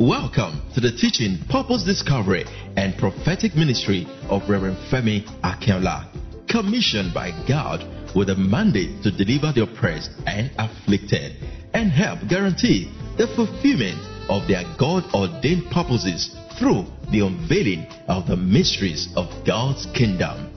Welcome 0.00 0.62
to 0.72 0.80
the 0.80 0.92
teaching, 0.92 1.36
purpose 1.50 1.84
discovery, 1.84 2.46
and 2.78 2.96
prophetic 2.96 3.54
ministry 3.54 4.08
of 4.30 4.48
Reverend 4.48 4.78
Femi 4.90 5.28
Akinola, 5.42 6.08
commissioned 6.48 7.12
by 7.12 7.32
God 7.46 7.84
with 8.16 8.30
a 8.30 8.34
mandate 8.34 9.02
to 9.02 9.10
deliver 9.10 9.52
the 9.52 9.64
oppressed 9.64 10.12
and 10.26 10.50
afflicted 10.56 11.36
and 11.74 11.90
help 11.90 12.20
guarantee 12.30 12.90
the 13.18 13.26
fulfillment 13.36 14.00
of 14.30 14.48
their 14.48 14.64
God 14.78 15.04
ordained 15.12 15.70
purposes 15.70 16.34
through 16.58 16.86
the 17.12 17.20
unveiling 17.20 17.84
of 18.08 18.26
the 18.26 18.38
mysteries 18.38 19.12
of 19.16 19.28
God's 19.44 19.84
kingdom. 19.92 20.48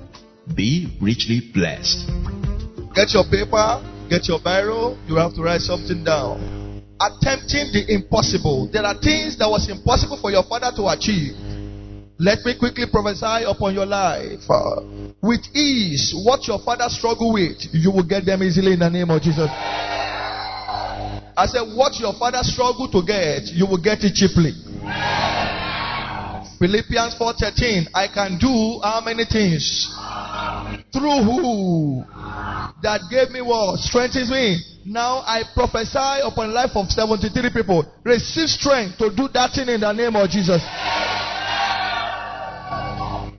Be 0.56 0.98
richly 1.02 1.52
blessed. 1.54 2.08
Get 2.96 3.12
your 3.12 3.26
paper, 3.28 3.84
get 4.10 4.26
your 4.26 4.40
Bible. 4.40 4.98
You 5.06 5.16
have 5.16 5.36
to 5.36 5.42
write 5.44 5.60
something 5.60 6.06
down 6.06 6.63
attempting 7.00 7.74
the 7.74 7.86
impossible. 7.90 8.70
There 8.72 8.84
are 8.84 8.96
things 9.00 9.38
that 9.38 9.50
was 9.50 9.70
impossible 9.70 10.18
for 10.18 10.32
your 10.32 10.44
father 10.44 10.72
to 10.78 10.88
achieve. 10.90 11.34
Let 12.20 12.46
me 12.46 12.56
quickly 12.58 12.86
prophesy 12.90 13.44
upon 13.46 13.74
your 13.74 13.86
life. 13.86 14.40
Uh, 14.50 14.82
with 15.22 15.42
ease, 15.56 16.14
what 16.24 16.48
your 16.48 16.60
father 16.60 16.86
struggled 16.88 17.34
with, 17.34 17.58
you 17.74 17.92
will 17.92 18.06
get 18.06 18.26
them 18.26 18.44
easily 18.44 18.74
in 18.74 18.80
the 18.80 18.90
name 18.90 19.10
of 19.10 19.22
Jesus. 19.22 19.50
I 21.36 21.48
said, 21.48 21.64
what 21.76 22.00
your 22.00 22.14
father 22.14 22.44
struggled 22.44 22.92
to 22.92 23.02
get, 23.02 23.50
you 23.52 23.66
will 23.66 23.82
get 23.82 24.04
it 24.04 24.14
cheaply. 24.14 24.54
Philippians 26.64 27.16
4:13. 27.20 27.90
I 27.94 28.08
can 28.08 28.38
do 28.40 28.80
how 28.82 29.02
many 29.04 29.26
things? 29.26 29.92
Through 30.94 31.20
who? 31.28 32.06
That 32.82 33.02
gave 33.12 33.32
me 33.32 33.42
what? 33.42 33.80
Strengthens 33.82 34.32
me. 34.32 34.56
Now 34.86 35.24
I 35.28 35.44
prophesy 35.54 36.24
upon 36.24 36.54
life 36.54 36.72
of 36.76 36.90
73 36.90 37.50
people. 37.50 37.84
Receive 38.06 38.48
strength 38.48 38.98
to 39.00 39.12
do 39.12 39.28
that 39.34 39.52
thing 39.52 39.68
in 39.68 39.82
the 39.82 39.92
name 39.92 40.16
of 40.16 40.30
Jesus. 40.30 40.64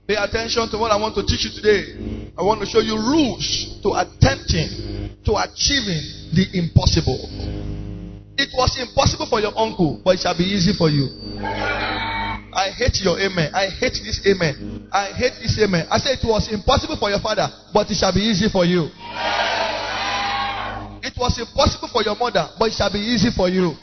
Pay 0.05 0.21
attention 0.21 0.69
to 0.69 0.77
what 0.77 0.91
I 0.91 0.97
want 1.01 1.15
to 1.15 1.25
teach 1.25 1.45
you 1.45 1.51
today. 1.57 2.29
I 2.37 2.43
want 2.43 2.61
to 2.61 2.67
show 2.67 2.79
you 2.79 2.93
rules 2.93 3.81
to 3.81 3.89
attempting 4.05 5.09
to 5.25 5.33
achieving 5.41 6.29
the 6.29 6.45
impossible. 6.61 7.17
It 8.37 8.53
was 8.53 8.77
impossible 8.77 9.25
for 9.25 9.39
your 9.39 9.57
uncle, 9.57 9.99
but 10.05 10.13
it 10.13 10.19
shall 10.21 10.37
be 10.37 10.43
easy 10.45 10.77
for 10.77 10.91
you. 10.93 11.09
I 12.55 12.71
hate 12.71 13.03
your 13.03 13.19
amen. 13.19 13.51
I 13.53 13.67
hate 13.67 13.99
this 13.99 14.23
amen. 14.25 14.87
I 14.91 15.11
hate 15.11 15.35
this 15.43 15.59
amen. 15.59 15.87
I 15.91 15.99
said 15.99 16.17
it 16.17 16.23
was 16.23 16.47
impossible 16.47 16.95
for 16.95 17.09
your 17.09 17.19
father, 17.19 17.51
but 17.73 17.91
it 17.91 17.95
shall 17.99 18.13
be 18.15 18.21
easy 18.23 18.47
for 18.47 18.63
you. 18.63 18.87
It 21.03 21.13
was 21.19 21.35
impossible 21.37 21.91
for 21.91 22.01
your 22.01 22.15
mother, 22.15 22.47
but 22.57 22.71
it 22.71 22.75
shall 22.79 22.91
be 22.91 23.03
easy 23.03 23.29
for 23.35 23.49
you. 23.51 23.75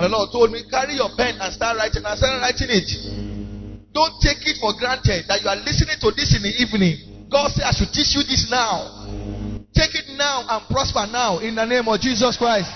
the 0.00 0.08
Lord 0.08 0.32
told 0.32 0.50
me, 0.50 0.64
carry 0.64 0.96
your 0.96 1.12
pen 1.12 1.36
and 1.36 1.52
start 1.52 1.76
writing. 1.76 2.08
I 2.08 2.16
started 2.16 2.40
writing 2.40 2.72
it. 2.72 2.88
Don't 3.92 4.16
take 4.24 4.40
it 4.48 4.56
for 4.64 4.72
granted 4.80 5.28
that 5.28 5.44
you 5.44 5.48
are 5.52 5.60
listening 5.60 6.00
to 6.00 6.08
this 6.16 6.32
in 6.32 6.40
the 6.40 6.56
evening. 6.56 7.28
God 7.28 7.52
said, 7.52 7.68
I 7.68 7.72
should 7.76 7.92
teach 7.92 8.16
you 8.16 8.24
this 8.24 8.48
now. 8.48 9.12
Take 9.76 9.92
it 9.94 10.08
now 10.16 10.48
and 10.48 10.64
prosper 10.72 11.04
now 11.12 11.38
in 11.38 11.54
the 11.54 11.66
name 11.66 11.86
of 11.86 12.00
Jesus 12.00 12.36
Christ. 12.40 12.72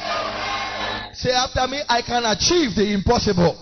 Say 1.16 1.30
after 1.30 1.66
me, 1.68 1.80
I 1.88 2.02
can 2.02 2.24
achieve 2.24 2.74
the 2.74 2.92
impossible. 2.92 3.54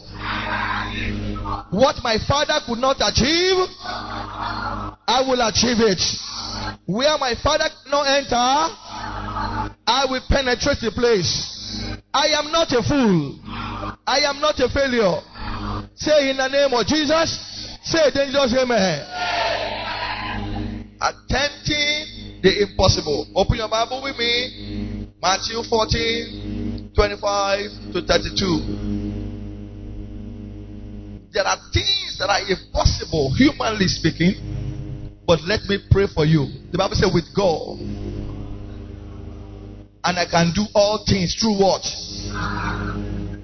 What 1.70 1.96
my 2.02 2.18
father 2.26 2.60
could 2.66 2.78
not 2.78 2.96
achieve, 3.00 3.56
I 3.80 5.22
will 5.26 5.40
achieve 5.48 5.80
it. 5.80 6.00
Where 6.86 7.16
my 7.18 7.34
father 7.42 7.68
cannot 7.84 8.06
enter, 8.08 8.36
I 9.86 10.06
will 10.08 10.22
penetrate 10.28 10.80
the 10.80 10.92
place. 10.92 11.48
I 12.12 12.28
am 12.38 12.52
not 12.52 12.72
a 12.72 12.82
fool. 12.82 13.38
I 14.06 14.20
am 14.24 14.40
not 14.40 14.58
a 14.60 14.68
failure. 14.68 15.20
Say 15.94 16.30
in 16.30 16.36
the 16.36 16.48
name 16.48 16.72
of 16.72 16.86
Jesus. 16.86 17.78
Say 17.84 18.10
dangerous 18.12 18.54
amen. 18.56 19.00
Attempting 21.00 22.40
the 22.42 22.62
impossible. 22.62 23.26
Open 23.34 23.56
your 23.56 23.68
Bible 23.68 24.02
with 24.02 24.16
me. 24.18 25.08
Matthew 25.22 25.62
14, 25.62 26.61
25 26.94 27.92
to 27.92 28.02
32. 28.02 28.60
There 31.32 31.46
are 31.46 31.56
things 31.72 32.18
that 32.18 32.28
are 32.28 32.42
impossible, 32.48 33.32
humanly 33.34 33.88
speaking 33.88 34.34
but 35.26 35.40
let 35.44 35.64
me 35.64 35.78
pray 35.90 36.06
for 36.12 36.24
you. 36.24 36.46
The 36.72 36.78
Bible 36.78 36.94
says, 36.94 37.10
with 37.14 37.28
God. 37.34 37.78
And 40.04 40.18
I 40.18 40.26
can 40.28 40.52
do 40.52 40.66
all 40.74 41.04
things 41.06 41.36
through 41.38 41.54
what? 41.56 41.82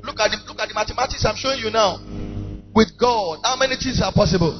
Look 0.02 0.18
at 0.18 0.34
the 0.34 0.42
look 0.48 0.58
at 0.58 0.68
the 0.68 0.74
mathematics 0.74 1.24
I'm 1.24 1.36
showing 1.36 1.60
you 1.60 1.70
now. 1.70 2.02
With 2.74 2.98
God, 2.98 3.38
how 3.44 3.56
many 3.56 3.76
things 3.76 4.02
are 4.02 4.12
possible? 4.12 4.50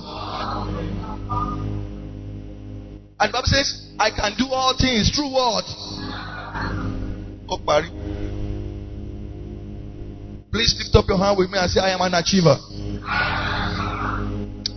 And 3.18 3.28
the 3.28 3.32
Bible 3.32 3.50
says, 3.50 3.90
I 3.98 4.10
can 4.10 4.38
do 4.38 4.46
all 4.48 4.76
things 4.78 5.10
through 5.10 5.32
what? 5.34 5.64
Oh, 7.50 7.58
Barry. 7.66 7.90
Please 10.50 10.74
lift 10.78 10.94
up 10.96 11.04
your 11.08 11.18
hand 11.18 11.36
with 11.36 11.50
me 11.50 11.58
and 11.58 11.70
say, 11.70 11.80
I 11.80 11.90
am 11.90 12.00
an 12.00 12.14
achiever. 12.14 12.56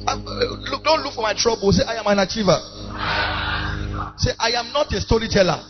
Uh, 0.08 0.16
look, 0.70 0.84
don't 0.84 1.02
look 1.04 1.14
for 1.14 1.22
my 1.22 1.34
trouble. 1.34 1.72
Say, 1.72 1.84
I 1.88 1.96
am 1.96 2.08
an 2.08 2.20
achiever. 2.20 2.60
Say, 4.18 4.32
I 4.40 4.52
am 4.60 4.74
not 4.74 4.92
a 4.92 5.00
storyteller. 5.00 5.64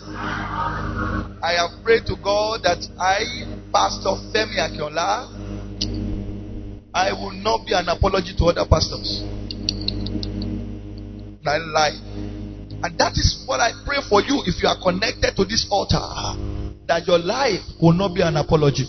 I 1.43 1.53
have 1.57 1.83
prayed 1.83 2.05
to 2.07 2.15
God 2.23 2.63
that 2.63 2.81
I, 2.99 3.45
Pastor 3.71 4.17
Femi 4.33 4.57
Akinola, 4.57 5.29
I 6.93 7.13
will 7.13 7.31
not 7.31 7.65
be 7.65 7.73
an 7.73 7.87
apology 7.87 8.35
to 8.37 8.45
other 8.45 8.65
pastors. 8.69 9.21
I 11.45 11.57
lie. 11.57 11.97
And 12.83 12.97
that 12.97 13.13
is 13.17 13.43
what 13.45 13.59
I 13.59 13.71
pray 13.85 13.97
for 14.09 14.21
you 14.21 14.41
if 14.45 14.61
you 14.63 14.69
are 14.69 14.81
connected 14.81 15.35
to 15.35 15.45
this 15.45 15.67
altar. 15.69 16.01
That 16.87 17.07
your 17.07 17.19
life 17.19 17.61
will 17.79 17.93
not 17.93 18.15
be 18.15 18.21
an 18.21 18.37
apology. 18.37 18.85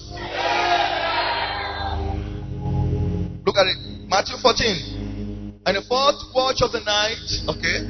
Look 3.52 3.68
at 3.68 3.68
it. 3.68 4.08
Matthew 4.08 4.40
14. 4.40 5.60
And 5.68 5.76
the 5.76 5.84
fourth 5.84 6.16
watch 6.32 6.64
of 6.64 6.72
the 6.72 6.80
night, 6.88 7.20
okay, 7.52 7.84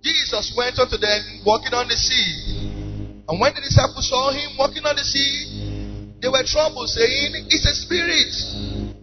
Jesus 0.00 0.56
went 0.56 0.80
unto 0.80 0.96
them 0.96 1.44
walking 1.44 1.76
on 1.76 1.92
the 1.92 1.98
sea. 2.00 3.20
And 3.28 3.36
when 3.36 3.52
the 3.52 3.60
disciples 3.60 4.08
saw 4.08 4.32
him 4.32 4.56
walking 4.56 4.80
on 4.88 4.96
the 4.96 5.04
sea, 5.04 6.16
they 6.24 6.32
were 6.32 6.40
troubled, 6.48 6.88
saying, 6.88 7.52
It's 7.52 7.68
a 7.68 7.76
spirit. 7.84 8.32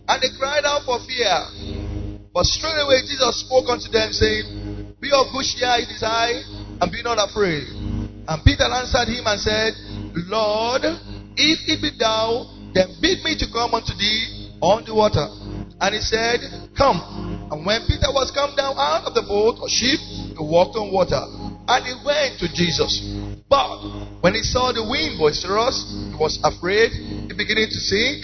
And 0.09 0.17
they 0.25 0.33
cried 0.41 0.65
out 0.65 0.89
for 0.89 0.97
fear. 1.05 1.37
But 2.33 2.49
straightway 2.49 3.05
Jesus 3.05 3.45
spoke 3.45 3.69
unto 3.69 3.93
them, 3.93 4.09
saying, 4.17 4.97
Be 4.97 5.13
of 5.13 5.29
good 5.29 5.45
cheer, 5.45 5.85
it 5.85 5.93
is 5.93 6.01
I, 6.01 6.41
and 6.81 6.89
be 6.89 7.05
not 7.05 7.21
afraid. 7.21 7.69
And 8.25 8.41
Peter 8.41 8.65
answered 8.65 9.05
him 9.05 9.29
and 9.29 9.37
said, 9.37 9.77
Lord, 10.33 10.81
if 11.37 11.61
it 11.69 11.77
be 11.77 11.93
thou, 11.93 12.73
then 12.73 12.97
bid 12.97 13.21
me 13.21 13.37
to 13.37 13.45
come 13.53 13.77
unto 13.77 13.93
thee 13.93 14.36
on 14.61 14.85
the 14.85 14.93
water. 14.93 15.27
And 15.79 15.95
he 15.95 16.01
said, 16.01 16.41
Come. 16.75 16.99
And 17.51 17.65
when 17.65 17.81
Peter 17.87 18.11
was 18.11 18.31
come 18.31 18.55
down 18.55 18.75
out 18.77 19.05
of 19.05 19.13
the 19.13 19.21
boat 19.23 19.57
or 19.61 19.69
ship, 19.69 19.99
he 19.99 20.39
walked 20.39 20.75
on 20.75 20.91
water. 20.91 21.21
And 21.67 21.81
he 21.85 21.93
went 22.05 22.39
to 22.39 22.47
Jesus. 22.53 23.03
But 23.49 24.19
when 24.21 24.33
he 24.33 24.43
saw 24.43 24.71
the 24.71 24.83
wind 24.83 25.17
boisterous, 25.17 25.77
he 26.11 26.15
was 26.15 26.39
afraid, 26.43 26.91
he 26.91 27.33
beginning 27.35 27.69
to 27.69 27.79
sink. 27.79 28.23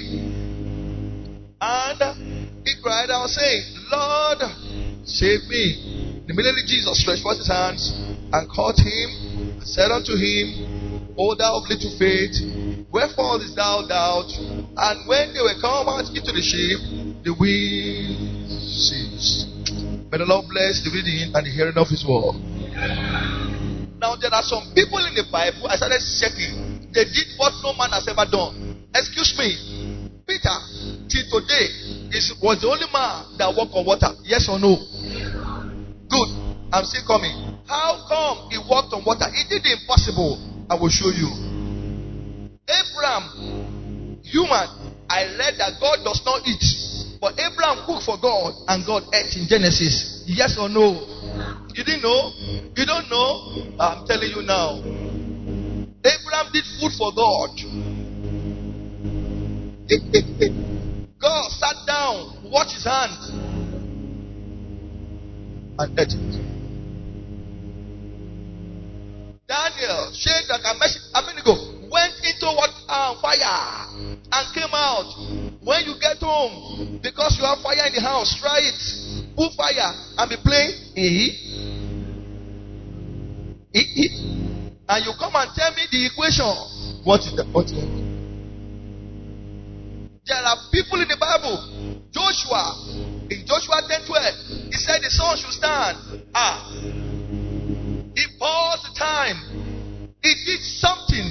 And 1.62 2.00
he 2.66 2.74
cried 2.82 3.10
out, 3.10 3.30
saying, 3.30 3.64
Lord, 3.92 4.40
save 5.06 5.48
me. 5.48 6.24
Immediately 6.28 6.64
Jesus 6.68 7.00
stretched 7.00 7.24
forth 7.24 7.38
his 7.38 7.48
hands 7.48 7.92
and 8.32 8.50
caught 8.50 8.80
him 8.80 9.60
and 9.60 9.68
said 9.68 9.92
unto 9.92 10.16
him, 10.16 10.83
O 11.16 11.36
thou 11.36 11.62
of 11.62 11.70
little 11.70 11.94
faith, 12.00 12.42
wherefore 12.90 13.38
didst 13.38 13.56
thou 13.56 13.86
doubt? 13.86 14.34
And 14.78 15.08
when 15.08 15.34
they 15.34 15.42
were 15.42 15.54
come 15.62 15.86
out 15.86 16.10
into 16.10 16.32
the 16.34 16.42
ship, 16.42 16.82
the 17.22 17.34
wind 17.38 18.50
ceased. 18.50 19.46
May 20.10 20.18
the 20.18 20.26
Lord 20.26 20.50
bless 20.50 20.82
the 20.82 20.90
reading 20.90 21.30
and 21.36 21.46
the 21.46 21.52
hearing 21.54 21.78
of 21.78 21.90
His 21.90 22.02
word. 22.02 22.42
Now, 24.02 24.18
there 24.18 24.34
are 24.34 24.42
some 24.42 24.74
people 24.74 25.06
in 25.06 25.14
the 25.14 25.26
Bible, 25.30 25.70
I 25.70 25.78
started 25.78 26.02
checking. 26.18 26.90
They 26.90 27.06
did 27.06 27.30
what 27.38 27.54
no 27.62 27.74
man 27.78 27.94
has 27.94 28.10
ever 28.10 28.26
done. 28.26 28.90
Excuse 28.94 29.38
me. 29.38 30.10
Peter, 30.26 30.58
till 31.10 31.26
today, 31.30 31.70
is, 32.10 32.34
was 32.42 32.62
the 32.62 32.70
only 32.70 32.90
man 32.90 33.38
that 33.38 33.54
walked 33.54 33.74
on 33.74 33.86
water. 33.86 34.10
Yes 34.26 34.50
or 34.50 34.58
no? 34.58 34.78
Good. 36.10 36.30
I'm 36.74 36.86
still 36.86 37.06
coming. 37.06 37.34
How 37.70 38.02
come 38.10 38.50
he 38.50 38.58
walked 38.70 38.94
on 38.94 39.06
water? 39.06 39.30
He 39.30 39.46
did 39.50 39.62
the 39.62 39.78
impossible. 39.78 40.53
I 40.70 40.76
will 40.76 40.90
show 40.90 41.10
you. 41.10 41.30
Abraham, 42.68 44.22
human, 44.24 44.68
I 45.10 45.26
read 45.38 45.56
that 45.60 45.80
God 45.80 46.00
does 46.04 46.22
not 46.26 46.48
eat. 46.48 46.64
But 47.20 47.40
Abraham 47.40 47.86
cooked 47.86 48.04
for 48.06 48.18
God 48.20 48.54
and 48.68 48.86
God 48.86 49.04
ate 49.14 49.36
in 49.38 49.48
Genesis. 49.48 50.24
Yes 50.28 50.58
or 50.58 50.68
no? 50.70 51.08
You 51.74 51.84
didn't 51.84 52.04
know? 52.04 52.32
You 52.76 52.86
don't 52.86 53.10
know? 53.10 53.78
I'm 53.80 54.06
telling 54.06 54.30
you 54.30 54.42
now. 54.44 54.80
Abraham 56.04 56.52
did 56.52 56.66
food 56.80 56.92
for 56.98 57.12
God. 57.16 57.50
God 61.20 61.52
sat 61.52 61.76
down, 61.88 62.52
watched 62.52 62.74
his 62.74 62.84
hand, 62.84 63.12
and 65.80 66.00
ate 66.00 66.12
it. 66.12 66.53
Daniel, 69.48 70.12
Shadrach, 70.14 70.64
and 70.64 70.80
Abednego 71.14 71.54
went 71.92 72.16
into 72.24 72.46
what 72.46 72.72
uh, 72.88 73.20
fire 73.22 73.88
and 74.32 74.46
came 74.56 74.74
out. 74.74 75.12
When 75.62 75.86
you 75.86 75.96
get 76.00 76.18
home, 76.18 77.00
because 77.02 77.38
you 77.38 77.46
have 77.46 77.60
fire 77.60 77.88
in 77.88 77.94
the 77.94 78.02
house, 78.02 78.40
try 78.40 78.60
it. 78.60 79.36
Put 79.36 79.54
fire 79.54 79.92
and 80.18 80.30
be 80.30 80.38
playing. 80.44 80.74
And 84.90 85.06
you 85.06 85.14
come 85.20 85.36
and 85.36 85.50
tell 85.56 85.72
me 85.72 85.84
the 85.92 86.06
equation. 86.06 87.04
What 87.04 87.22
is 87.22 87.36
the 87.36 87.44
what 87.52 87.66
is 87.66 87.72
that? 87.74 88.04
There 90.26 90.38
are 90.38 90.58
people 90.72 91.02
in 91.02 91.08
the 91.08 91.18
Bible. 91.20 92.00
Joshua, 92.12 93.28
in 93.30 93.46
Joshua 93.46 93.82
10 93.90 94.06
12, 94.08 94.72
he 94.72 94.78
said 94.80 95.02
the 95.02 95.10
sun 95.10 95.36
should 95.38 95.52
stand. 95.52 95.98
Ah. 96.34 97.03
He 98.16 98.26
paused 98.38 98.84
the 98.86 98.94
time. 98.98 99.38
He 100.22 100.34
did 100.46 100.62
something. 100.62 101.26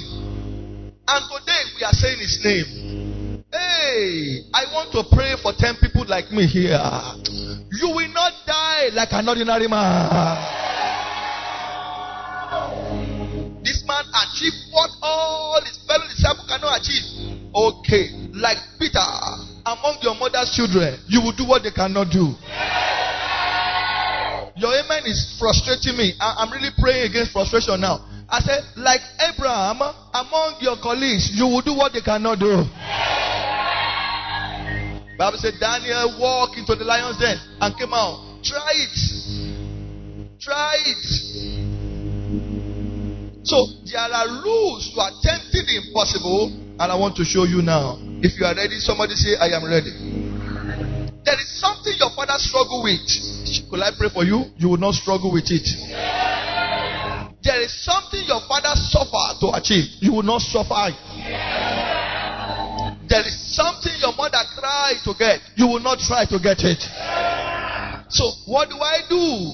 And 1.07 1.23
today 1.31 1.63
we 1.77 1.83
are 1.83 1.93
saying 1.93 2.19
his 2.19 2.39
name. 2.43 3.43
Hey, 3.51 4.41
I 4.53 4.65
want 4.73 4.91
to 4.93 5.03
pray 5.15 5.35
for 5.41 5.53
10 5.53 5.75
people 5.81 6.05
like 6.07 6.31
me 6.31 6.47
here. 6.47 6.79
You 7.71 7.89
will 7.89 8.09
not 8.13 8.33
die 8.45 8.89
like 8.93 9.13
an 9.13 9.29
ordinary 9.29 9.67
man. 9.67 10.37
This 13.63 13.83
man 13.87 14.03
achieved 14.13 14.57
what 14.71 14.89
all 15.01 15.61
his 15.63 15.77
fellow 15.87 16.07
disciples 16.07 16.47
cannot 16.47 16.79
achieve. 16.81 17.39
Okay. 17.53 18.09
Like 18.33 18.57
Peter, 18.79 18.99
among 19.65 19.97
your 20.01 20.15
mother's 20.15 20.51
children, 20.55 20.99
you 21.07 21.21
will 21.21 21.33
do 21.33 21.45
what 21.45 21.63
they 21.63 21.71
cannot 21.71 22.11
do. 22.11 22.35
Your 24.55 24.69
amen 24.73 25.03
is 25.05 25.35
frustrating 25.39 25.97
me. 25.97 26.13
I, 26.19 26.43
am 26.43 26.51
really 26.51 26.69
praying 26.77 27.09
against 27.09 27.31
frustration 27.31 27.81
now. 27.81 28.05
I 28.29 28.39
said, 28.39 28.63
like 28.77 29.01
Abraham, 29.21 29.81
among 30.13 30.57
your 30.61 30.77
colleagues, 30.77 31.31
you 31.33 31.45
will 31.47 31.61
do 31.61 31.73
what 31.73 31.93
they 31.93 32.01
cannot 32.01 32.39
do. 32.39 32.63
Bible 35.17 35.37
said 35.37 35.53
Daniel 35.59 36.17
walked 36.19 36.57
into 36.57 36.75
the 36.75 36.83
lion's 36.83 37.17
den 37.17 37.37
and 37.61 37.77
came 37.77 37.93
out. 37.93 38.41
Try 38.43 38.71
it. 38.73 38.97
Try 40.39 40.75
it. 40.85 41.05
So 43.45 43.67
there 43.85 44.01
are 44.01 44.27
rules 44.43 44.89
to 44.93 45.01
attempting 45.01 45.65
the 45.67 45.81
impossible 45.87 46.51
and 46.79 46.91
I 46.91 46.95
want 46.95 47.15
to 47.17 47.25
show 47.25 47.43
you 47.43 47.61
now. 47.61 47.99
If 48.21 48.39
you 48.39 48.45
are 48.45 48.55
ready, 48.55 48.79
somebody 48.79 49.15
say, 49.15 49.35
I 49.35 49.55
am 49.55 49.65
ready. 49.65 50.32
There 51.25 51.39
is 51.39 51.59
something 51.59 51.93
your 51.97 52.11
father 52.15 52.35
struggled 52.37 52.83
with. 52.83 52.99
Could 53.69 53.79
I 53.79 53.91
pray 53.97 54.09
for 54.13 54.23
you? 54.23 54.51
You 54.57 54.69
will 54.69 54.77
not 54.77 54.93
struggle 54.93 55.31
with 55.31 55.47
it. 55.47 55.67
There 57.43 57.61
is 57.61 57.73
something 57.83 58.23
your 58.27 58.41
father 58.47 58.75
suffered 58.75 59.39
to 59.41 59.51
achieve. 59.55 59.85
You 59.99 60.13
will 60.13 60.23
not 60.23 60.41
suffer 60.41 60.91
There 63.07 63.27
is 63.27 63.55
something 63.55 63.91
your 63.99 64.15
mother 64.15 64.43
cried 64.55 64.99
to 65.03 65.13
get. 65.17 65.39
You 65.55 65.67
will 65.67 65.79
not 65.81 65.99
try 65.99 66.25
to 66.25 66.39
get 66.39 66.63
it. 66.63 66.81
So, 68.09 68.31
what 68.45 68.69
do 68.69 68.75
I 68.79 68.99
do 69.09 69.51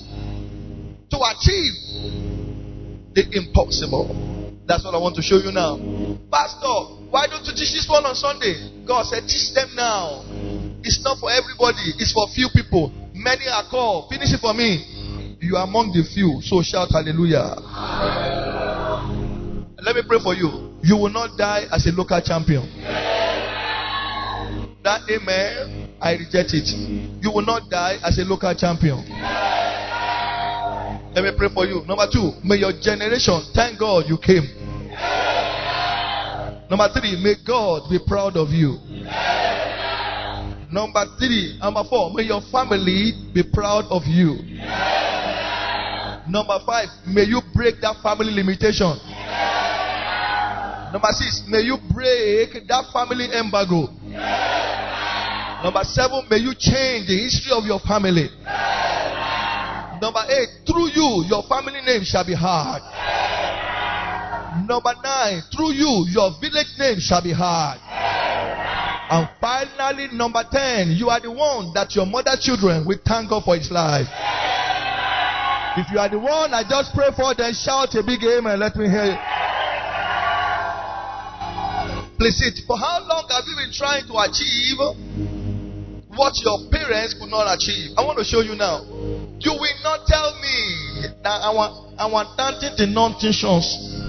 to 1.09 1.17
achieve 1.33 1.73
the 3.13 3.25
impossible? 3.33 4.09
That's 4.65 4.85
what 4.85 4.93
I 4.93 4.97
want 4.97 5.15
to 5.15 5.21
show 5.21 5.37
you 5.37 5.51
now. 5.51 5.77
Pastor, 6.31 7.01
why 7.09 7.25
don't 7.25 7.45
you 7.45 7.53
teach 7.53 7.73
this 7.73 7.87
one 7.89 8.05
on 8.05 8.13
Sunday? 8.13 8.85
God 8.85 9.05
said, 9.05 9.23
teach 9.27 9.53
them 9.53 9.69
now. 9.75 10.58
It's 10.83 11.03
not 11.03 11.19
for 11.19 11.29
everybody, 11.31 11.93
it's 11.99 12.11
for 12.13 12.27
few 12.33 12.47
people. 12.53 12.91
Many 13.13 13.47
are 13.47 13.67
called. 13.69 14.09
Finish 14.09 14.33
it 14.33 14.39
for 14.39 14.53
me. 14.53 15.37
You 15.41 15.55
are 15.57 15.63
among 15.63 15.91
the 15.91 16.03
few. 16.03 16.41
So 16.41 16.61
shout 16.61 16.89
hallelujah. 16.91 17.55
Let 19.81 19.95
me 19.95 20.01
pray 20.07 20.19
for 20.19 20.33
you. 20.33 20.75
You 20.83 20.97
will 20.97 21.09
not 21.09 21.37
die 21.37 21.65
as 21.71 21.85
a 21.87 21.91
local 21.91 22.21
champion. 22.21 22.63
That 24.83 25.01
amen, 25.09 25.95
I 26.01 26.13
reject 26.13 26.53
it. 26.53 26.67
You 27.21 27.31
will 27.31 27.45
not 27.45 27.69
die 27.69 27.97
as 28.03 28.17
a 28.17 28.23
local 28.23 28.53
champion. 28.55 29.03
Let 31.13 31.23
me 31.23 31.31
pray 31.35 31.49
for 31.53 31.65
you. 31.65 31.83
Number 31.85 32.07
two, 32.11 32.31
may 32.43 32.55
your 32.55 32.71
generation 32.79 33.41
thank 33.53 33.79
God 33.79 34.05
you 34.07 34.17
came. 34.17 34.47
Number 36.69 36.87
three, 36.93 37.19
may 37.21 37.35
God 37.45 37.89
be 37.89 37.99
proud 38.05 38.37
of 38.37 38.49
you. 38.49 38.77
Number 40.71 41.03
three, 41.17 41.57
number 41.59 41.83
four, 41.89 42.13
may 42.13 42.23
your 42.23 42.41
family 42.51 43.13
be 43.33 43.41
proud 43.41 43.85
of 43.89 44.05
you. 44.05 44.37
Number 46.29 46.59
five, 46.63 46.89
may 47.07 47.23
you 47.23 47.41
break 47.55 47.81
that 47.81 47.97
family 48.03 48.31
limitation. 48.31 48.93
Number 50.93 51.09
six, 51.17 51.41
may 51.47 51.61
you 51.61 51.77
break 51.91 52.67
that 52.67 52.85
family 52.93 53.33
embargo. 53.33 53.89
Number 55.63 55.83
seven, 55.83 56.25
may 56.29 56.37
you 56.37 56.53
change 56.53 57.07
the 57.07 57.17
history 57.17 57.51
of 57.51 57.65
your 57.65 57.79
family. 57.79 58.29
Number 59.99 60.21
eight, 60.29 60.49
through 60.69 60.89
you, 60.93 61.25
your 61.27 61.43
family 61.49 61.81
name 61.81 62.03
shall 62.03 62.25
be 62.25 62.35
heard. 62.35 62.81
Number 64.69 64.93
nine, 65.03 65.41
through 65.51 65.73
you, 65.73 66.05
your 66.09 66.31
village 66.39 66.77
name 66.77 66.99
shall 66.99 67.23
be 67.23 67.33
heard. 67.33 67.81
And 69.09 69.27
finally, 69.41 70.07
number 70.13 70.43
10, 70.45 70.91
you 70.91 71.09
are 71.09 71.19
the 71.19 71.31
one 71.31 71.73
that 71.73 71.95
your 71.95 72.05
mother 72.05 72.37
children 72.39 72.85
will 72.85 72.99
thank 73.03 73.29
God 73.29 73.43
for 73.43 73.57
his 73.57 73.71
life. 73.71 74.05
If 75.77 75.89
you 75.91 75.97
are 75.97 76.09
the 76.09 76.19
one 76.19 76.53
I 76.53 76.61
just 76.61 76.93
pray 76.93 77.09
for, 77.17 77.33
then 77.33 77.53
shout 77.53 77.95
a 77.95 78.03
big 78.03 78.21
amen. 78.21 78.59
Let 78.59 78.75
me 78.75 78.85
hear 78.85 79.05
you. 79.05 79.19
Please. 82.19 82.61
For 82.67 82.77
how 82.77 83.01
long 83.07 83.25
have 83.31 83.45
you 83.47 83.55
been 83.57 83.73
trying 83.73 84.05
to 84.05 84.15
achieve 84.21 84.77
what 86.13 86.37
your 86.43 86.69
parents 86.69 87.15
could 87.17 87.31
not 87.31 87.47
achieve? 87.49 87.97
I 87.97 88.05
want 88.05 88.19
to 88.19 88.25
show 88.25 88.41
you 88.41 88.53
now. 88.53 88.83
You 89.39 89.53
will 89.57 89.79
not 89.81 90.05
tell 90.05 90.35
me 90.37 91.07
that 91.23 91.39
I 91.41 91.49
want 91.49 91.97
I 91.97 92.05
want 92.11 92.35
the 92.35 92.85
non-tensions 92.85 94.08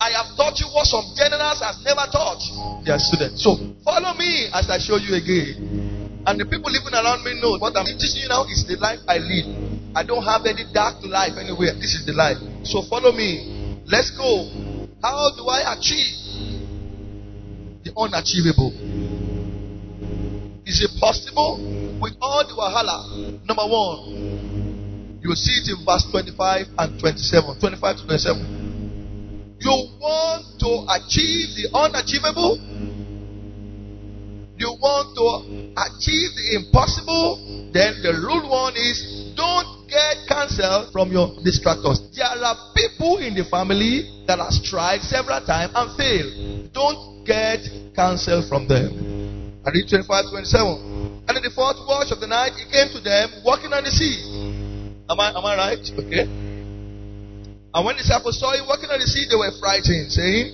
I 0.00 0.14
have 0.14 0.30
taught 0.38 0.54
you 0.62 0.66
what 0.70 0.86
some 0.86 1.02
generals 1.18 1.58
has 1.58 1.82
never 1.82 2.06
taught 2.14 2.38
their 2.86 2.98
students. 3.02 3.42
So 3.42 3.58
follow 3.82 4.14
me 4.14 4.46
as 4.54 4.70
I 4.70 4.78
show 4.78 4.94
you 4.94 5.18
again. 5.18 6.22
And 6.24 6.38
the 6.38 6.46
people 6.46 6.70
living 6.70 6.94
around 6.94 7.24
me 7.24 7.34
know 7.42 7.58
what 7.58 7.74
I'm 7.74 7.86
teaching 7.98 8.22
you 8.22 8.28
now 8.28 8.44
is 8.46 8.62
the 8.62 8.76
life 8.78 9.00
I 9.08 9.18
lead. 9.18 9.90
I 9.98 10.04
don't 10.06 10.22
have 10.22 10.46
any 10.46 10.62
dark 10.72 11.02
life 11.02 11.34
anywhere. 11.34 11.74
This 11.74 11.98
is 11.98 12.06
the 12.06 12.12
life. 12.12 12.38
So 12.62 12.82
follow 12.86 13.10
me. 13.10 13.82
Let's 13.90 14.14
go. 14.14 14.46
How 15.02 15.34
do 15.34 15.48
I 15.50 15.74
achieve 15.74 16.14
the 17.82 17.90
unachievable? 17.98 18.70
Is 20.62 20.78
it 20.84 20.94
possible 21.00 21.58
with 21.98 22.14
all 22.22 22.46
the 22.46 22.54
wahala? 22.54 23.42
Number 23.48 23.66
one, 23.66 25.18
you 25.22 25.30
will 25.30 25.40
see 25.40 25.58
it 25.58 25.74
in 25.74 25.82
verse 25.84 26.06
25 26.12 26.66
and 26.78 27.00
27. 27.00 27.58
25 27.58 27.96
to 27.96 28.06
27. 28.06 28.68
You 29.58 29.74
want 29.98 30.46
to 30.62 30.70
achieve 30.86 31.58
the 31.58 31.66
unachievable? 31.74 32.62
You 34.58 34.70
want 34.78 35.14
to 35.18 35.26
achieve 35.74 36.30
the 36.34 36.46
impossible? 36.62 37.70
Then 37.74 38.02
the 38.02 38.14
rule 38.22 38.50
one 38.50 38.74
is 38.74 39.34
don't 39.34 39.86
get 39.90 40.26
counsel 40.26 40.90
from 40.90 41.10
your 41.10 41.34
distractors. 41.42 41.98
There 42.14 42.26
are 42.26 42.58
people 42.74 43.18
in 43.18 43.34
the 43.34 43.46
family 43.50 44.24
that 44.26 44.38
have 44.38 44.54
tried 44.62 45.02
several 45.02 45.42
times 45.46 45.72
and 45.74 45.88
failed. 45.98 46.72
Don't 46.72 47.24
get 47.26 47.62
counsel 47.94 48.46
from 48.48 48.66
them. 48.66 49.62
I 49.66 49.70
read 49.70 49.88
25 49.90 50.06
27. 50.30 51.26
And 51.28 51.36
in 51.36 51.42
the 51.42 51.50
fourth 51.54 51.76
watch 51.86 52.10
of 52.10 52.20
the 52.20 52.26
night, 52.26 52.54
he 52.54 52.64
came 52.70 52.88
to 52.94 53.00
them 53.02 53.42
walking 53.44 53.72
on 53.72 53.84
the 53.84 53.90
sea. 53.90 54.16
Am 55.10 55.18
I, 55.18 55.30
am 55.30 55.44
I 55.44 55.54
right? 55.56 55.82
Okay. 55.98 56.47
And 57.78 57.86
when 57.86 57.94
the 57.94 58.02
disciples 58.02 58.42
saw 58.42 58.58
him 58.58 58.66
walking 58.66 58.90
on 58.90 58.98
the 58.98 59.06
sea, 59.06 59.30
they 59.30 59.38
were 59.38 59.54
frightened, 59.62 60.10
saying, 60.10 60.50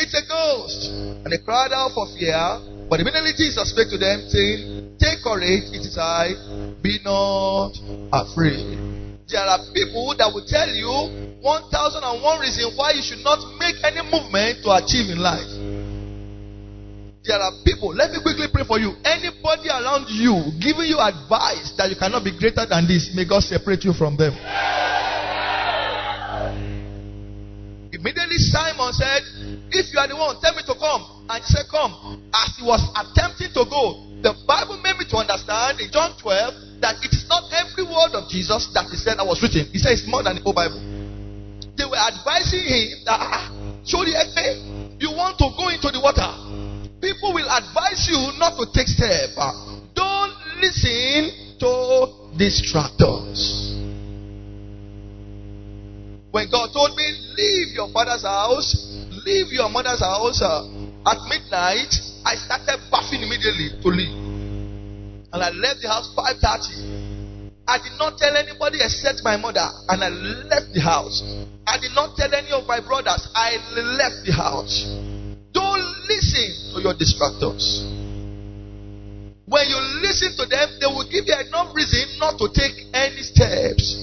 It's 0.00 0.16
a 0.16 0.24
ghost. 0.24 0.88
And 1.20 1.28
they 1.28 1.36
cried 1.36 1.76
out 1.76 1.92
for 1.92 2.08
fear. 2.16 2.40
But 2.88 3.04
immediately 3.04 3.36
Jesus 3.36 3.68
spake 3.68 3.92
to 3.92 4.00
them, 4.00 4.24
saying, 4.32 4.96
Take 4.96 5.20
courage, 5.20 5.68
it 5.76 5.84
is 5.84 6.00
I, 6.00 6.32
be 6.80 7.04
not 7.04 7.76
afraid. 8.16 8.80
There 9.28 9.44
are 9.44 9.60
people 9.76 10.16
that 10.16 10.32
will 10.32 10.48
tell 10.48 10.72
you 10.72 11.36
1001 11.44 12.24
reason 12.40 12.72
why 12.80 12.96
you 12.96 13.04
should 13.04 13.20
not 13.20 13.44
make 13.60 13.76
any 13.84 14.00
movement 14.00 14.64
to 14.64 14.72
achieve 14.72 15.12
in 15.12 15.20
life. 15.20 15.52
There 17.28 17.36
are 17.36 17.52
people, 17.60 17.92
let 17.92 18.08
me 18.08 18.24
quickly 18.24 18.48
pray 18.48 18.64
for 18.64 18.80
you. 18.80 18.96
Anybody 19.04 19.68
around 19.68 20.08
you 20.08 20.48
giving 20.64 20.88
you 20.88 20.96
advice 20.96 21.76
that 21.76 21.92
you 21.92 21.96
cannot 22.00 22.24
be 22.24 22.32
greater 22.32 22.64
than 22.64 22.88
this, 22.88 23.12
may 23.12 23.28
God 23.28 23.44
separate 23.44 23.84
you 23.84 23.92
from 23.92 24.16
them. 24.16 24.32
Immediately 28.04 28.36
Simon 28.36 28.92
said, 28.92 29.24
If 29.72 29.88
you 29.88 29.96
are 29.96 30.04
the 30.04 30.12
one, 30.12 30.36
tell 30.44 30.52
me 30.52 30.60
to 30.68 30.76
come. 30.76 31.24
And 31.24 31.40
he 31.40 31.48
said, 31.48 31.64
Come. 31.72 32.20
As 32.36 32.52
he 32.52 32.60
was 32.60 32.84
attempting 32.92 33.48
to 33.56 33.64
go, 33.64 34.04
the 34.20 34.36
Bible 34.44 34.76
made 34.84 35.00
me 35.00 35.08
to 35.08 35.16
understand 35.16 35.80
in 35.80 35.88
John 35.88 36.12
12 36.20 36.84
that 36.84 37.00
it 37.00 37.16
is 37.16 37.24
not 37.32 37.48
every 37.48 37.88
word 37.88 38.12
of 38.12 38.28
Jesus 38.28 38.68
that 38.76 38.92
he 38.92 39.00
said 39.00 39.16
that 39.16 39.24
was 39.24 39.40
written. 39.40 39.64
He 39.72 39.80
said 39.80 39.96
it's 39.96 40.04
more 40.04 40.20
than 40.20 40.36
the 40.36 40.44
whole 40.44 40.52
Bible. 40.52 40.76
They 41.80 41.88
were 41.88 41.96
advising 41.96 42.68
him 42.68 43.08
that, 43.08 43.16
ah, 43.24 43.48
the 43.88 44.12
you 45.00 45.08
want 45.16 45.40
to 45.40 45.48
go 45.56 45.72
into 45.72 45.88
the 45.88 46.00
water. 46.04 46.28
People 47.00 47.32
will 47.32 47.48
advise 47.48 48.04
you 48.04 48.20
not 48.36 48.60
to 48.60 48.68
take 48.68 48.88
step. 48.88 49.32
Don't 49.96 50.36
listen 50.60 51.56
to 51.56 52.36
distractors. 52.36 53.72
When 56.34 56.50
God 56.50 56.72
told 56.72 56.96
me, 56.96 57.06
leave 57.38 57.78
your 57.78 57.86
father's 57.94 58.26
house, 58.26 58.74
leave 59.24 59.52
your 59.52 59.68
mother's 59.70 60.00
house 60.00 60.42
uh, 60.42 60.66
at 61.06 61.22
midnight, 61.30 61.94
I 62.26 62.34
started 62.34 62.82
bathing 62.90 63.22
immediately 63.22 63.70
to 63.78 63.86
leave. 63.86 64.10
And 65.30 65.38
I 65.38 65.50
left 65.54 65.82
the 65.82 65.86
house 65.86 66.10
5.30. 66.10 67.54
I 67.68 67.78
did 67.78 67.94
not 68.02 68.18
tell 68.18 68.34
anybody 68.34 68.82
except 68.82 69.22
my 69.22 69.36
mother, 69.36 69.62
and 69.86 70.02
I 70.02 70.08
left 70.10 70.74
the 70.74 70.80
house. 70.80 71.22
I 71.68 71.78
did 71.78 71.94
not 71.94 72.16
tell 72.16 72.34
any 72.34 72.50
of 72.50 72.66
my 72.66 72.80
brothers. 72.82 73.30
I 73.30 73.54
left 73.94 74.26
the 74.26 74.34
house. 74.34 74.90
Don't 75.54 75.86
listen 76.10 76.74
to 76.74 76.82
your 76.82 76.98
distractors. 76.98 77.86
When 79.46 79.68
you 79.70 79.78
listen 80.02 80.34
to 80.42 80.50
them, 80.50 80.66
they 80.82 80.90
will 80.90 81.06
give 81.06 81.30
you 81.30 81.36
enough 81.46 81.70
reason 81.76 82.18
not 82.18 82.42
to 82.42 82.50
take 82.50 82.90
any 82.90 83.22
steps. 83.22 84.02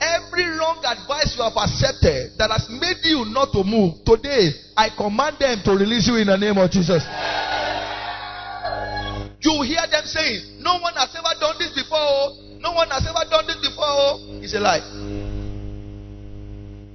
Every 0.00 0.48
wrong 0.56 0.80
advice 0.80 1.36
you 1.36 1.44
have 1.44 1.56
accepted 1.60 2.32
that 2.40 2.48
has 2.48 2.72
made 2.72 3.04
you 3.04 3.28
not 3.28 3.52
to 3.52 3.60
move, 3.60 4.00
today 4.08 4.48
I 4.72 4.88
command 4.96 5.36
them 5.36 5.60
to 5.68 5.76
release 5.76 6.08
you 6.08 6.16
in 6.16 6.32
the 6.32 6.40
name 6.40 6.56
of 6.56 6.72
Jesus. 6.72 7.04
You 9.44 9.60
hear 9.60 9.84
them 9.92 10.04
saying, 10.08 10.64
No 10.64 10.80
one 10.80 10.96
has 10.96 11.12
ever 11.12 11.36
done 11.36 11.56
this 11.60 11.76
before. 11.76 12.00
Oh. 12.00 12.36
No 12.60 12.72
one 12.72 12.88
has 12.88 13.04
ever 13.04 13.28
done 13.28 13.44
this 13.44 13.60
before. 13.60 13.84
Oh. 13.84 14.40
It's 14.40 14.56
a 14.56 14.60
lie. 14.60 14.80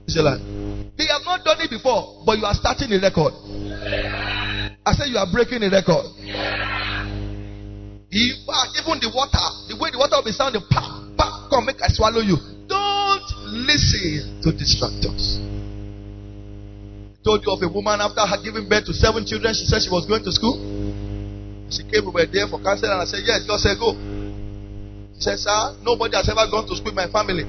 It's 0.09 0.17
a 0.17 0.25
lie. 0.25 0.41
They 0.97 1.05
have 1.05 1.25
not 1.25 1.45
done 1.45 1.61
it 1.61 1.69
before, 1.69 2.25
but 2.25 2.37
you 2.37 2.45
are 2.45 2.53
starting 2.53 2.89
a 2.89 2.97
record. 2.97 3.33
I 4.81 4.93
said 4.93 5.09
you 5.13 5.17
are 5.17 5.29
breaking 5.29 5.61
a 5.61 5.69
record. 5.69 6.09
In 8.09 8.33
fact, 8.49 8.69
even 8.81 8.97
the 8.97 9.11
water, 9.13 9.45
the 9.69 9.77
way 9.77 9.89
the 9.91 9.97
water 9.97 10.17
will 10.17 10.25
be 10.25 10.31
sounding, 10.31 10.61
pop, 10.69 11.05
pop, 11.17 11.49
come 11.49 11.65
make 11.65 11.81
I 11.81 11.89
swallow 11.89 12.21
you. 12.21 12.54
Listen 13.55 14.43
to 14.43 14.51
distractors. 14.51 15.39
I 17.15 17.23
told 17.23 17.39
you 17.47 17.55
of 17.55 17.63
a 17.63 17.71
woman 17.71 18.03
after 18.03 18.19
giving 18.43 18.67
birth 18.67 18.83
to 18.85 18.93
seven 18.93 19.23
children, 19.25 19.55
she 19.55 19.63
said 19.63 19.79
she 19.79 19.89
was 19.89 20.03
going 20.05 20.27
to 20.27 20.31
school. 20.35 20.59
She 21.71 21.87
came, 21.87 22.03
over 22.03 22.19
there 22.27 22.51
for 22.51 22.59
counseling, 22.59 22.91
and 22.91 23.01
I 23.01 23.07
said, 23.07 23.23
Yes, 23.23 23.47
God 23.47 23.63
said, 23.63 23.79
Go. 23.79 23.95
She 25.15 25.23
said, 25.23 25.39
Sir, 25.39 25.79
nobody 25.81 26.19
has 26.19 26.27
ever 26.27 26.43
gone 26.51 26.67
to 26.67 26.75
school 26.75 26.91
in 26.91 26.99
my 26.99 27.07
family. 27.07 27.47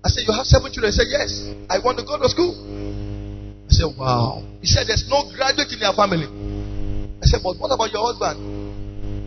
I 0.00 0.08
said, 0.08 0.22
You 0.22 0.32
have 0.32 0.46
seven 0.46 0.70
children? 0.70 0.94
He 0.94 0.96
said, 1.02 1.10
Yes, 1.10 1.50
I 1.66 1.82
want 1.82 1.98
to 1.98 2.06
go 2.06 2.14
to 2.22 2.28
school. 2.30 2.54
I 3.66 3.72
said, 3.74 3.90
Wow. 3.98 4.46
He 4.62 4.70
said, 4.70 4.86
There's 4.86 5.10
no 5.10 5.26
graduate 5.34 5.74
in 5.74 5.82
your 5.82 5.98
family. 5.98 6.30
I 7.20 7.26
said, 7.26 7.42
But 7.42 7.58
what 7.58 7.74
about 7.74 7.90
your 7.90 8.06
husband? 8.06 8.38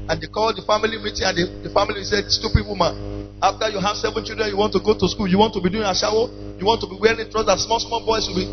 And 0.07 0.15
they 0.23 0.31
called 0.31 0.55
the 0.55 0.63
family 0.63 0.95
meeting, 1.03 1.27
and 1.27 1.35
the, 1.35 1.67
the 1.67 1.71
family 1.75 2.07
said, 2.07 2.31
Stupid 2.31 2.63
woman. 2.63 3.18
After 3.41 3.69
you 3.69 3.79
have 3.79 3.95
seven 3.95 4.25
children, 4.25 4.49
you 4.49 4.57
want 4.57 4.73
to 4.73 4.79
go 4.79 4.93
to 4.97 5.07
school, 5.07 5.27
you 5.27 5.37
want 5.37 5.53
to 5.53 5.61
be 5.61 5.69
doing 5.69 5.83
a 5.83 5.95
shower, 5.95 6.27
you 6.59 6.65
want 6.65 6.81
to 6.81 6.87
be 6.87 6.97
wearing 6.99 7.31
trousers, 7.31 7.63
small, 7.63 7.79
small 7.79 8.05
boys 8.05 8.27
will 8.27 8.35
be. 8.35 8.47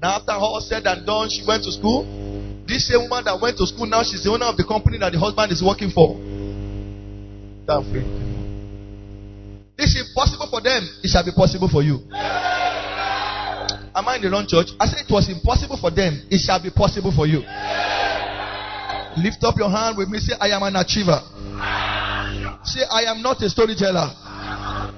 Now, 0.00 0.16
after 0.16 0.32
all 0.32 0.60
said 0.60 0.86
and 0.86 1.04
done, 1.04 1.28
she 1.28 1.44
went 1.46 1.64
to 1.64 1.72
school. 1.72 2.04
This 2.66 2.88
same 2.88 3.02
woman 3.02 3.24
that 3.24 3.38
went 3.40 3.58
to 3.58 3.66
school 3.66 3.86
now, 3.86 4.02
she's 4.02 4.24
the 4.24 4.30
owner 4.30 4.46
of 4.46 4.56
the 4.56 4.64
company 4.64 4.98
that 4.98 5.12
the 5.12 5.18
husband 5.18 5.52
is 5.52 5.62
working 5.62 5.90
for. 5.90 6.16
This 9.76 9.94
is 9.94 10.08
impossible 10.08 10.48
for 10.48 10.60
them. 10.60 10.88
It 11.02 11.08
shall 11.08 11.24
be 11.24 11.32
possible 11.36 11.68
for 11.68 11.82
you. 11.82 12.00
Am 13.96 14.08
I 14.08 14.16
in 14.16 14.22
the 14.22 14.30
wrong 14.30 14.46
church? 14.46 14.72
I 14.80 14.86
said 14.86 15.04
it 15.08 15.12
was 15.12 15.28
impossible 15.28 15.76
for 15.76 15.90
them. 15.90 16.26
It 16.30 16.38
shall 16.38 16.62
be 16.62 16.70
possible 16.70 17.12
for 17.12 17.26
you. 17.26 17.40
Lift 19.16 19.42
up 19.44 19.56
your 19.56 19.70
hand 19.70 19.96
with 19.96 20.08
me. 20.08 20.18
Say, 20.18 20.34
I 20.40 20.48
am 20.48 20.62
an 20.62 20.76
achiever. 20.76 21.20
Say, 22.64 22.82
I 22.90 23.08
am 23.08 23.22
not 23.22 23.40
a 23.42 23.48
storyteller. 23.48 24.12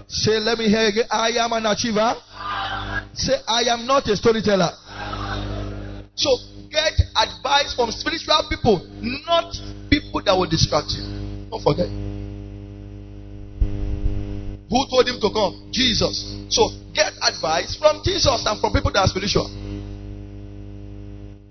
Say, 0.08 0.38
let 0.40 0.58
me 0.58 0.68
hear 0.68 0.88
again. 0.88 1.04
I 1.10 1.30
am 1.38 1.52
an 1.52 1.66
achiever. 1.66 2.14
Say, 3.14 3.34
I 3.46 3.62
am 3.70 3.86
not 3.86 4.06
a 4.08 4.16
storyteller. 4.16 4.70
So, 6.14 6.30
get 6.70 6.98
advice 7.14 7.74
from 7.74 7.90
spiritual 7.92 8.42
people, 8.50 8.82
not 9.26 9.54
people 9.88 10.22
that 10.24 10.34
will 10.34 10.48
distract 10.48 10.90
you. 10.98 11.04
Don't 11.50 11.62
forget. 11.62 11.88
Who 14.68 14.84
told 14.90 15.08
him 15.08 15.20
to 15.20 15.30
come? 15.32 15.70
Jesus. 15.70 16.36
So, 16.50 16.68
get 16.92 17.12
advice 17.22 17.76
from 17.76 18.02
Jesus 18.04 18.44
and 18.44 18.60
from 18.60 18.72
people 18.72 18.90
that 18.92 19.00
are 19.00 19.08
spiritual. 19.08 19.48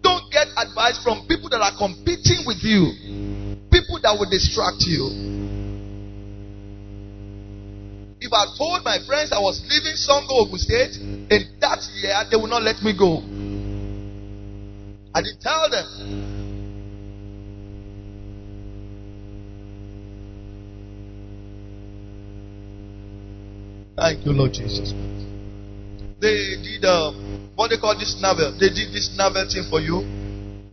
Don't 0.08 0.32
get 0.32 0.48
advice 0.56 1.04
from 1.04 1.28
people 1.28 1.50
that 1.50 1.60
are 1.60 1.76
competing 1.78 2.48
with 2.48 2.64
you, 2.64 2.96
people 3.70 4.00
that 4.00 4.16
will 4.18 4.30
distract 4.30 4.88
you. 4.88 5.12
If 8.22 8.32
I 8.32 8.48
told 8.58 8.86
my 8.86 9.00
friends 9.06 9.34
I 9.34 9.40
was 9.40 9.60
leaving 9.68 10.00
Sango 10.00 10.48
Ogun 10.48 10.60
State 10.60 10.96
in 10.96 11.60
that 11.60 11.84
year, 12.00 12.16
they 12.32 12.38
would 12.38 12.50
not 12.50 12.64
let 12.64 12.82
me 12.82 12.96
go. 12.98 13.18
I 15.14 15.22
didn't 15.22 15.42
tell 15.42 15.70
them. 15.70 15.86
Thank 23.98 24.26
you, 24.26 24.32
Lord 24.32 24.54
Jesus. 24.54 24.94
They 26.19 26.57
did 26.63 26.86
um, 26.86 27.51
what 27.55 27.69
they 27.69 27.77
call 27.77 27.93
this 27.97 28.17
novel. 28.21 28.57
They 28.59 28.69
did 28.69 28.89
this 28.93 29.13
novel 29.17 29.45
thing 29.45 29.69
for 29.69 29.79
you. 29.79 30.01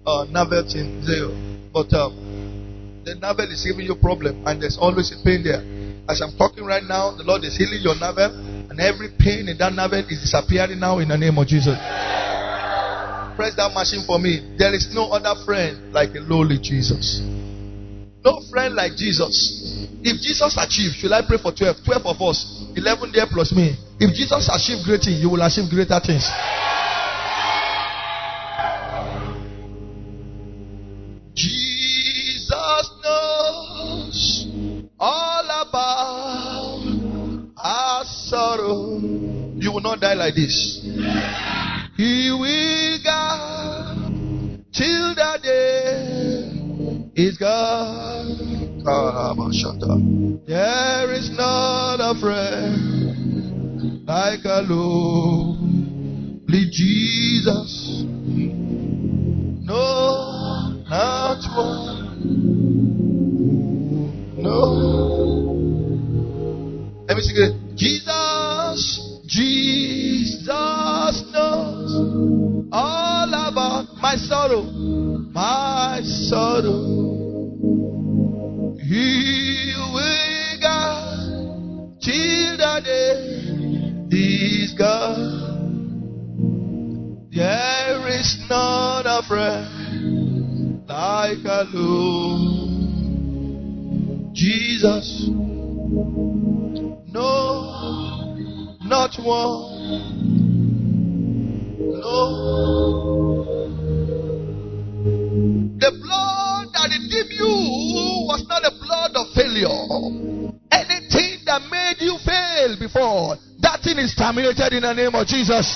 Uh, 0.07 0.25
novel 0.31 0.65
thing. 0.65 1.05
There. 1.05 1.29
But 1.73 1.93
um, 1.93 3.03
the 3.05 3.15
novel 3.17 3.51
is 3.53 3.65
giving 3.65 3.85
you 3.85 3.95
problem, 3.97 4.47
and 4.47 4.61
there's 4.63 4.79
always 4.79 5.13
a 5.13 5.23
pain 5.23 5.45
there. 5.45 5.61
As 6.09 6.21
I'm 6.21 6.37
talking 6.37 6.65
right 6.65 6.85
now, 6.85 7.17
the 7.17 7.25
Lord 7.25 7.45
is 7.45 7.57
healing 7.57 7.81
your 7.81 7.97
navel, 7.97 8.33
and 8.71 8.81
every 8.81 9.13
pain 9.19 9.49
in 9.49 9.59
that 9.59 9.73
navel 9.73 10.01
is 10.01 10.21
disappearing 10.21 10.81
now 10.81 10.99
in 10.99 11.09
the 11.09 11.17
name 11.17 11.37
of 11.37 11.47
Jesus. 11.47 11.77
Press 13.37 13.53
that 13.57 13.73
machine 13.75 14.05
for 14.07 14.19
me. 14.19 14.57
There 14.57 14.73
is 14.73 14.95
no 14.95 15.11
other 15.13 15.35
friend 15.45 15.93
like 15.93 16.15
a 16.15 16.21
lowly 16.21 16.57
Jesus. 16.57 17.21
No 18.25 18.41
friend 18.51 18.75
like 18.75 18.97
Jesus. 18.97 19.85
If 20.01 20.21
Jesus 20.23 20.57
achieved, 20.57 20.97
should 20.97 21.13
I 21.13 21.21
pray 21.27 21.37
for 21.37 21.53
12? 21.53 21.85
12 21.85 22.07
of 22.07 22.23
us. 22.23 22.65
11 22.77 23.13
there 23.13 23.27
plus 23.29 23.53
me. 23.53 23.77
If 24.01 24.15
Jesus 24.15 24.49
achieved 24.53 24.85
great 24.85 25.03
things, 25.03 25.21
you 25.21 25.31
will 25.31 25.43
achieve 25.43 25.71
greater 25.71 26.01
things. 26.01 26.29
Jesus 31.35 32.91
knows 33.03 34.47
all 34.99 35.45
about 35.45 36.83
our 37.57 38.05
sorrow. 38.05 38.99
You 38.99 39.73
will 39.73 39.81
not 39.81 40.01
die 40.01 40.15
like 40.15 40.35
this. 40.35 40.81
He 41.97 42.31
will 42.33 42.99
guide 43.05 44.65
till 44.73 45.15
the 45.15 45.39
day 45.43 47.13
is 47.15 47.39
gone. 47.39 48.65
There 50.47 51.13
is 51.13 51.31
not 51.31 52.01
a 52.01 52.21
friend 52.21 53.04
like 54.07 54.45
a 54.45 54.61
lonely 54.69 56.69
Jesus. 56.71 58.05
No, 59.65 60.83
not 60.89 61.39
one. 61.57 62.21
No. 64.37 64.61
Let 67.09 67.17
me 67.17 67.23
sing 67.23 67.37
it. 67.37 67.55
Jesus, 67.77 69.21
Jesus 69.25 71.23
knows 71.33 71.95
all 72.71 73.29
about 73.29 73.87
my 74.03 74.17
sorrow, 74.17 74.63
my 74.63 76.03
sorrow. 76.05 76.93
He 78.81 79.73
will 79.95 80.61
guide 80.61 81.97
till 82.03 82.57
the 82.59 82.81
day 82.85 83.44
gone. 84.77 85.55
There 87.33 88.09
is 88.09 88.39
not 88.49 89.07
a 89.07 89.23
friend 89.27 90.87
like 90.89 91.45
a 91.45 91.67
Lord. 91.73 92.75
Jesus. 94.35 95.29
No, 97.07 97.25
not 98.83 99.17
one. 99.23 99.75
No. 102.01 103.45
The 105.79 105.91
blood 106.03 106.67
that 106.73 106.89
redeemed 106.91 107.33
you 107.33 107.55
was 108.27 108.45
not 108.49 108.63
a 108.65 108.71
blood 108.83 109.15
of 109.17 109.27
failure. 109.35 109.69
Anything 110.73 111.45
that 111.47 111.63
made 111.71 112.01
you 112.01 112.19
fail 112.25 112.77
before, 112.79 113.37
terminated 114.17 114.73
in 114.73 114.83
the 114.83 114.95
name 114.95 115.15
of 115.15 115.27
Jesus. 115.27 115.67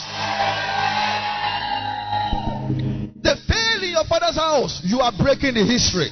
The 3.23 3.35
fail 3.47 3.83
in 3.83 3.91
your 3.91 4.05
father's 4.05 4.37
house, 4.37 4.81
you 4.85 5.01
are 5.01 5.13
breaking 5.13 5.55
the 5.55 5.65
history. 5.65 6.11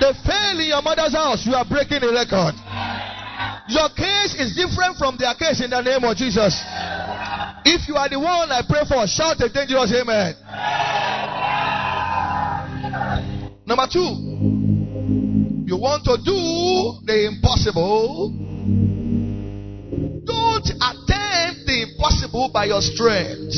The 0.00 0.14
fail 0.24 0.58
in 0.60 0.68
your 0.68 0.82
mother's 0.82 1.14
house, 1.14 1.44
you 1.46 1.54
are 1.54 1.64
breaking 1.64 2.00
the 2.00 2.12
record. 2.12 2.54
Your 3.68 3.90
case 3.92 4.34
is 4.38 4.56
different 4.56 4.96
from 4.96 5.16
their 5.18 5.34
case 5.34 5.60
in 5.60 5.70
the 5.70 5.82
name 5.82 6.02
of 6.04 6.16
Jesus. 6.16 6.56
If 7.64 7.88
you 7.88 7.96
are 7.96 8.08
the 8.08 8.18
one 8.18 8.50
I 8.50 8.62
pray 8.66 8.82
for, 8.88 9.06
shout 9.06 9.40
a 9.42 9.48
dangerous 9.52 9.92
amen. 9.92 10.34
Number 13.66 13.86
two, 13.92 14.08
you 15.68 15.76
want 15.76 16.04
to 16.04 16.16
do 16.24 17.04
the 17.04 17.26
impossible. 17.28 18.32
Don't 20.58 20.74
attempt 20.74 21.66
the 21.66 21.82
impossible 21.82 22.48
by 22.52 22.64
your 22.64 22.82
strength. 22.82 23.54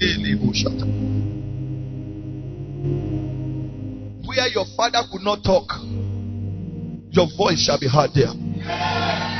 Where 4.25 4.47
your 4.47 4.65
father 4.75 5.03
could 5.11 5.21
not 5.21 5.43
talk, 5.43 5.71
your 7.11 7.27
voice 7.37 7.59
shall 7.63 7.79
be 7.79 7.87
heard 7.87 8.09
there. 8.15 8.33
Ah, 8.65 9.32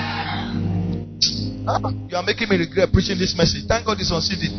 you 2.12 2.18
are 2.18 2.24
making 2.24 2.50
me 2.50 2.58
regret 2.58 2.92
preaching 2.92 3.18
this 3.18 3.36
message. 3.38 3.64
Thank 3.68 3.86
God 3.86 3.96
it's 4.00 4.12
on 4.12 4.20
CD. 4.20 4.52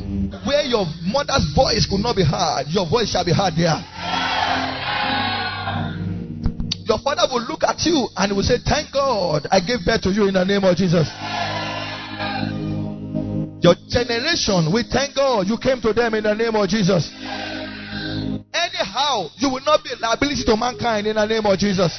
Where 0.49 0.65
your 0.65 0.89
mother's 1.05 1.45
voice 1.53 1.85
could 1.85 2.01
not 2.01 2.17
be 2.17 2.25
heard, 2.25 2.65
your 2.73 2.89
voice 2.89 3.13
shall 3.13 3.25
be 3.25 3.33
heard 3.33 3.53
there. 3.61 3.77
Your 6.89 6.97
father 7.05 7.29
will 7.29 7.45
look 7.45 7.61
at 7.65 7.77
you 7.85 8.09
and 8.17 8.33
will 8.33 8.43
say, 8.43 8.57
Thank 8.65 8.93
God 8.93 9.47
I 9.53 9.61
gave 9.61 9.85
birth 9.85 10.01
to 10.09 10.11
you 10.17 10.29
in 10.29 10.35
the 10.35 10.45
name 10.45 10.65
of 10.65 10.77
Jesus. 10.77 11.05
Your 13.61 13.77
generation, 13.89 14.73
we 14.73 14.85
thank 14.89 15.15
God 15.15 15.47
you 15.47 15.59
came 15.61 15.81
to 15.85 15.93
them 15.93 16.15
in 16.15 16.25
the 16.25 16.35
name 16.35 16.57
of 16.57 16.69
Jesus. 16.69 17.13
Anyhow, 18.53 19.29
you 19.37 19.49
will 19.53 19.65
not 19.65 19.85
be 19.85 19.91
a 19.93 20.01
liability 20.01 20.45
to 20.45 20.57
mankind 20.57 21.07
in 21.07 21.17
the 21.17 21.27
name 21.27 21.45
of 21.45 21.59
Jesus. 21.59 21.93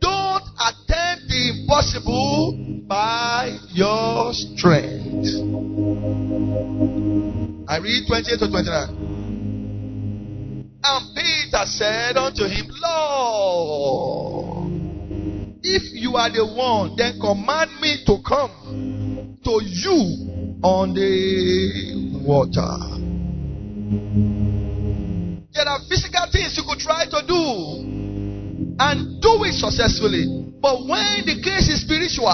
Don't 0.00 0.15
attempt 0.58 1.28
the 1.28 1.60
impossible 1.60 2.82
by 2.88 3.56
your 3.72 4.32
strength. 4.32 5.26
I 7.68 7.78
read 7.78 8.06
28 8.06 8.38
to 8.38 8.48
29. 8.48 9.06
And 10.84 11.16
Peter 11.16 11.66
said 11.66 12.16
unto 12.16 12.44
him, 12.44 12.66
Lord, 12.80 14.70
if 15.62 15.82
you 15.92 16.16
are 16.16 16.30
the 16.30 16.46
one, 16.46 16.96
then 16.96 17.18
command 17.20 17.70
me 17.80 18.04
to 18.06 18.18
come 18.26 19.38
to 19.44 19.60
you 19.62 20.60
on 20.62 20.94
the 20.94 22.22
water. 22.24 22.78
There 25.52 25.68
are 25.68 25.80
physical 25.88 26.26
things 26.30 26.56
you 26.56 26.62
could 26.68 26.78
try 26.78 27.04
to 27.06 27.22
do 27.26 28.05
and 28.78 29.20
do 29.22 29.44
it 29.44 29.54
successfully. 29.54 30.52
But 30.60 30.86
when 30.86 31.24
the 31.24 31.40
case 31.42 31.68
is 31.68 31.82
spiritual, 31.82 32.30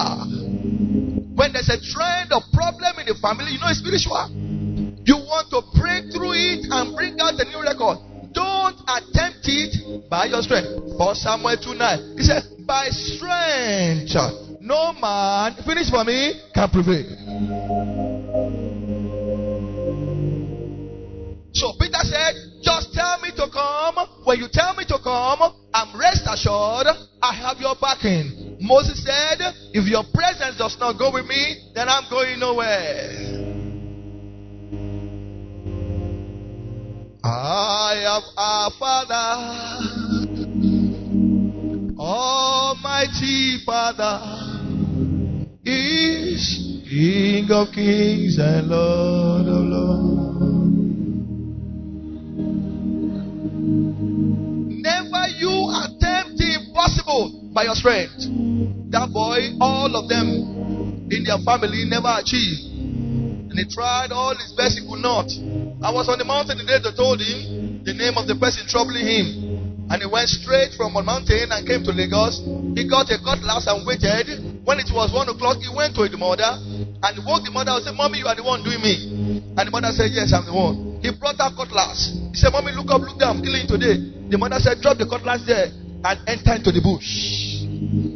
when 1.35 1.53
there's 1.53 1.69
a 1.69 1.79
trend 1.79 2.31
or 2.31 2.41
problem 2.53 2.99
in 2.99 3.05
the 3.07 3.17
family, 3.21 3.53
you 3.53 3.59
know 3.59 3.69
it's 3.69 3.79
spiritual. 3.79 4.29
You 5.03 5.17
want 5.27 5.51
to 5.51 5.59
break 5.79 6.13
through 6.15 6.33
it 6.35 6.67
and 6.69 6.95
bring 6.95 7.19
out 7.19 7.35
a 7.35 7.45
new 7.45 7.61
record. 7.61 7.99
Don't 8.31 8.79
attempt 8.87 9.43
it 9.45 10.09
by 10.09 10.25
your 10.25 10.41
strength. 10.41 10.97
For 10.97 11.13
Samuel 11.15 11.57
2 11.57 11.73
9. 11.75 12.17
He 12.17 12.23
said, 12.23 12.43
By 12.65 12.87
strength, 12.89 14.15
no 14.61 14.93
man, 14.93 15.55
finish 15.65 15.89
for 15.89 16.03
me, 16.03 16.39
can 16.53 16.69
prevail. 16.69 17.03
So 21.53 21.73
Peter 21.79 22.01
said, 22.01 22.52
just 22.63 22.93
tell 22.93 23.19
me 23.19 23.29
to 23.35 23.47
come. 23.51 23.95
When 24.23 24.39
you 24.39 24.47
tell 24.51 24.73
me 24.75 24.85
to 24.85 24.97
come, 25.03 25.53
I'm 25.73 25.99
rest 25.99 26.23
assured 26.25 26.87
I 27.21 27.33
have 27.33 27.59
your 27.59 27.75
backing. 27.79 28.57
Moses 28.61 29.03
said, 29.03 29.39
If 29.73 29.87
your 29.87 30.03
presence 30.13 30.57
does 30.57 30.77
not 30.79 30.97
go 30.97 31.11
with 31.11 31.25
me, 31.25 31.71
then 31.75 31.89
I'm 31.89 32.09
going 32.09 32.39
nowhere. 32.39 33.41
I 37.25 37.95
have 38.03 38.23
our 38.37 38.71
Father, 38.79 39.27
Almighty 41.97 43.63
Father, 43.65 44.19
is 45.65 46.81
King 46.89 47.49
of 47.51 47.71
kings 47.73 48.37
and 48.37 48.67
Lord 48.67 49.47
of 49.47 49.65
lords. 49.65 50.32
Never 53.73 55.23
you 55.39 55.53
attempt 55.73 56.37
the 56.37 56.49
impossible 56.61 57.49
by 57.53 57.63
your 57.63 57.75
strength. 57.75 58.29
That 58.91 59.09
boy, 59.09 59.57
all 59.59 59.95
of 59.95 60.09
them 60.09 61.09
in 61.09 61.23
their 61.23 61.41
family 61.41 61.85
never 61.89 62.13
achieved. 62.21 62.69
And 63.49 63.57
he 63.57 63.65
tried 63.69 64.11
all 64.11 64.35
his 64.35 64.53
best, 64.53 64.77
he 64.77 64.85
could 64.85 65.01
not. 65.01 65.29
I 65.81 65.89
was 65.93 66.09
on 66.09 66.17
the 66.17 66.25
mountain 66.25 66.57
the 66.57 66.65
day 66.65 66.77
they 66.81 66.93
told 66.93 67.21
him 67.21 67.81
the 67.85 67.93
name 67.93 68.17
of 68.17 68.25
the 68.25 68.35
person 68.37 68.65
troubling 68.69 69.05
him. 69.05 69.27
And 69.89 70.01
he 70.01 70.07
went 70.07 70.29
straight 70.29 70.73
from 70.73 70.95
a 70.95 71.03
mountain 71.03 71.51
and 71.51 71.61
came 71.67 71.83
to 71.83 71.91
Lagos. 71.91 72.41
He 72.73 72.87
got 72.87 73.11
a 73.11 73.17
cutlass 73.21 73.67
and 73.67 73.85
waited. 73.85 74.65
When 74.65 74.79
it 74.79 74.89
was 74.89 75.13
one 75.13 75.27
o'clock, 75.29 75.59
he 75.59 75.69
went 75.69 75.93
to 75.99 76.07
the 76.07 76.17
mother 76.17 76.49
and 76.49 77.13
woke 77.27 77.43
the 77.43 77.51
mother 77.51 77.77
and 77.77 77.83
said, 77.83 77.93
Mommy, 77.93 78.23
you 78.23 78.27
are 78.29 78.35
the 78.37 78.45
one 78.47 78.63
doing 78.63 78.81
me. 78.81 79.43
And 79.57 79.67
the 79.67 79.71
mother 79.71 79.91
said, 79.91 80.15
Yes, 80.15 80.31
I'm 80.31 80.47
the 80.47 80.55
one. 80.55 80.92
He 81.03 81.11
brought 81.11 81.35
out 81.39 81.59
cutlass. 81.59 82.15
He 82.31 82.35
said, 82.39 82.55
Mommy, 82.55 82.71
look 82.71 82.87
up, 82.89 83.01
look 83.01 83.19
down, 83.19 83.37
I'm 83.37 83.43
killing 83.43 83.67
today. 83.67 83.99
The 84.31 84.37
mother 84.39 84.55
said, 84.63 84.79
Drop 84.79 84.97
the 84.97 85.05
cutlass 85.05 85.43
there 85.45 85.67
and 85.67 86.17
enter 86.31 86.55
into 86.55 86.71
the 86.71 86.79
bush. 86.79 87.59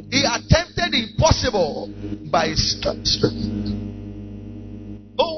He 0.08 0.24
attempted 0.24 0.96
the 0.96 1.12
impossible 1.12 1.92
by 2.32 2.48
his 2.56 2.80
strength. 2.80 3.20
Oh, 5.20 5.36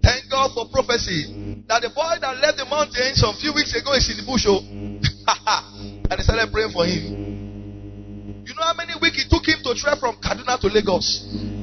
Thank 0.00 0.30
God 0.32 0.48
for 0.56 0.64
prophecy 0.72 1.60
that 1.68 1.82
the 1.84 1.90
boy 1.92 2.16
that 2.24 2.40
left 2.40 2.56
the 2.56 2.64
mountain 2.64 3.12
some 3.14 3.36
few 3.36 3.52
weeks 3.52 3.76
ago 3.76 3.92
is 3.92 4.08
in 4.08 4.16
the 4.16 4.24
bush. 4.24 4.48
Oh, 4.48 4.64
and 4.64 6.16
they 6.16 6.24
started 6.24 6.48
praying 6.50 6.72
for 6.72 6.86
him. 6.88 8.42
You 8.48 8.54
know 8.56 8.64
how 8.64 8.72
many 8.74 8.94
weeks 8.96 9.20
it 9.22 9.28
took 9.28 9.44
him 9.44 9.60
to 9.62 9.74
travel 9.76 10.00
from 10.00 10.16
Kaduna 10.24 10.58
to 10.58 10.68
Lagos? 10.72 11.59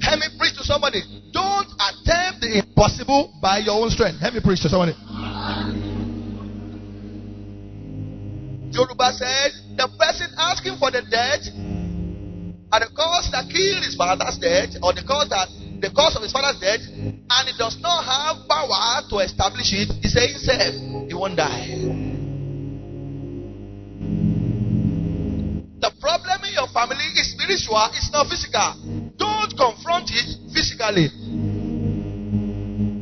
Let 0.00 0.18
me 0.18 0.26
preach 0.38 0.56
to 0.56 0.64
somebody. 0.64 1.02
Don't 1.32 1.68
attempt 1.76 2.40
the 2.40 2.58
impossible 2.64 3.32
by 3.40 3.58
your 3.58 3.82
own 3.82 3.90
strength. 3.90 4.18
Let 4.22 4.34
me 4.34 4.40
preach 4.40 4.62
to 4.62 4.68
somebody. 4.68 4.92
Yoruba 8.72 9.12
says, 9.12 9.60
the 9.76 9.88
person 9.98 10.30
asking 10.38 10.78
for 10.78 10.90
the 10.90 11.02
debt 11.10 11.42
and 11.52 12.80
the 12.80 12.90
cause 12.94 13.28
that 13.32 13.50
killed 13.50 13.82
his 13.82 13.96
father's 13.96 14.38
death, 14.38 14.78
or 14.82 14.94
the 14.94 15.02
cause 15.02 15.28
that 15.28 15.50
the 15.80 15.90
cause 15.90 16.14
of 16.14 16.22
his 16.22 16.30
father's 16.30 16.60
death, 16.60 16.80
and 16.86 17.42
he 17.48 17.54
does 17.58 17.76
not 17.80 18.04
have 18.06 18.46
power 18.46 19.02
to 19.10 19.18
establish 19.18 19.72
it, 19.74 19.90
he 20.00 20.08
says 20.08 20.30
himself, 20.30 20.74
he 21.08 21.14
won't 21.14 21.36
die. 21.36 21.66
The 25.82 25.90
problem 25.98 26.38
in 26.46 26.52
your 26.54 26.68
family 26.68 27.02
is 27.18 27.32
spiritual, 27.32 27.90
it's 27.90 28.12
not 28.12 28.28
physical. 28.28 29.09
Don't 29.20 29.52
confront 29.52 30.08
it 30.08 30.24
physically. 30.56 31.12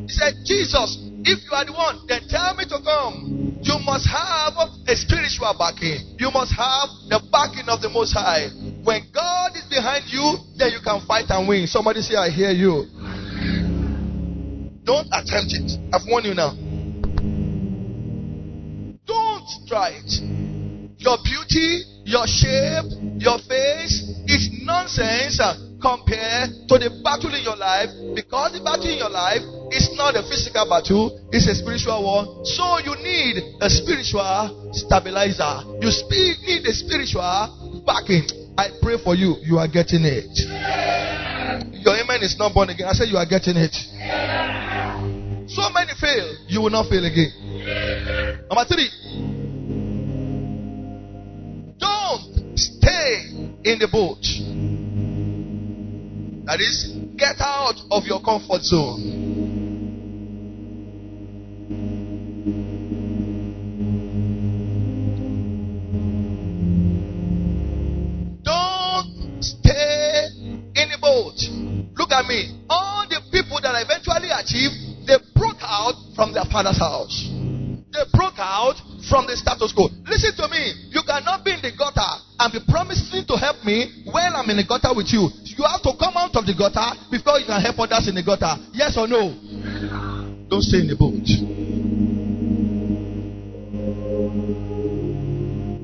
He 0.03 0.13
said, 0.13 0.35
Jesus, 0.43 0.99
if 1.23 1.39
you 1.47 1.53
are 1.55 1.65
the 1.65 1.73
one, 1.73 2.03
then 2.11 2.27
tell 2.29 2.57
me 2.59 2.65
to 2.67 2.83
come. 2.83 3.55
You 3.63 3.79
must 3.87 4.09
have 4.11 4.55
a 4.59 4.97
spiritual 4.97 5.55
backing. 5.55 6.19
You 6.19 6.31
must 6.35 6.51
have 6.59 6.91
the 7.07 7.23
backing 7.31 7.69
of 7.71 7.81
the 7.81 7.89
Most 7.89 8.15
High. 8.15 8.51
When 8.83 9.07
God 9.15 9.55
is 9.55 9.65
behind 9.71 10.11
you, 10.11 10.43
then 10.59 10.73
you 10.75 10.81
can 10.83 11.07
fight 11.07 11.31
and 11.31 11.47
win. 11.47 11.67
Somebody 11.69 12.03
say, 12.03 12.17
I 12.17 12.31
hear 12.31 12.51
you. 12.51 12.91
Don't 14.83 15.07
attempt 15.15 15.55
it. 15.55 15.79
I've 15.93 16.03
warned 16.09 16.27
you 16.27 16.35
now. 16.35 16.51
Don't 19.07 19.49
try 19.69 20.01
it. 20.03 20.11
Your 20.99 21.19
beauty, 21.23 21.85
your 22.05 22.27
shape, 22.27 22.91
your 23.23 23.39
face 23.47 24.03
is 24.27 24.51
nonsense 24.65 25.39
compare 25.81 26.51
to 26.67 26.75
the 26.79 26.91
battle 27.03 27.31
in 27.35 27.43
your 27.43 27.57
life 27.57 27.91
because 28.15 28.53
the 28.53 28.63
battle 28.63 28.91
in 28.91 28.99
your 28.99 29.11
life 29.11 29.43
is 29.71 29.91
not 29.95 30.19
a 30.19 30.23
physical 30.27 30.67
battle, 30.67 31.15
it's 31.31 31.47
a 31.47 31.55
spiritual 31.55 32.03
one. 32.03 32.45
So 32.45 32.83
you 32.83 32.95
need 32.99 33.59
a 33.63 33.71
spiritual 33.71 34.75
stabilizer. 34.75 35.63
You 35.79 35.91
need 35.91 36.67
a 36.67 36.75
spiritual 36.75 37.83
backing. 37.87 38.27
I 38.59 38.75
pray 38.83 38.99
for 38.99 39.15
you, 39.15 39.39
you 39.47 39.59
are 39.59 39.71
getting 39.71 40.03
it. 40.03 40.35
Your 41.87 41.95
amen 41.95 42.27
is 42.27 42.37
not 42.39 42.53
born 42.53 42.71
again. 42.71 42.91
I 42.91 42.93
said 42.93 43.09
you 43.09 43.17
are 43.17 43.27
getting 43.27 43.57
it. 43.57 43.75
So 45.49 45.63
many 45.71 45.95
fail, 45.95 46.27
you 46.49 46.61
will 46.61 46.75
not 46.75 46.91
fail 46.91 47.05
again. 47.07 47.33
Number 48.51 48.67
three, 48.67 48.91
don't 51.79 52.59
stay 52.59 53.31
in 53.65 53.79
the 53.79 53.89
boat. 53.91 54.58
That 56.49 56.63
is, 56.63 56.97
get 57.19 57.37
out 57.41 57.77
of 57.91 58.07
your 58.07 58.23
comfort 58.25 58.63
zone. 58.63 59.05
Don't 68.41 69.45
stay 69.45 70.25
in 70.73 70.89
the 70.89 70.97
boat. 71.03 71.37
Look 72.01 72.13
at 72.13 72.25
me. 72.25 72.65
All 72.71 73.05
the 73.05 73.21
people 73.31 73.61
that 73.61 73.77
eventually 73.85 74.33
achieved, 74.33 75.05
they 75.07 75.21
broke 75.37 75.61
out 75.61 76.01
from 76.17 76.33
their 76.33 76.49
father's 76.51 76.79
house. 76.79 77.29
They 77.93 78.09
broke 78.17 78.39
out 78.39 78.81
from 79.05 79.27
the 79.27 79.37
status 79.37 79.73
quo. 79.77 79.89
Listen 80.09 80.33
to 80.37 80.49
me. 80.49 80.89
You 80.97 81.03
cannot 81.05 81.45
be 81.45 81.53
in 81.53 81.61
the 81.61 81.77
gutter 81.77 82.25
and 82.41 82.53
be 82.53 82.61
promising 82.73 83.27
to 83.29 83.37
help 83.37 83.61
me 83.69 84.05
when 84.09 84.33
I'm 84.33 84.49
in 84.49 84.57
the 84.57 84.65
gutter 84.65 84.97
with 84.97 85.13
you. 85.13 85.29
The 86.49 86.57
gutter 86.57 86.97
before 87.13 87.39
you 87.39 87.45
can 87.45 87.61
help 87.61 87.77
others 87.79 88.09
in 88.09 88.17
the 88.17 88.25
gutter. 88.25 88.57
Yes 88.73 88.97
or 88.97 89.05
no? 89.05 89.37
Don't 90.49 90.65
stay 90.65 90.81
in 90.81 90.89
the 90.89 90.97
boat. 90.97 91.29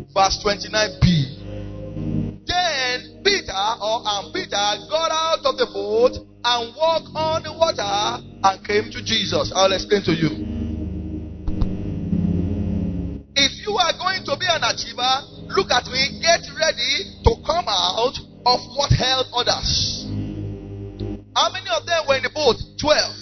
Verse 0.09 0.41
29b. 0.41 1.05
Then 2.49 3.21
Peter 3.21 3.53
or 3.53 4.09
and 4.09 4.33
Peter 4.33 4.65
got 4.89 5.13
out 5.13 5.45
of 5.45 5.61
the 5.61 5.69
boat 5.69 6.17
and 6.17 6.73
walked 6.81 7.13
on 7.13 7.45
the 7.45 7.53
water 7.53 8.25
and 8.25 8.57
came 8.65 8.89
to 8.89 9.05
Jesus. 9.05 9.53
I'll 9.55 9.73
explain 9.73 10.01
to 10.09 10.17
you. 10.17 10.33
If 13.37 13.53
you 13.69 13.77
are 13.77 13.93
going 14.01 14.25
to 14.25 14.33
be 14.41 14.49
an 14.49 14.65
achiever, 14.65 15.45
look 15.53 15.69
at 15.69 15.85
me, 15.93 16.25
get 16.25 16.41
ready 16.57 17.21
to 17.29 17.37
come 17.45 17.69
out 17.69 18.17
of 18.49 18.61
what 18.73 18.93
held 18.97 19.29
others. 19.35 20.24
How 21.35 21.51
many 21.51 21.67
of 21.75 21.85
them 21.87 22.07
were 22.07 22.17
in 22.17 22.23
the 22.23 22.31
boat? 22.31 22.57
Twelve. 22.79 23.15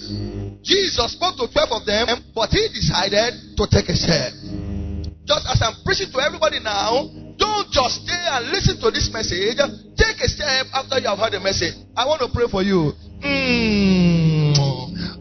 Jesus 0.63 1.13
spoke 1.13 1.37
to 1.41 1.49
twelve 1.51 1.73
of 1.73 1.87
them, 1.87 2.07
but 2.35 2.51
he 2.51 2.69
decided 2.69 3.57
to 3.57 3.67
take 3.67 3.89
a 3.89 3.97
step. 3.97 4.33
Just 5.25 5.47
as 5.49 5.59
I'm 5.63 5.75
preaching 5.85 6.13
to 6.13 6.19
everybody 6.21 6.61
now, 6.61 7.09
don't 7.39 7.71
just 7.73 8.05
stay 8.05 8.23
and 8.37 8.51
listen 8.51 8.79
to 8.81 8.91
this 8.91 9.11
message. 9.13 9.57
Take 9.97 10.21
a 10.21 10.29
step 10.29 10.67
after 10.75 10.99
you 10.99 11.09
have 11.09 11.19
heard 11.19 11.33
the 11.33 11.41
message. 11.41 11.75
I 11.97 12.07
want 12.07 12.21
to 12.21 12.29
pray 12.29 12.47
for 12.51 12.63
you. 12.63 12.93
Mm. 13.23 14.55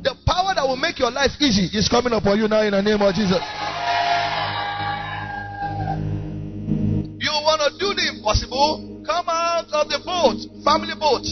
The 0.04 0.14
power 0.26 0.54
that 0.54 0.66
will 0.68 0.76
make 0.76 1.00
your 1.00 1.12
life 1.12 1.32
easy 1.40 1.70
is 1.78 1.88
coming 1.88 2.14
upon 2.14 2.38
you 2.40 2.48
now 2.48 2.62
in 2.62 2.72
the 2.72 2.82
name 2.82 3.02
of 3.02 3.14
Jesus. 3.14 3.40
You 7.22 7.32
want 7.46 7.62
to 7.62 7.70
do 7.78 7.94
the 7.94 8.10
impossible? 8.10 9.02
Come 9.06 9.26
out 9.30 9.72
of 9.72 9.90
the 9.90 10.00
boat, 10.06 10.42
family 10.66 10.94
boat. 11.00 11.26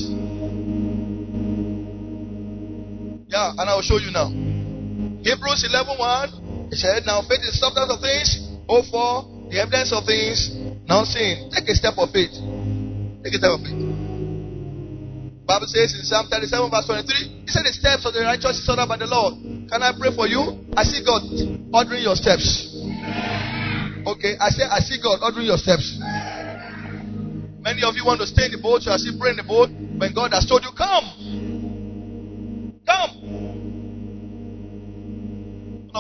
Yeah, 3.30 3.54
and 3.54 3.70
I'll 3.70 3.86
show 3.86 4.02
you 4.02 4.10
now. 4.10 4.34
Hebrews 5.22 5.62
11 5.70 6.02
1. 6.02 6.70
He 6.74 6.76
said, 6.76 7.06
Now 7.06 7.22
faith 7.22 7.46
is 7.46 7.62
substance 7.62 7.94
of 7.94 8.02
things, 8.02 8.58
hope 8.66 8.90
for 8.90 9.30
the 9.54 9.62
evidence 9.62 9.94
of 9.94 10.06
things. 10.06 10.50
Now 10.90 11.06
saying, 11.06 11.54
take 11.54 11.70
a 11.70 11.76
step 11.78 11.94
of 12.02 12.10
faith. 12.10 12.34
Take 13.22 13.38
a 13.38 13.40
step 13.42 13.54
of 13.54 13.62
faith. 13.62 13.78
Bible 15.46 15.70
says 15.70 15.94
in 15.94 16.06
Psalm 16.06 16.26
37 16.30 16.70
verse 16.74 16.86
23, 16.86 17.46
He 17.46 17.50
said 17.54 17.66
the 17.66 17.74
steps 17.74 18.06
of 18.06 18.14
the 18.18 18.22
righteous 18.26 18.62
is 18.62 18.70
ordered 18.70 18.90
by 18.90 18.98
the 18.98 19.06
Lord. 19.06 19.38
Can 19.70 19.82
I 19.82 19.94
pray 19.94 20.10
for 20.10 20.26
you? 20.26 20.66
I 20.74 20.82
see 20.82 21.06
God 21.06 21.22
ordering 21.70 22.02
your 22.02 22.18
steps. 22.18 22.74
Okay, 24.10 24.38
I 24.42 24.50
say 24.50 24.66
I 24.66 24.82
see 24.82 24.98
God 24.98 25.22
ordering 25.22 25.46
your 25.46 25.62
steps. 25.62 26.02
Many 27.62 27.86
of 27.86 27.94
you 27.94 28.06
want 28.06 28.22
to 28.22 28.28
stay 28.30 28.50
in 28.50 28.58
the 28.58 28.62
boat, 28.62 28.86
you 28.86 28.92
are 28.94 28.98
still 28.98 29.18
praying 29.22 29.38
in 29.38 29.46
the 29.46 29.50
boat 29.50 29.70
when 29.70 30.14
God 30.18 30.34
has 30.34 30.50
told 30.50 30.66
you, 30.66 30.74
Come. 30.74 31.06
Come. 32.90 33.19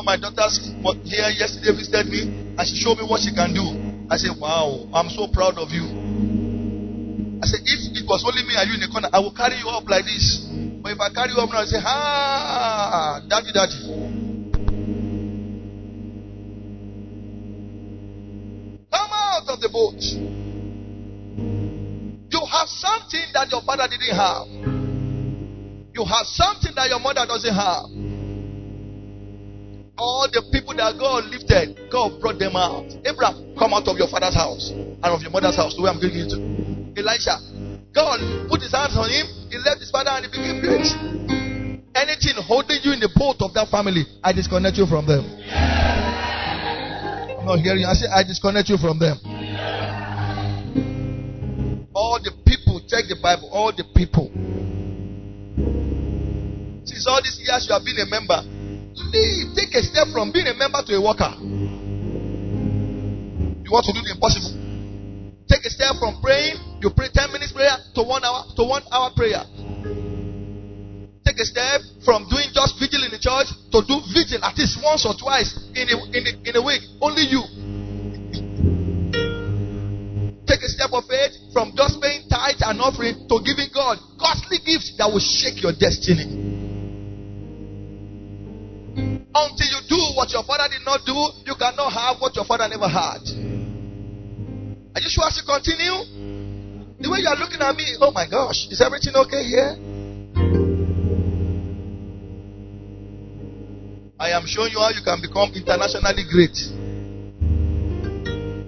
My 0.04 0.18
daughters 0.18 0.72
here 1.06 1.30
yesterday 1.38 1.76
visited 1.76 2.08
me 2.08 2.22
and 2.58 2.68
she 2.68 2.76
showed 2.76 2.98
me 2.98 3.04
what 3.04 3.22
she 3.22 3.34
can 3.34 3.54
do. 3.54 3.62
I 4.10 4.18
said, 4.18 4.32
Wow, 4.40 4.90
I'm 4.94 5.10
so 5.10 5.28
proud 5.28 5.58
of 5.58 5.70
you. 5.72 5.86
I 7.42 7.46
said, 7.46 7.62
If 7.64 7.80
it 7.94 8.06
was 8.08 8.24
only 8.26 8.44
me 8.48 8.56
and 8.58 8.68
you 8.70 8.76
in 8.76 8.82
the 8.82 8.90
corner, 8.92 9.10
I 9.14 9.20
will 9.20 9.34
carry 9.34 9.56
you 9.58 9.70
up 9.70 9.88
like 9.88 10.06
this. 10.06 10.48
But 10.82 10.94
if 10.94 11.00
I 11.00 11.10
carry 11.14 11.32
you 11.32 11.38
up 11.38 11.50
now, 11.52 11.62
I 11.62 11.66
say, 11.66 11.78
Ah, 11.80 13.22
daddy, 13.30 13.52
daddy. 13.54 13.80
Come 18.92 19.12
out 19.14 19.48
of 19.48 19.60
the 19.62 19.70
boat. 19.70 20.02
You 22.32 22.46
have 22.46 22.68
something 22.68 23.28
that 23.34 23.52
your 23.52 23.62
father 23.62 23.88
didn't 23.88 24.16
have. 24.16 24.48
You 25.94 26.06
have 26.06 26.26
something 26.26 26.74
that 26.76 26.90
your 26.90 27.00
mother 27.00 27.26
doesn't 27.28 27.54
have. 27.54 28.09
All 30.00 30.28
the 30.32 30.42
people 30.56 30.74
that 30.80 30.96
God 30.96 31.28
lifted, 31.28 31.92
God 31.92 32.22
brought 32.24 32.40
them 32.40 32.56
out. 32.56 32.88
Abraham, 33.04 33.52
come 33.60 33.76
out 33.76 33.84
of 33.92 34.00
your 34.00 34.08
father's 34.08 34.34
house 34.36 34.72
and 34.72 35.04
of 35.04 35.20
your 35.22 35.32
mother's 35.32 35.60
house 35.60 35.76
to 35.76 35.84
where 35.84 35.92
I'm 35.92 36.00
taking 36.00 36.24
you 36.24 36.30
to. 36.32 36.40
Elisha, 36.96 37.36
God 37.92 38.24
put 38.48 38.64
his 38.64 38.72
hands 38.72 38.96
on 38.96 39.12
him, 39.12 39.28
he 39.52 39.60
left 39.60 39.84
his 39.84 39.92
father 39.92 40.16
and 40.16 40.24
he 40.24 40.32
became 40.32 40.64
great. 40.64 40.88
Anything 42.00 42.40
holding 42.48 42.80
you 42.82 42.96
in 42.96 43.04
the 43.04 43.12
boat 43.12 43.44
of 43.44 43.52
that 43.60 43.68
family, 43.68 44.08
I 44.24 44.32
disconnect 44.32 44.80
you 44.80 44.88
from 44.88 45.04
them 45.04 45.28
I'm 47.40 47.46
not 47.46 47.60
hearing. 47.60 47.86
I 47.86 47.94
say, 47.94 48.08
I 48.08 48.24
disconnect 48.24 48.70
you 48.70 48.78
from 48.78 49.00
them. 49.00 49.18
All 51.96 52.20
the 52.22 52.32
people, 52.46 52.80
check 52.88 53.06
the 53.08 53.18
Bible, 53.22 53.50
all 53.52 53.72
the 53.72 53.84
people. 53.96 54.30
Since 56.86 57.08
all 57.08 57.22
these 57.24 57.40
years 57.40 57.66
you 57.68 57.74
have 57.74 57.84
been 57.84 57.98
a 58.00 58.06
member, 58.06 58.44
leave, 58.96 59.56
take 59.56 59.74
a 59.76 59.84
step 59.84 60.08
from 60.14 60.32
being 60.32 60.48
a 60.48 60.54
member 60.54 60.82
to 60.86 60.96
a 60.96 61.02
worker. 61.02 61.34
You 63.70 63.70
want 63.70 63.86
to 63.86 63.94
do 63.94 64.02
the 64.02 64.18
impossible. 64.18 64.58
Take 65.46 65.66
a 65.66 65.70
step 65.70 65.98
from 66.02 66.22
praying, 66.22 66.58
you 66.82 66.90
pray 66.90 67.10
10 67.14 67.34
minutes 67.34 67.52
prayer 67.52 67.78
to 67.96 68.02
one 68.02 68.24
hour 68.24 68.46
to 68.56 68.64
one 68.64 68.84
hour 68.92 69.10
prayer. 69.16 69.46
Take 71.26 71.38
a 71.38 71.46
step 71.46 71.82
from 72.06 72.26
doing 72.30 72.50
just 72.54 72.82
vigil 72.82 73.06
in 73.06 73.12
the 73.14 73.22
church 73.22 73.54
to 73.74 73.86
do 73.86 74.02
vigil 74.14 74.42
at 74.42 74.58
least 74.58 74.82
once 74.82 75.06
or 75.06 75.14
twice 75.14 75.54
in 75.78 75.86
a, 75.90 75.98
in 76.18 76.24
a, 76.26 76.32
in 76.50 76.54
a 76.58 76.64
week. 76.66 76.82
Only 77.02 77.30
you. 77.30 77.42
Take 80.50 80.66
a 80.66 80.70
step 80.74 80.90
of 80.94 81.06
faith 81.06 81.54
from 81.54 81.78
just 81.78 82.02
paying 82.02 82.26
tithe 82.26 82.58
and 82.66 82.82
offering 82.82 83.30
to 83.30 83.36
giving 83.46 83.70
God 83.70 84.02
costly 84.18 84.58
gifts 84.66 84.98
that 84.98 85.06
will 85.06 85.22
shake 85.22 85.62
your 85.62 85.74
destiny. 85.78 86.69
Until 89.34 89.68
you 89.68 89.82
do 89.88 90.00
what 90.16 90.32
your 90.34 90.44
father 90.44 90.68
did 90.72 90.84
not 90.86 91.06
do, 91.06 91.14
you 91.46 91.56
cannot 91.56 91.94
have 91.94 92.18
what 92.20 92.36
your 92.36 92.46
father 92.46 92.68
never 92.68 92.88
had. 92.88 93.22
Are 94.96 95.02
you 95.02 95.10
sure 95.10 95.26
as 95.28 95.38
you 95.38 95.46
continue? 95.46 96.98
The 97.00 97.10
way 97.10 97.20
you 97.20 97.30
are 97.30 97.38
looking 97.38 97.62
at 97.62 97.76
me, 97.76 97.86
oh 98.02 98.12
my 98.12 98.28
gosh, 98.28 98.68
is 98.72 98.82
everything 98.82 99.14
okay 99.16 99.44
here? 99.44 99.78
I 104.20 104.32
am 104.32 104.46
showing 104.48 104.72
you 104.74 104.80
how 104.80 104.90
you 104.90 105.02
can 105.06 105.22
become 105.22 105.54
internationally 105.54 106.26
great. 106.28 106.58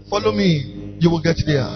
Follow 0.09 0.31
me, 0.31 0.95
you 0.99 1.09
will 1.09 1.21
get 1.21 1.37
there. 1.45 1.67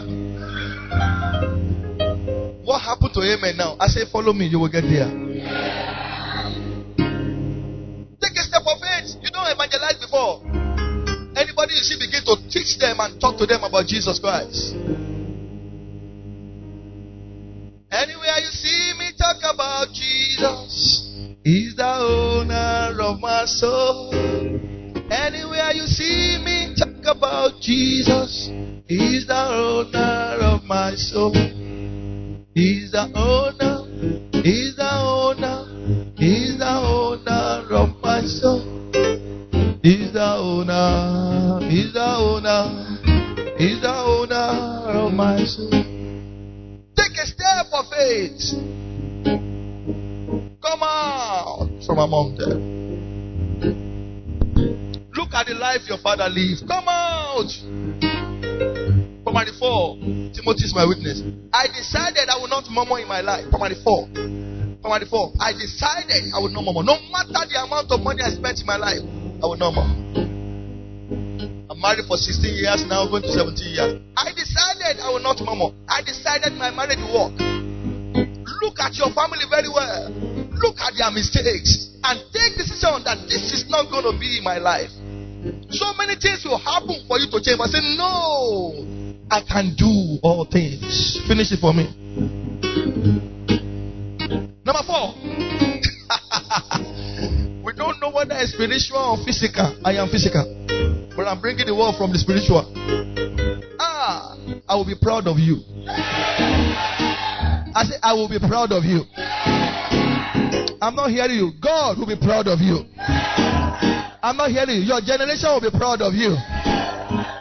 What 2.63 2.81
happened 2.81 3.13
to 3.15 3.21
Amen 3.21 3.57
now? 3.57 3.75
I 3.79 3.87
say, 3.87 4.05
Follow 4.11 4.31
me, 4.31 4.45
you 4.45 4.59
will 4.59 4.69
get 4.69 4.83
there. 4.83 5.24
Before. 10.15 10.39
Anybody 11.35 11.75
you 11.75 11.83
see 11.83 11.99
begin 11.99 12.23
to 12.25 12.35
teach 12.49 12.79
them 12.79 12.99
and 12.99 13.19
talk 13.19 13.37
to 13.37 13.45
them 13.45 13.63
about 13.63 13.85
Jesus 13.87 14.19
Christ. 14.19 14.73
Anywhere 17.91 18.39
you 18.39 18.51
see 18.51 18.93
me 18.97 19.11
talk 19.17 19.37
about 19.43 19.87
Jesus. 19.93 21.11
He's 21.43 21.75
the 21.75 21.85
owner 21.85 22.95
of 23.01 23.19
my 23.19 23.45
soul. 23.45 24.13
Anywhere 25.11 25.71
you 25.73 25.85
see 25.85 26.39
me 26.43 26.73
talk 26.75 27.15
about 27.15 27.61
Jesus, 27.61 28.49
He's 28.87 29.27
the 29.27 29.35
owner 29.35 30.37
of 30.41 30.63
my 30.63 30.95
soul. 30.95 31.33
He's 32.53 32.91
the 32.91 33.11
owner, 33.13 34.41
He's 34.41 34.75
the 34.75 34.89
owner, 34.91 36.13
He's 36.17 36.57
the 36.57 36.65
owner 36.65 37.75
of 37.75 38.01
my 38.01 38.21
soul. 38.21 38.75
He's 39.85 40.11
the 40.13 40.19
owner, 40.19 41.61
He's 41.69 41.93
the 41.93 42.01
owner, 42.01 42.73
He's 43.55 43.79
the 43.81 43.93
owner 43.93 44.33
of 44.97 45.13
my 45.13 45.45
soul. 45.45 45.69
Take 46.97 47.13
a 47.21 47.25
step 47.29 47.69
of 47.71 47.85
faith. 47.93 48.57
Come 50.59 50.81
out 50.81 51.69
from 51.85 51.99
among 51.99 52.33
them. 52.33 52.57
Look 55.13 55.35
at 55.35 55.45
the 55.45 55.53
life 55.53 55.81
your 55.87 55.99
father 55.99 56.29
lived. 56.33 56.67
Come 56.67 56.87
out. 56.89 57.53
Primary 59.21 59.51
4. 59.53 59.97
Timothy 60.33 60.65
is 60.65 60.73
my 60.73 60.85
witness. 60.89 61.21
I 61.53 61.67
decided 61.67 62.27
I 62.27 62.41
will 62.41 62.49
not 62.49 62.65
murmur 62.71 62.97
in 62.97 63.07
my 63.07 63.21
life. 63.21 63.45
Primary 63.51 63.75
4. 63.83 64.07
Primary 64.81 65.05
4. 65.05 65.33
I 65.39 65.53
decided 65.53 66.33
I 66.33 66.39
will 66.41 66.49
not 66.49 66.65
murmur. 66.65 66.81
No 66.81 66.97
matter 67.13 67.45
the 67.45 67.61
amount 67.61 67.91
of 67.91 68.01
money 68.01 68.23
I 68.23 68.33
spent 68.33 68.59
in 68.59 68.65
my 68.65 68.77
life, 68.77 69.05
I 69.41 69.47
will 69.47 69.57
not 69.57 69.73
murmur. 69.75 70.25
I'm 71.69 71.81
married 71.81 72.05
for 72.07 72.15
16 72.17 72.55
years 72.55 72.85
now, 72.87 73.07
going 73.07 73.23
to 73.23 73.31
17 73.31 73.67
years. 73.67 74.01
I 74.15 74.31
decided 74.31 74.99
I 75.03 75.09
will 75.11 75.19
not 75.19 75.41
murmur. 75.43 75.75
I 75.87 76.01
decided 76.01 76.53
my 76.53 76.71
marriage 76.71 76.99
will 77.03 77.31
work. 77.31 77.35
Look 78.61 78.79
at 78.79 78.95
your 78.95 79.11
family 79.11 79.43
very 79.49 79.67
well. 79.67 80.07
Look 80.55 80.79
at 80.79 80.95
their 80.97 81.11
mistakes 81.11 81.91
and 82.03 82.19
take 82.31 82.55
decision 82.55 83.03
that 83.03 83.27
this 83.27 83.51
is 83.51 83.69
not 83.69 83.91
going 83.91 84.07
to 84.07 84.15
be 84.17 84.39
my 84.41 84.57
life. 84.57 84.89
So 85.69 85.93
many 85.97 86.15
things 86.15 86.45
will 86.45 86.57
happen 86.57 87.03
for 87.07 87.19
you 87.19 87.27
to 87.29 87.41
change, 87.43 87.59
I 87.59 87.67
say, 87.67 87.83
No, 87.97 88.87
I 89.29 89.41
can 89.43 89.75
do 89.75 90.19
all 90.23 90.45
things. 90.45 91.19
Finish 91.27 91.51
it 91.51 91.59
for 91.59 91.73
me. 91.73 91.91
Whether 98.35 98.43
it's 98.43 98.53
spiritual 98.53 98.99
or 98.99 99.17
physical. 99.23 99.79
I 99.85 99.93
am 99.95 100.09
physical. 100.09 100.43
But 101.15 101.27
I'm 101.27 101.39
bringing 101.39 101.65
the 101.65 101.75
word 101.75 101.95
from 101.97 102.11
the 102.11 102.19
spiritual. 102.19 102.67
Ah, 103.79 104.35
I 104.67 104.75
will 104.75 104.85
be 104.85 104.95
proud 105.01 105.27
of 105.27 105.39
you. 105.39 105.63
I 107.75 107.83
say, 107.87 107.95
I 108.03 108.13
will 108.13 108.27
be 108.27 108.39
proud 108.39 108.71
of 108.71 108.83
you. 108.83 109.03
I'm 110.81 110.95
not 110.95 111.09
hearing 111.09 111.37
you. 111.37 111.51
God 111.61 111.97
will 111.97 112.07
be 112.07 112.19
proud 112.19 112.47
of 112.47 112.59
you. 112.59 112.83
I'm 114.21 114.35
not 114.35 114.51
hearing 114.51 114.83
you. 114.83 114.83
Your 114.83 114.99
generation 114.99 115.49
will 115.49 115.63
be 115.63 115.71
proud 115.71 116.01
of 116.01 116.13
you. 116.13 116.35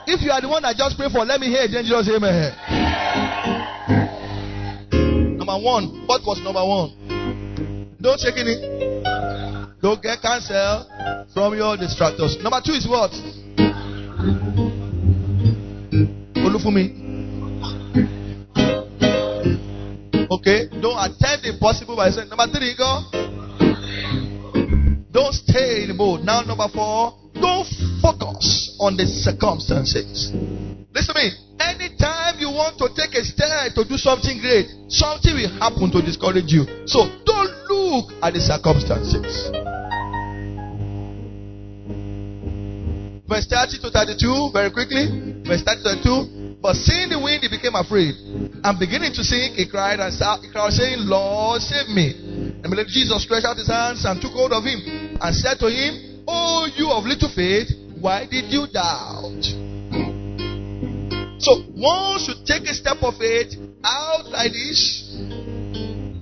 If 0.06 0.22
you 0.22 0.30
are 0.30 0.40
the 0.40 0.48
one 0.48 0.62
that 0.62 0.76
just 0.76 0.96
pray 0.96 1.10
for, 1.10 1.24
let 1.24 1.40
me 1.40 1.48
hear. 1.48 1.66
Then 1.66 1.84
just 1.84 2.08
amen. 2.08 2.54
Number 5.38 5.58
one. 5.58 6.06
What 6.06 6.22
was 6.22 6.38
number 6.44 6.62
one? 6.62 6.94
Don't 8.00 8.20
check 8.20 8.36
in. 8.36 8.93
Don't 9.84 10.00
get 10.02 10.22
cancer 10.22 11.28
from 11.34 11.52
your 11.52 11.76
distractors. 11.76 12.42
Number 12.42 12.58
two 12.64 12.72
is 12.72 12.88
what? 12.88 13.10
Olufumi. 16.40 16.88
Okay, 20.30 20.68
don't 20.80 20.96
attempt 20.96 21.44
the 21.44 21.50
impossible 21.52 21.96
by 21.96 22.08
saying. 22.08 22.30
Number 22.30 22.46
three, 22.46 22.72
go. 22.78 23.02
Don't 25.12 25.34
stay 25.34 25.82
in 25.82 25.88
the 25.92 25.94
boat. 25.98 26.22
Now, 26.22 26.40
number 26.40 26.68
four, 26.72 27.20
don't 27.34 27.68
focus 28.00 28.78
on 28.80 28.96
the 28.96 29.04
circumstances. 29.04 30.32
Listen 30.94 31.14
to 31.14 31.20
me. 31.20 31.30
Anytime 31.60 32.23
want 32.54 32.78
to 32.78 32.88
take 32.94 33.14
a 33.18 33.24
step 33.24 33.74
to 33.74 33.84
do 33.84 33.98
something 33.98 34.40
great, 34.40 34.70
something 34.88 35.34
will 35.34 35.52
happen 35.58 35.90
to 35.90 36.00
discourage 36.00 36.50
you. 36.52 36.64
So 36.86 37.10
don't 37.26 37.54
look 37.68 38.14
at 38.22 38.34
the 38.34 38.40
circumstances. 38.40 39.50
Verse 43.26 43.46
30 43.50 43.82
to 43.82 43.90
32, 43.90 44.50
very 44.52 44.70
quickly. 44.70 45.42
Verse 45.42 45.62
30 45.66 45.82
to 45.82 45.88
32. 46.00 46.44
But 46.64 46.76
seeing 46.76 47.10
the 47.10 47.20
wind, 47.20 47.44
he 47.44 47.50
became 47.52 47.74
afraid. 47.74 48.14
And 48.64 48.78
beginning 48.78 49.12
to 49.12 49.24
sink, 49.24 49.56
he 49.56 49.68
cried 49.68 50.00
and 50.00 50.08
he 50.12 50.48
cried, 50.48 50.72
saying, 50.72 51.04
Lord, 51.04 51.60
save 51.60 51.88
me. 51.92 52.16
And 52.64 52.72
Jesus 52.88 53.22
stretched 53.22 53.44
out 53.44 53.58
his 53.58 53.68
hands 53.68 54.04
and 54.04 54.20
took 54.20 54.32
hold 54.32 54.52
of 54.52 54.64
him 54.64 55.18
and 55.20 55.34
said 55.36 55.58
to 55.60 55.68
him, 55.68 56.24
Oh, 56.26 56.68
you 56.74 56.88
of 56.88 57.04
little 57.04 57.28
faith, 57.28 57.68
why 58.00 58.24
did 58.24 58.48
you 58.48 58.66
doubt? 58.72 59.63
So 61.38 61.64
once 61.74 62.28
you 62.28 62.34
take 62.46 62.68
a 62.68 62.74
step 62.74 63.02
of 63.02 63.16
faith 63.16 63.54
out 63.84 64.26
like 64.30 64.52
this, 64.52 65.16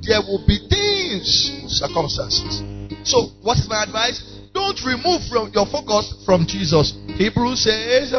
there 0.07 0.21
will 0.21 0.45
be 0.47 0.59
things, 0.69 1.53
circumstances. 1.69 2.63
So, 3.05 3.31
what 3.43 3.59
is 3.59 3.69
my 3.69 3.83
advice? 3.85 4.23
Don't 4.55 4.79
remove 4.85 5.23
from 5.29 5.51
your 5.55 5.67
focus 5.67 6.15
from 6.25 6.47
Jesus. 6.47 6.95
Hebrews 7.17 7.65
says, 7.65 8.13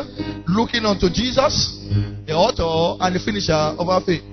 looking 0.47 0.85
unto 0.85 1.09
Jesus, 1.09 1.79
the 2.25 2.33
author 2.33 2.97
and 3.03 3.15
the 3.15 3.19
finisher 3.19 3.53
of 3.53 3.87
our 3.87 4.01
faith. 4.01 4.23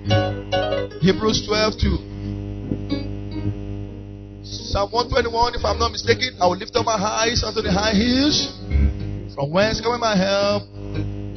Hebrews 1.01 1.45
12 1.45 1.73
2. 1.77 2.11
Psalm 4.43 4.91
121, 4.91 5.55
if 5.55 5.65
I'm 5.65 5.77
not 5.77 5.91
mistaken, 5.91 6.37
I 6.39 6.47
will 6.47 6.57
lift 6.57 6.75
up 6.75 6.85
my 6.85 6.95
eyes 6.95 7.43
unto 7.43 7.61
the 7.61 7.71
high 7.71 7.93
hills. 7.93 8.47
From 9.35 9.51
whence 9.51 9.79
coming 9.81 9.99
my 9.99 10.15
help? 10.15 10.63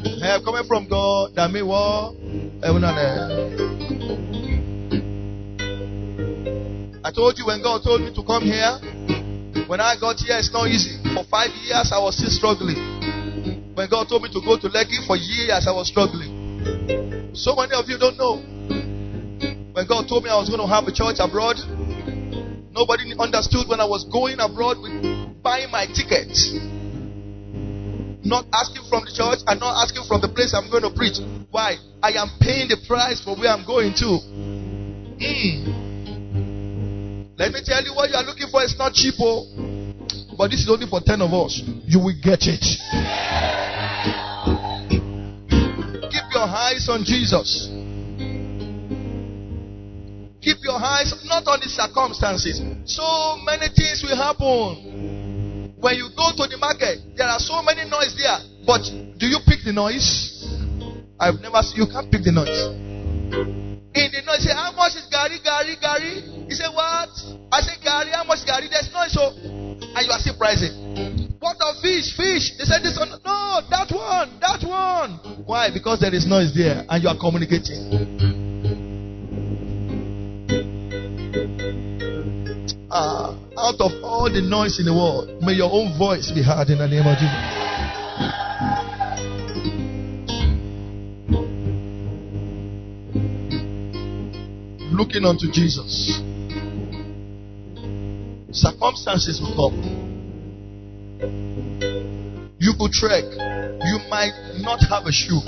Help 0.04 0.44
coming 0.44 0.64
from 0.68 0.88
God 0.88 1.34
that 1.34 1.50
made 1.50 1.62
war, 1.62 2.14
heaven 2.62 2.84
and 2.84 2.96
earth. 2.96 3.74
I 7.04 7.10
told 7.12 7.36
you 7.38 7.46
when 7.46 7.62
God 7.62 7.82
told 7.84 8.00
me 8.00 8.12
to 8.14 8.22
come 8.24 8.44
here, 8.44 8.80
when 9.68 9.80
I 9.80 9.96
got 10.00 10.16
here, 10.20 10.36
it's 10.36 10.52
not 10.52 10.68
easy. 10.68 11.00
For 11.14 11.24
five 11.24 11.50
years, 11.64 11.92
I 11.92 11.98
was 12.00 12.16
still 12.16 12.28
struggling. 12.28 12.76
When 13.74 13.88
God 13.88 14.08
told 14.08 14.22
me 14.22 14.28
to 14.32 14.40
go 14.40 14.56
to 14.60 14.68
Lekki, 14.68 15.04
for 15.06 15.16
years, 15.16 15.66
I 15.66 15.72
was 15.72 15.88
struggling. 15.88 17.32
So 17.34 17.56
many 17.56 17.72
of 17.72 17.88
you 17.88 17.98
don't 17.98 18.16
know. 18.16 18.40
When 19.72 19.86
God 19.86 20.08
told 20.08 20.24
me 20.24 20.30
I 20.30 20.36
was 20.36 20.48
going 20.48 20.60
to 20.60 20.68
have 20.68 20.84
a 20.84 20.92
church 20.92 21.16
abroad, 21.18 21.56
nobody 22.72 23.12
understood 23.18 23.68
when 23.68 23.80
I 23.80 23.84
was 23.84 24.04
going 24.04 24.38
abroad 24.38 24.78
with 24.80 25.42
buying 25.42 25.70
my 25.70 25.86
tickets. 25.86 26.52
Not 28.24 28.46
asking 28.52 28.88
from 28.88 29.04
the 29.04 29.12
church 29.12 29.44
and 29.46 29.60
not 29.60 29.84
asking 29.84 30.04
from 30.08 30.20
the 30.24 30.28
place 30.28 30.56
I'm 30.56 30.70
going 30.70 30.82
to 30.82 30.90
preach. 30.90 31.20
Why? 31.50 31.76
I 32.02 32.16
am 32.16 32.32
paying 32.40 32.68
the 32.68 32.80
price 32.88 33.20
for 33.20 33.36
where 33.36 33.52
I'm 33.52 33.64
going 33.68 33.92
to. 34.00 34.18
Mm. 35.20 35.84
Let 37.36 37.52
me 37.52 37.60
tell 37.64 37.84
you 37.84 37.92
what 37.94 38.08
you 38.08 38.16
are 38.16 38.24
looking 38.24 38.48
for 38.50 38.62
is 38.64 38.74
not 38.78 38.94
cheap, 38.94 39.14
oh. 39.20 39.44
But 40.38 40.50
this 40.50 40.60
is 40.60 40.68
only 40.70 40.86
for 40.86 41.00
10 41.04 41.20
of 41.20 41.32
us. 41.34 41.60
You 41.84 42.00
will 42.00 42.16
get 42.16 42.48
it. 42.48 42.64
Keep 46.10 46.26
your 46.32 46.48
eyes 46.48 46.88
on 46.88 47.04
Jesus. 47.04 47.68
Keep 50.40 50.58
your 50.62 50.80
eyes 50.80 51.12
not 51.24 51.46
on 51.46 51.60
the 51.60 51.68
circumstances. 51.68 52.60
So 52.84 53.36
many 53.44 53.68
things 53.68 54.02
will 54.02 54.16
happen. 54.16 55.13
When 55.84 56.00
you 56.00 56.08
go 56.16 56.32
to 56.32 56.48
the 56.48 56.56
market, 56.56 56.96
there 57.12 57.28
are 57.28 57.36
so 57.38 57.60
many 57.60 57.84
noise 57.84 58.16
there. 58.16 58.40
But 58.64 58.88
do 59.20 59.28
you 59.28 59.36
pick 59.44 59.68
the 59.68 59.72
noise? 59.76 60.40
I've 61.20 61.36
never 61.44 61.60
seen 61.60 61.84
you 61.84 61.88
can't 61.92 62.08
pick 62.08 62.24
the 62.24 62.32
noise. 62.32 62.56
In 63.92 64.08
the 64.08 64.24
noise, 64.24 64.48
say, 64.48 64.56
How 64.56 64.72
much 64.72 64.96
is 64.96 65.04
garri, 65.12 65.44
garri, 65.44 65.76
garri? 65.76 66.48
He 66.48 66.56
said, 66.56 66.72
What? 66.72 67.12
I 67.52 67.60
said, 67.60 67.84
garri, 67.84 68.16
how 68.16 68.24
much 68.24 68.48
garri? 68.48 68.72
There's 68.72 68.88
noise, 68.96 69.12
so. 69.12 69.36
And 69.36 70.00
you 70.00 70.08
are 70.08 70.20
still 70.24 70.40
pricing. 70.40 71.36
What 71.36 71.60
of 71.60 71.76
fish? 71.84 72.16
Fish. 72.16 72.56
They 72.56 72.64
said, 72.64 72.80
This 72.80 72.96
one. 72.96 73.12
No, 73.20 73.60
that 73.68 73.92
one. 73.92 74.40
That 74.40 74.64
one. 74.64 75.44
Why? 75.44 75.68
Because 75.68 76.00
there 76.00 76.14
is 76.16 76.24
noise 76.24 76.56
there 76.56 76.80
and 76.88 76.96
you 77.04 77.12
are 77.12 77.18
communicating. 77.20 78.43
Uh, 82.94 83.34
out 83.58 83.80
of 83.80 83.90
all 84.04 84.30
the 84.32 84.40
noise 84.40 84.78
in 84.78 84.86
the 84.86 84.94
world, 84.94 85.42
may 85.42 85.52
your 85.52 85.68
own 85.72 85.98
voice 85.98 86.30
be 86.30 86.42
heard 86.42 86.70
in 86.70 86.78
the 86.78 86.86
name 86.86 87.04
of 87.04 87.18
Jesus. 87.18 87.64
looking 94.94 95.24
unto 95.24 95.50
Jesus. 95.50 96.20
Circumstances 98.52 99.40
will 99.40 99.54
come. 99.56 99.74
You 102.58 102.74
could 102.78 102.92
trek. 102.92 103.24
You 103.24 103.98
might 104.08 104.32
not 104.58 104.80
have 104.88 105.06
a 105.06 105.12
shoe. 105.12 105.40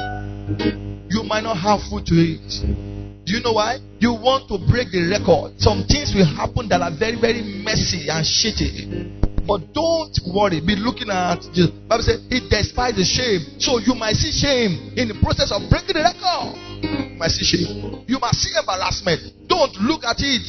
You 1.08 1.22
might 1.22 1.44
not 1.44 1.58
have 1.58 1.80
food 1.88 2.06
to 2.06 2.14
eat. 2.14 2.95
Do 3.26 3.34
you 3.34 3.42
know 3.42 3.58
why? 3.58 3.82
You 3.98 4.14
want 4.14 4.46
to 4.54 4.58
break 4.70 4.94
the 4.94 5.02
record. 5.10 5.58
Some 5.58 5.82
things 5.90 6.14
will 6.14 6.30
happen 6.30 6.70
that 6.70 6.78
are 6.78 6.94
very, 6.94 7.18
very 7.18 7.42
messy 7.42 8.06
and 8.06 8.22
shitty. 8.22 9.18
But 9.42 9.74
don't 9.74 10.14
worry. 10.30 10.62
Be 10.62 10.78
looking 10.78 11.10
at 11.10 11.42
Jesus. 11.50 11.74
Bible 11.90 12.06
says 12.06 12.22
he 12.30 12.38
despises 12.46 12.94
the 12.94 13.02
shame. 13.02 13.42
So 13.58 13.78
you 13.82 13.98
might 13.98 14.14
see 14.14 14.30
shame 14.30 14.94
in 14.94 15.10
the 15.10 15.18
process 15.18 15.50
of 15.50 15.66
breaking 15.66 15.98
the 15.98 16.06
record. 16.06 16.54
You 16.86 17.18
might 17.18 17.34
see 17.34 17.42
shame. 17.42 18.06
You 18.06 18.22
must 18.22 18.38
see 18.38 18.54
embarrassment. 18.54 19.50
Don't 19.50 19.74
look 19.82 20.06
at 20.06 20.22
it. 20.22 20.46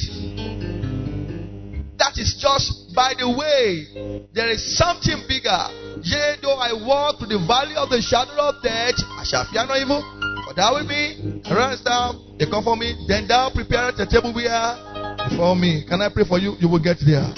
That 1.98 2.14
is 2.22 2.38
just 2.38 2.94
by 2.94 3.18
the 3.18 3.26
way. 3.26 4.30
There 4.34 4.50
is 4.54 4.62
something 4.78 5.18
bigger. 5.26 5.66
Yea, 6.06 6.38
though 6.46 6.62
I 6.62 6.78
walk 6.78 7.18
through 7.18 7.34
the 7.34 7.42
valley 7.42 7.74
of 7.74 7.90
the 7.90 8.06
shadow 8.06 8.38
of 8.54 8.62
death, 8.62 9.02
I 9.18 9.26
shall 9.26 9.50
fear 9.50 9.66
no 9.66 9.74
evil. 9.82 10.27
Thou 10.58 10.74
with 10.74 10.88
me, 10.88 11.40
rise 11.52 11.82
down, 11.82 12.34
they 12.40 12.50
come 12.50 12.64
for 12.64 12.76
me. 12.76 13.06
Then 13.08 13.28
thou 13.28 13.52
preparest 13.54 14.00
a 14.00 14.08
table 14.10 14.34
we 14.34 14.48
are 14.48 15.30
before 15.30 15.56
me. 15.56 15.86
Can 15.88 16.02
I 16.02 16.10
pray 16.10 16.24
for 16.28 16.40
you? 16.40 16.56
You 16.58 16.68
will 16.68 16.82
get 16.82 16.98
there. 17.06 17.30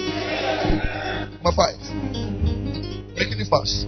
Number 1.27 1.51
five. 1.51 1.75
Making 3.19 3.43
it 3.43 3.51
fast. 3.51 3.83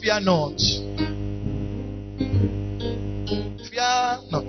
Fear 0.00 0.20
not. 0.24 0.56
Fear 3.68 4.24
not. 4.32 4.48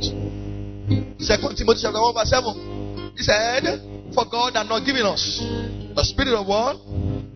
Second 1.19 1.59
Timothy 1.59 1.83
chapter 1.83 1.99
1 1.99 2.15
verse 2.15 2.31
7. 2.31 3.11
He 3.17 3.23
said, 3.27 3.67
For 4.15 4.23
God 4.31 4.55
has 4.55 4.63
not 4.63 4.85
given 4.85 5.03
us 5.03 5.43
the 5.43 6.05
spirit 6.07 6.39
of 6.39 6.47
what? 6.47 6.79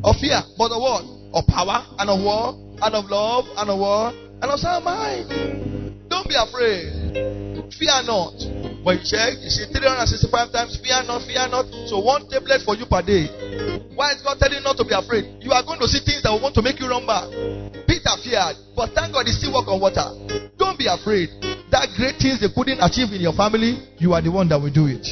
Of 0.08 0.16
fear, 0.16 0.40
but 0.58 0.72
of 0.72 0.80
what? 0.80 1.04
Of 1.36 1.44
power 1.52 1.84
and 2.00 2.10
of 2.10 2.24
what? 2.24 2.56
And 2.80 2.96
of 2.96 3.12
love 3.12 3.44
and 3.58 3.70
of 3.70 3.80
what? 3.80 4.23
And 4.44 4.52
of 4.52 4.60
sound 4.60 4.84
mind. 4.84 5.32
Don't 6.12 6.28
be 6.28 6.36
afraid. 6.36 7.16
Fear 7.80 8.04
not. 8.04 8.36
When 8.84 9.00
you 9.00 9.06
check, 9.08 9.40
you 9.40 9.48
see 9.48 9.72
365 9.72 10.52
times, 10.52 10.76
fear 10.84 11.00
not, 11.08 11.24
fear 11.24 11.48
not. 11.48 11.64
So 11.88 12.04
one 12.04 12.28
tablet 12.28 12.60
for 12.68 12.76
you 12.76 12.84
per 12.84 13.00
day. 13.00 13.32
Why 13.96 14.12
is 14.12 14.20
God 14.20 14.44
telling 14.44 14.60
you 14.60 14.66
not 14.68 14.76
to 14.76 14.84
be 14.84 14.92
afraid? 14.92 15.40
You 15.40 15.56
are 15.56 15.64
going 15.64 15.80
to 15.80 15.88
see 15.88 16.04
things 16.04 16.28
that 16.28 16.36
will 16.36 16.44
want 16.44 16.60
to 16.60 16.62
make 16.62 16.76
you 16.84 16.92
run 16.92 17.08
back. 17.08 17.32
Peter 17.88 18.12
feared, 18.20 18.60
but 18.76 18.92
thank 18.92 19.16
God 19.16 19.24
he 19.24 19.32
still 19.32 19.56
walk 19.56 19.72
on 19.72 19.80
water. 19.80 20.12
Don't 20.60 20.76
be 20.76 20.92
afraid. 20.92 21.32
That 21.72 21.96
great 21.96 22.20
things 22.20 22.44
they 22.44 22.52
couldn't 22.52 22.84
achieve 22.84 23.16
in 23.16 23.24
your 23.24 23.32
family, 23.40 23.80
you 23.96 24.12
are 24.12 24.20
the 24.20 24.28
one 24.28 24.52
that 24.52 24.60
will 24.60 24.76
do 24.76 24.92
it. 24.92 25.08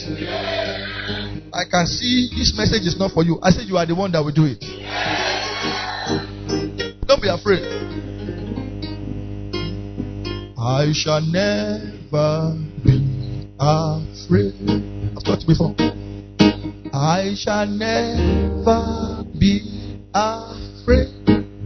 I 1.56 1.63
can 1.72 1.88
see 1.88 2.36
this 2.36 2.52
message 2.60 2.84
is 2.84 3.00
not 3.00 3.15
for 3.15 3.24
you. 3.24 3.39
I 3.39 3.56
said 3.56 3.63
you 3.63 3.80
are 3.80 3.88
the 3.88 3.96
one 3.96 4.12
that 4.12 4.20
will 4.20 4.36
do 4.36 4.44
it. 4.44 4.60
Don't 7.08 7.24
be 7.24 7.32
afraid. 7.32 8.11
I 10.63 10.91
shall 10.93 11.21
never 11.21 12.56
be 12.86 13.47
afraid. 13.60 14.54
I've 15.17 15.24
taught 15.24 15.41
you 15.41 15.47
before. 15.47 15.74
I 16.93 17.34
shall 17.36 17.65
never 17.65 19.24
be 19.39 20.06
afraid. 20.13 21.10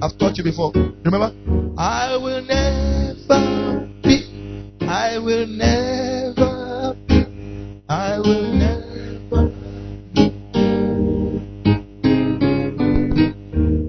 I've 0.01 0.17
taught 0.17 0.37
you 0.37 0.45
before. 0.45 0.71
Remember? 1.03 1.35
I 1.77 2.15
will 2.15 2.41
never 2.41 3.89
be. 4.01 4.77
I 4.79 5.17
will 5.17 5.45
never 5.45 6.95
be. 7.05 7.81
I 7.89 8.17
will 8.19 8.53
never. 8.53 9.51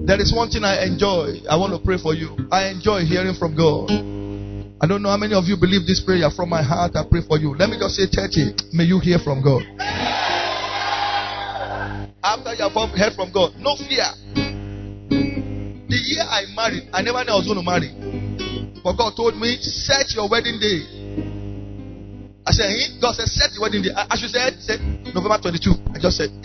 There 0.05 0.19
is 0.19 0.33
one 0.35 0.49
thing 0.49 0.65
I 0.65 0.83
enjoy. 0.83 1.47
I 1.49 1.55
want 1.55 1.71
to 1.71 1.79
pray 1.79 1.97
for 1.97 2.13
you. 2.13 2.35
I 2.51 2.67
enjoy 2.67 3.05
hearing 3.05 3.35
from 3.35 3.55
God. 3.55 4.16
I 4.79 4.85
don't 4.85 5.01
know 5.01 5.09
how 5.09 5.17
many 5.17 5.33
of 5.33 5.45
you 5.45 5.57
believe 5.57 5.87
this 5.87 6.01
prayer 6.05 6.29
from 6.29 6.49
my 6.49 6.61
heart. 6.61 6.95
I 6.95 7.01
pray 7.09 7.21
for 7.25 7.39
you. 7.39 7.57
Let 7.57 7.69
me 7.69 7.79
just 7.81 7.95
say 7.95 8.05
30. 8.05 8.77
May 8.77 8.83
you 8.85 8.99
hear 8.99 9.17
from 9.17 9.41
God. 9.41 9.65
After 12.21 12.53
you 12.53 12.69
have 12.69 12.93
heard 12.93 13.13
from 13.17 13.33
God, 13.33 13.57
no 13.57 13.73
fear. 13.73 14.05
The 15.89 15.97
year 15.97 16.21
I 16.21 16.45
married, 16.53 16.89
I 16.93 17.01
never 17.01 17.23
knew 17.25 17.33
I 17.33 17.41
was 17.41 17.49
going 17.49 17.57
to 17.57 17.65
marry. 17.65 17.89
But 18.83 18.93
God 19.01 19.15
told 19.17 19.33
me, 19.35 19.57
set 19.61 20.13
your 20.13 20.29
wedding 20.29 20.61
day. 20.61 20.85
I 22.45 22.51
said? 22.53 23.01
God 23.01 23.15
said, 23.17 23.33
set 23.33 23.49
the 23.57 23.61
wedding 23.61 23.81
day. 23.81 23.89
As 23.97 24.21
you 24.21 24.29
said, 24.29 24.61
said 24.61 24.77
November 25.09 25.41
22. 25.41 25.73
I 25.89 25.97
just 25.97 26.21
said. 26.21 26.29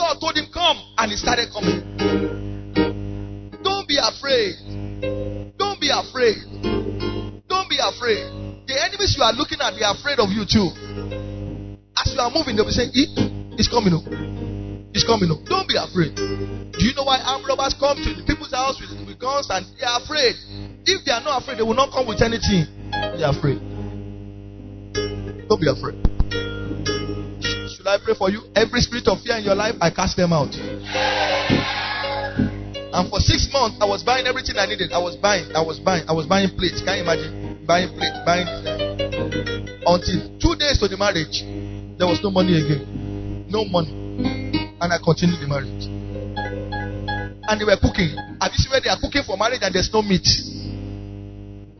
God 0.00 0.16
told 0.16 0.32
him, 0.32 0.48
come. 0.48 0.80
And 0.96 1.12
he 1.12 1.18
started 1.20 1.52
coming. 1.52 1.84
Don't 3.62 3.84
be 3.86 4.00
afraid. 4.00 4.79
Be 5.90 5.98
afraid. 5.98 6.38
Don't 7.50 7.66
be 7.66 7.74
afraid. 7.82 8.22
The 8.70 8.78
enemies 8.78 9.18
you 9.18 9.26
are 9.26 9.34
looking 9.34 9.58
at, 9.58 9.74
they 9.74 9.82
are 9.82 9.98
afraid 9.98 10.22
of 10.22 10.30
you 10.30 10.46
too. 10.46 10.70
As 11.98 12.14
you 12.14 12.20
are 12.22 12.30
moving, 12.30 12.54
they'll 12.54 12.62
be 12.62 12.70
saying, 12.70 12.94
It's 13.58 13.66
coming 13.66 13.90
up. 13.90 14.06
It's 14.94 15.02
coming 15.02 15.34
up. 15.34 15.42
Don't 15.50 15.66
be 15.66 15.74
afraid. 15.74 16.14
Do 16.14 16.78
you 16.78 16.94
know 16.94 17.02
why 17.02 17.18
armed 17.18 17.42
robbers 17.42 17.74
come 17.74 17.98
to 18.06 18.10
the 18.14 18.22
people's 18.22 18.54
house 18.54 18.78
with, 18.78 18.94
with 19.02 19.18
guns 19.18 19.50
and 19.50 19.66
they 19.74 19.82
are 19.82 19.98
afraid? 19.98 20.38
If 20.86 21.02
they 21.02 21.10
are 21.10 21.26
not 21.26 21.42
afraid, 21.42 21.58
they 21.58 21.66
will 21.66 21.74
not 21.74 21.90
come 21.90 22.06
with 22.06 22.22
anything. 22.22 22.70
They 23.18 23.26
are 23.26 23.34
afraid. 23.34 23.58
Don't 25.50 25.58
be 25.58 25.66
afraid. 25.66 25.98
Should 27.66 27.90
I 27.90 27.98
pray 27.98 28.14
for 28.14 28.30
you? 28.30 28.46
Every 28.54 28.78
spirit 28.78 29.10
of 29.10 29.26
fear 29.26 29.42
in 29.42 29.42
your 29.42 29.58
life, 29.58 29.74
I 29.82 29.90
cast 29.90 30.14
them 30.14 30.30
out. 30.30 30.54
And 32.92 33.08
for 33.08 33.20
six 33.20 33.46
months, 33.52 33.78
I 33.80 33.86
was 33.86 34.02
buying 34.02 34.26
everything 34.26 34.58
I 34.58 34.66
needed. 34.66 34.92
I 34.92 34.98
was 34.98 35.14
buying, 35.14 35.46
I 35.54 35.62
was 35.62 35.78
buying, 35.78 36.02
I 36.08 36.12
was 36.12 36.26
buying 36.26 36.50
plates. 36.58 36.82
Can 36.82 36.98
you 36.98 37.04
imagine? 37.06 37.62
Buying 37.66 37.94
plates, 37.94 38.18
buying. 38.26 38.50
Until 39.86 40.18
two 40.42 40.54
days 40.58 40.82
to 40.82 40.90
the 40.90 40.98
marriage, 40.98 41.46
there 41.98 42.10
was 42.10 42.18
no 42.22 42.30
money 42.30 42.58
again. 42.58 43.46
No 43.48 43.64
money. 43.64 43.94
And 44.82 44.90
I 44.90 44.98
continued 44.98 45.38
the 45.38 45.46
marriage. 45.46 45.86
And 47.46 47.60
they 47.60 47.64
were 47.64 47.78
cooking. 47.78 48.10
Have 48.42 48.50
you 48.54 48.58
seen 48.58 48.70
where 48.74 48.82
they 48.82 48.90
are 48.90 48.98
cooking 48.98 49.22
for 49.22 49.38
marriage 49.38 49.62
and 49.62 49.70
there's 49.70 49.90
no 49.94 50.02
meat? 50.02 50.26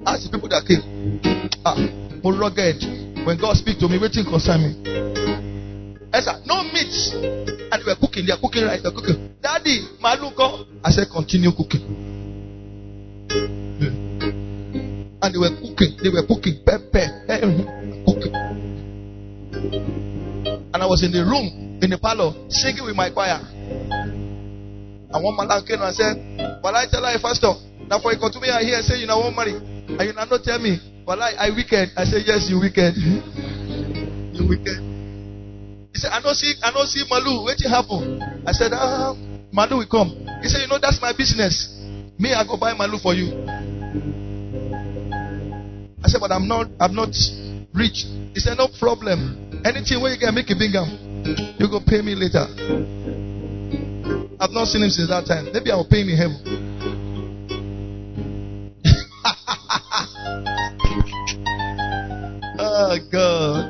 Ask 0.06 0.24
the 0.24 0.30
people 0.30 0.48
that 0.50 0.62
came. 0.62 0.82
Ah. 1.66 1.74
When 2.22 3.36
God 3.38 3.56
speak 3.56 3.78
to 3.80 3.88
me, 3.88 3.98
waiting 3.98 4.24
concern 4.24 4.62
me. 4.62 5.29
Esther, 6.12 6.42
no 6.44 6.64
meat. 6.64 6.90
And 7.70 7.78
they 7.78 7.86
were 7.86 7.94
cooking. 8.00 8.26
They 8.26 8.32
are 8.32 8.40
cooking 8.40 8.64
right. 8.64 8.82
They're 8.82 8.90
cooking. 8.90 9.34
Daddy, 9.40 9.86
Maluko. 10.02 10.66
I 10.82 10.90
said, 10.90 11.06
continue 11.12 11.52
cooking. 11.54 11.86
Yeah. 13.78 13.94
And 15.22 15.30
they 15.30 15.38
were 15.38 15.54
cooking. 15.54 15.94
They 16.02 16.10
were 16.10 16.26
cooking. 16.26 16.62
Pepper. 16.66 17.06
Eh, 17.30 17.40
hmm, 17.46 18.04
cooking. 18.04 18.34
And 20.74 20.82
I 20.82 20.86
was 20.86 21.04
in 21.04 21.12
the 21.12 21.22
room, 21.22 21.78
in 21.82 21.90
the 21.90 21.98
parlor, 21.98 22.34
singing 22.50 22.84
with 22.84 22.96
my 22.96 23.10
choir. 23.10 23.38
And 25.12 25.24
one 25.24 25.36
man 25.36 25.46
came 25.66 25.82
and 25.82 25.94
said, 25.94 26.16
Well, 26.62 26.74
I 26.74 26.86
tell 26.90 27.04
her, 27.06 27.18
Pastor, 27.22 27.54
now 27.86 28.00
for 28.00 28.12
you 28.12 28.18
come 28.18 28.32
to 28.32 28.40
me, 28.40 28.50
I 28.50 28.62
hear 28.62 28.82
say 28.82 28.98
you 28.98 29.06
know 29.06 29.18
won't 29.18 29.36
marry. 29.36 29.54
And 29.54 30.00
you 30.00 30.12
not 30.12 30.30
tell 30.42 30.58
me, 30.58 30.78
Well, 31.06 31.22
I, 31.22 31.34
I 31.38 31.50
wicked. 31.50 31.90
I 31.96 32.02
said, 32.02 32.22
Yes, 32.26 32.50
you 32.50 32.58
wicked. 32.58 32.94
you 34.34 34.46
wicked. 34.48 34.89
He 35.92 35.98
said, 35.98 36.10
I 36.12 36.20
don't 36.22 36.34
see, 36.34 36.54
I 36.62 36.70
don't 36.70 36.86
see 36.86 37.04
Malu. 37.10 37.42
What 37.42 37.60
you 37.60 37.68
happen? 37.68 38.22
I 38.46 38.52
said, 38.52 38.70
Ah, 38.72 39.14
Malu 39.52 39.78
will 39.78 39.86
come. 39.90 40.10
He 40.42 40.48
said, 40.48 40.62
You 40.62 40.68
know, 40.68 40.78
that's 40.80 41.00
my 41.00 41.12
business. 41.16 41.76
Me, 42.18 42.32
I 42.32 42.46
go 42.46 42.56
buy 42.56 42.74
Malu 42.74 42.98
for 42.98 43.14
you. 43.14 43.34
I 46.02 46.08
said, 46.08 46.20
But 46.20 46.30
I'm 46.30 46.46
not, 46.46 46.68
I'm 46.78 46.94
not 46.94 47.10
rich. 47.74 48.06
He 48.34 48.40
said, 48.40 48.56
No 48.56 48.68
problem. 48.78 49.62
Anything 49.64 50.00
where 50.00 50.12
you 50.12 50.18
can 50.18 50.34
make 50.34 50.48
a 50.50 50.54
bigger, 50.54 50.84
you 51.58 51.68
go 51.68 51.80
pay 51.84 52.00
me 52.02 52.14
later. 52.14 52.46
I've 54.40 54.52
not 54.52 54.68
seen 54.68 54.82
him 54.82 54.90
since 54.90 55.08
that 55.10 55.26
time. 55.26 55.52
Maybe 55.52 55.70
I 55.70 55.76
will 55.76 55.88
pay 55.88 56.00
him 56.00 56.08
in 56.08 56.16
heaven. 56.16 56.38
oh 62.58 62.98
God. 63.12 63.69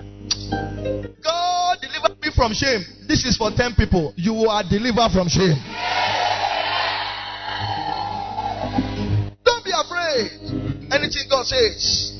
From 2.40 2.54
shame. 2.54 2.80
This 3.06 3.26
is 3.26 3.36
for 3.36 3.50
10 3.52 3.74
people. 3.76 4.14
You 4.16 4.48
are 4.48 4.64
delivered 4.64 5.12
from 5.12 5.28
shame. 5.28 5.60
Don't 9.44 9.60
be 9.60 9.68
afraid. 9.76 10.88
Anything 10.88 11.28
God 11.28 11.44
says, 11.44 12.16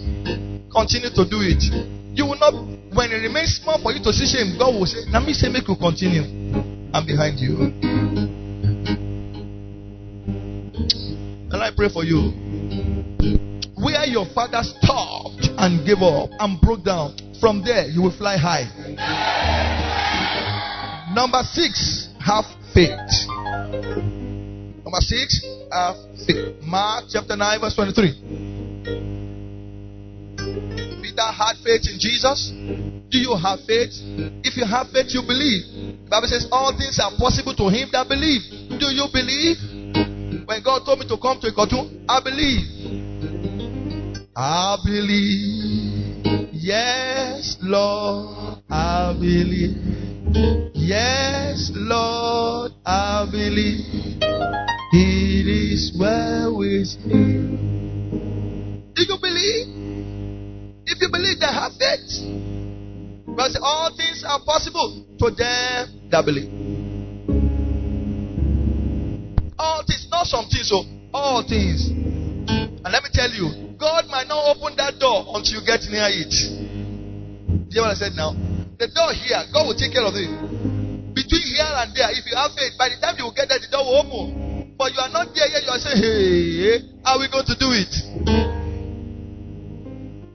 continue 0.68 1.08
to 1.08 1.24
do 1.24 1.40
it. 1.40 1.64
You 2.12 2.26
will 2.26 2.36
not, 2.36 2.52
when 2.92 3.12
it 3.12 3.24
remains 3.24 3.64
small 3.64 3.80
for 3.80 3.92
you 3.92 4.04
to 4.04 4.12
see 4.12 4.26
shame, 4.28 4.58
God 4.58 4.74
will 4.74 4.84
say, 4.84 5.08
Let 5.08 5.24
me 5.24 5.32
say, 5.32 5.48
make 5.48 5.66
you 5.66 5.76
continue. 5.76 6.28
I'm 6.92 7.06
behind 7.06 7.40
you. 7.40 7.72
And 11.48 11.62
I 11.64 11.70
pray 11.74 11.88
for 11.88 12.04
you. 12.04 12.36
Where 13.80 14.04
your 14.04 14.26
father 14.34 14.60
stopped 14.60 15.48
and 15.56 15.86
gave 15.86 16.02
up 16.02 16.28
and 16.38 16.60
broke 16.60 16.84
down, 16.84 17.16
from 17.40 17.64
there 17.64 17.86
you 17.86 18.02
will 18.02 18.16
fly 18.18 18.36
high. 18.36 19.79
Number 21.14 21.42
six, 21.42 22.08
have 22.20 22.44
faith. 22.72 23.26
Number 24.84 25.00
six, 25.00 25.44
have 25.72 25.96
faith. 26.26 26.62
Mark 26.62 27.06
chapter 27.10 27.34
9, 27.34 27.60
verse 27.60 27.74
23. 27.74 28.14
Peter 31.02 31.30
had 31.32 31.56
faith 31.64 31.88
in 31.90 31.98
Jesus. 31.98 32.52
Do 33.10 33.18
you 33.18 33.34
have 33.34 33.58
faith? 33.66 33.90
If 34.44 34.56
you 34.56 34.64
have 34.64 34.90
faith, 34.90 35.10
you 35.10 35.22
believe. 35.26 35.98
The 36.04 36.10
Bible 36.10 36.28
says 36.28 36.46
all 36.52 36.70
things 36.78 37.00
are 37.02 37.10
possible 37.18 37.54
to 37.56 37.68
him 37.68 37.88
that 37.90 38.08
believe. 38.08 38.42
Do 38.78 38.86
you 38.94 39.06
believe? 39.12 39.58
When 40.46 40.62
God 40.62 40.84
told 40.84 41.00
me 41.00 41.08
to 41.08 41.18
come 41.18 41.40
to 41.40 41.50
Ikotun, 41.50 42.04
I 42.08 42.20
believe. 42.22 42.62
I 44.36 44.76
believe. 44.84 46.50
Yes, 46.52 47.56
Lord, 47.62 48.62
I 48.70 49.12
believe. 49.18 49.99
Yes, 50.32 51.72
Lord, 51.74 52.72
I 52.86 53.26
believe 53.30 54.18
it 54.92 55.46
is 55.46 55.92
well 55.98 56.56
with 56.56 57.04
me. 57.04 57.58
Do 58.94 59.02
you 59.02 59.18
believe? 59.20 59.66
If 60.86 61.00
you 61.00 61.08
believe, 61.10 61.40
then 61.40 61.52
have 61.52 61.72
faith. 61.74 62.22
Because 63.26 63.58
all 63.60 63.90
things 63.96 64.24
are 64.26 64.40
possible 64.44 65.04
to 65.18 65.30
them 65.30 66.10
that 66.10 66.24
believe. 66.24 66.50
All 69.58 69.82
things, 69.86 70.06
not 70.10 70.26
some 70.26 70.46
things, 70.46 70.68
so 70.68 70.84
all 71.12 71.42
things. 71.42 71.88
And 71.90 72.82
let 72.84 73.02
me 73.02 73.10
tell 73.12 73.30
you, 73.30 73.74
God 73.78 74.06
might 74.08 74.28
not 74.28 74.56
open 74.56 74.76
that 74.76 74.98
door 75.00 75.24
until 75.34 75.60
you 75.60 75.66
get 75.66 75.82
near 75.90 76.06
it. 76.06 76.30
Do 77.68 77.74
you 77.74 77.82
what 77.82 77.90
I 77.90 77.94
said 77.94 78.12
now? 78.14 78.49
The 78.80 78.88
door 78.88 79.12
here, 79.12 79.44
God 79.52 79.68
will 79.68 79.76
take 79.76 79.92
care 79.92 80.08
of 80.08 80.16
it. 80.16 80.24
Between 81.12 81.44
here 81.52 81.68
and 81.68 81.92
there, 81.92 82.08
if 82.16 82.24
you 82.24 82.32
have 82.32 82.56
faith, 82.56 82.72
by 82.78 82.88
the 82.88 82.96
time 82.96 83.14
you 83.18 83.24
will 83.28 83.36
get 83.36 83.50
there, 83.52 83.58
the 83.60 83.68
door 83.68 83.84
will 83.84 84.00
open. 84.00 84.72
But 84.78 84.94
you 84.96 85.00
are 85.04 85.10
not 85.12 85.34
there 85.36 85.52
yet, 85.52 85.64
you 85.64 85.68
are 85.68 85.76
saying, 85.76 86.00
hey, 86.00 86.80
how 87.04 87.16
are 87.16 87.20
we 87.20 87.28
going 87.28 87.44
to 87.44 87.54
do 87.60 87.72
it? 87.76 87.92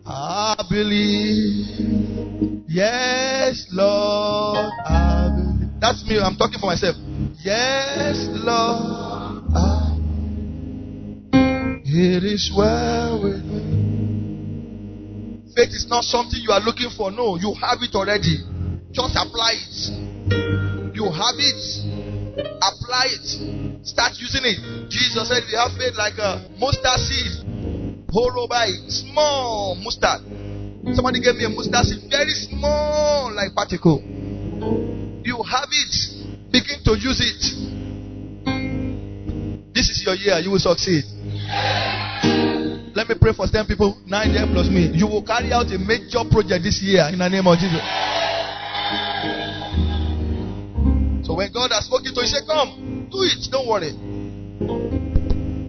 I 0.05 0.61
believe. 0.69 2.69
Yes, 2.69 3.65
Lord. 3.71 4.69
I 4.85 5.29
believe. 5.33 5.81
That's 5.81 6.05
me. 6.05 6.19
I'm 6.21 6.37
talking 6.37 6.59
for 6.59 6.67
myself. 6.67 6.95
Yes, 7.41 8.27
Lord. 8.29 9.41
I, 9.57 9.97
it 11.81 12.23
is 12.23 12.53
well 12.55 13.23
with 13.23 13.43
me. 13.43 13.74
Faith 15.55 15.71
is 15.71 15.87
not 15.87 16.03
something 16.03 16.39
you 16.41 16.51
are 16.51 16.59
looking 16.59 16.89
for. 16.97 17.11
No, 17.11 17.37
you 17.37 17.53
have 17.61 17.79
it 17.81 17.95
already. 17.95 18.43
Just 18.91 19.15
apply 19.15 19.55
it. 19.55 20.95
You 20.95 21.05
have 21.11 21.37
it. 21.39 21.61
Apply 22.59 23.05
it. 23.07 23.27
Start 23.87 24.19
using 24.19 24.43
it. 24.43 24.89
Jesus 24.89 25.27
said, 25.27 25.43
"We 25.47 25.55
have 25.55 25.71
faith 25.77 25.95
like 25.95 26.17
a 26.17 26.43
mustard 26.59 26.99
seed, 26.99 27.31
hollow 28.11 28.47
by 28.47 28.67
small 28.89 29.75
mustard." 29.75 30.21
Somebody 30.93 31.19
gave 31.21 31.35
me 31.35 31.45
a 31.45 31.49
mustard 31.49 31.85
seed, 31.85 32.09
very 32.11 32.31
small, 32.31 33.31
like 33.33 33.55
particle. 33.55 34.01
You 35.23 35.41
have 35.43 35.69
it. 35.71 35.93
Begin 36.51 36.83
to 36.83 36.97
use 36.99 37.19
it. 37.21 37.41
This 39.73 39.89
is 39.89 40.03
your 40.03 40.15
year. 40.15 40.39
You 40.39 40.51
will 40.51 40.59
succeed. 40.59 41.03
Let 42.95 43.09
me 43.09 43.15
pray 43.19 43.33
for 43.35 43.45
10 43.45 43.67
people, 43.67 43.99
9 44.07 44.33
there 44.33 44.47
plus 44.47 44.71
me. 44.71 44.87
You 44.95 45.05
will 45.05 45.21
carry 45.21 45.51
out 45.51 45.67
a 45.67 45.77
major 45.77 46.23
project 46.31 46.63
this 46.63 46.79
year 46.79 47.03
in 47.11 47.19
the 47.19 47.27
name 47.27 47.43
of 47.43 47.59
Jesus. 47.59 47.83
So 51.27 51.35
when 51.35 51.51
God 51.51 51.75
has 51.75 51.91
spoken 51.91 52.15
to 52.15 52.21
you, 52.23 52.31
say, 52.31 52.39
Come, 52.47 53.11
do 53.11 53.19
it. 53.27 53.51
Don't 53.51 53.67
worry. 53.67 53.91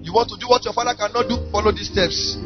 You 0.07 0.14
want 0.14 0.31
to 0.31 0.39
do 0.39 0.47
what 0.47 0.62
your 0.62 0.70
father 0.72 0.95
cannot 0.95 1.27
do? 1.27 1.51
Follow 1.51 1.74
these 1.74 1.91
steps. 1.91 2.39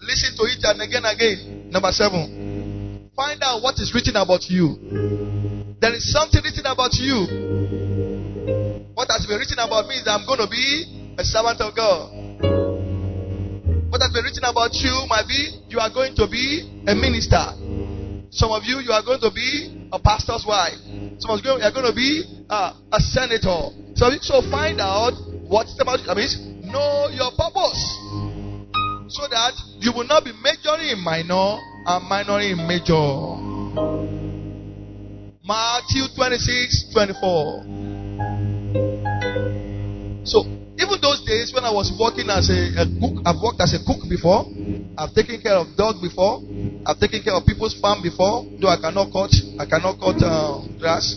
Listen 0.00 0.32
to 0.40 0.44
it 0.48 0.64
and 0.64 0.80
again, 0.80 1.04
again. 1.04 1.68
Number 1.68 1.92
seven. 1.92 3.12
Find 3.12 3.42
out 3.44 3.60
what 3.60 3.76
is 3.76 3.92
written 3.92 4.16
about 4.16 4.48
you. 4.48 5.76
There 5.84 5.92
is 5.92 6.08
something 6.08 6.40
written 6.40 6.64
about 6.64 6.96
you. 6.96 7.28
What 8.96 9.12
has 9.12 9.28
been 9.28 9.36
written 9.36 9.60
about 9.60 9.84
me 9.84 10.00
is 10.00 10.08
I'm 10.08 10.24
going 10.24 10.40
to 10.40 10.48
be 10.48 11.12
a 11.20 11.24
servant 11.28 11.60
of 11.60 11.76
God. 11.76 12.57
What 13.98 14.06
has 14.06 14.14
been 14.14 14.30
written 14.30 14.44
about 14.44 14.70
you 14.74 14.94
might 15.10 15.26
be 15.26 15.58
you 15.66 15.80
are 15.80 15.90
going 15.90 16.14
to 16.14 16.28
be 16.30 16.62
a 16.86 16.94
minister. 16.94 17.50
Some 18.30 18.54
of 18.54 18.62
you, 18.62 18.78
you 18.78 18.92
are 18.94 19.02
going 19.02 19.18
to 19.18 19.30
be 19.34 19.90
a 19.90 19.98
pastor's 19.98 20.46
wife. 20.46 20.78
Some 21.18 21.34
of 21.34 21.42
you, 21.42 21.58
are 21.58 21.72
going 21.74 21.90
to 21.90 21.96
be 21.96 22.22
uh, 22.48 22.78
a 22.92 23.00
senator. 23.00 23.74
So, 23.98 24.06
so 24.22 24.40
find 24.54 24.78
out 24.80 25.18
what's 25.50 25.74
the 25.74 25.82
about. 25.82 25.98
I 26.06 26.14
mean, 26.14 26.30
know 26.70 27.10
your 27.10 27.34
purpose, 27.34 27.82
so 29.10 29.26
that 29.34 29.58
you 29.82 29.90
will 29.90 30.06
not 30.06 30.22
be 30.22 30.30
majoring 30.46 30.94
in 30.94 31.02
minor 31.02 31.58
and 31.58 32.06
minoring 32.06 32.54
in 32.54 32.62
major. 32.70 33.02
Matthew 35.42 36.06
26, 36.14 36.94
24. 36.94 37.87
Days 41.48 41.54
when 41.54 41.64
I 41.64 41.70
was 41.72 41.92
working 41.98 42.28
as 42.30 42.50
a, 42.50 42.82
a, 42.82 42.86
cook, 43.00 43.22
I've 43.24 43.40
worked 43.42 43.60
as 43.60 43.74
a 43.74 43.80
cook 43.84 44.08
before. 44.08 44.44
I've 44.96 45.14
taken 45.14 45.40
care 45.40 45.56
of 45.56 45.76
dog 45.76 45.96
before. 46.02 46.42
I've 46.86 46.98
taken 46.98 47.22
care 47.22 47.34
of 47.34 47.46
people's 47.46 47.78
farm 47.80 48.02
before. 48.02 48.44
Though 48.60 48.68
I 48.68 48.76
cannot 48.80 49.12
cut, 49.12 49.32
I 49.58 49.66
cannot 49.66 50.00
cut 50.00 50.20
uh, 50.22 50.60
grass. 50.78 51.16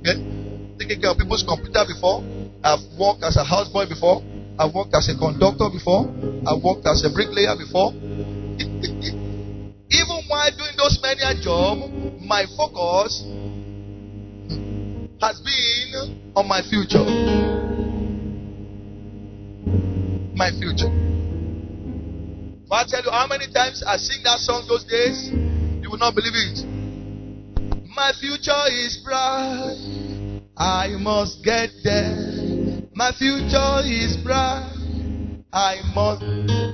Okay, 0.00 0.16
taking 0.78 1.00
care 1.00 1.10
of 1.10 1.18
people's 1.18 1.44
computer 1.46 1.84
before. 1.86 2.22
I've 2.62 2.82
worked 2.98 3.22
as 3.22 3.36
a 3.36 3.44
houseboy 3.44 3.88
before. 3.88 4.22
I've 4.58 4.74
worked 4.74 4.94
as 4.94 5.08
a 5.08 5.16
conductor 5.16 5.70
before. 5.70 6.10
I've 6.46 6.62
worked 6.62 6.86
as 6.86 7.04
a 7.04 7.10
bricklayer 7.10 7.56
before. 7.56 7.92
Even 9.88 10.18
while 10.28 10.50
doing 10.52 10.76
those 10.76 10.98
many 11.00 11.22
jobs, 11.40 11.88
my 12.20 12.44
focus 12.56 13.24
has 15.20 15.40
been 15.40 16.32
on 16.36 16.46
my 16.46 16.60
future 16.68 17.77
my 20.38 20.50
future. 20.52 20.86
If 22.64 22.70
I 22.70 22.84
tell 22.86 23.02
you 23.02 23.10
how 23.10 23.26
many 23.26 23.50
times 23.52 23.82
I 23.84 23.96
sing 23.96 24.22
that 24.22 24.38
song 24.38 24.66
those 24.68 24.84
days, 24.84 25.30
you 25.82 25.90
will 25.90 25.98
not 25.98 26.14
believe 26.14 26.32
it. 26.32 26.64
My 27.90 28.12
future 28.20 28.62
is 28.70 29.02
bright. 29.04 29.74
I 30.56 30.94
must 31.00 31.42
get 31.42 31.70
there. 31.82 32.86
My 32.94 33.10
future 33.18 33.82
is 33.82 34.16
bright. 34.22 34.70
I 35.52 35.82
must. 35.92 36.22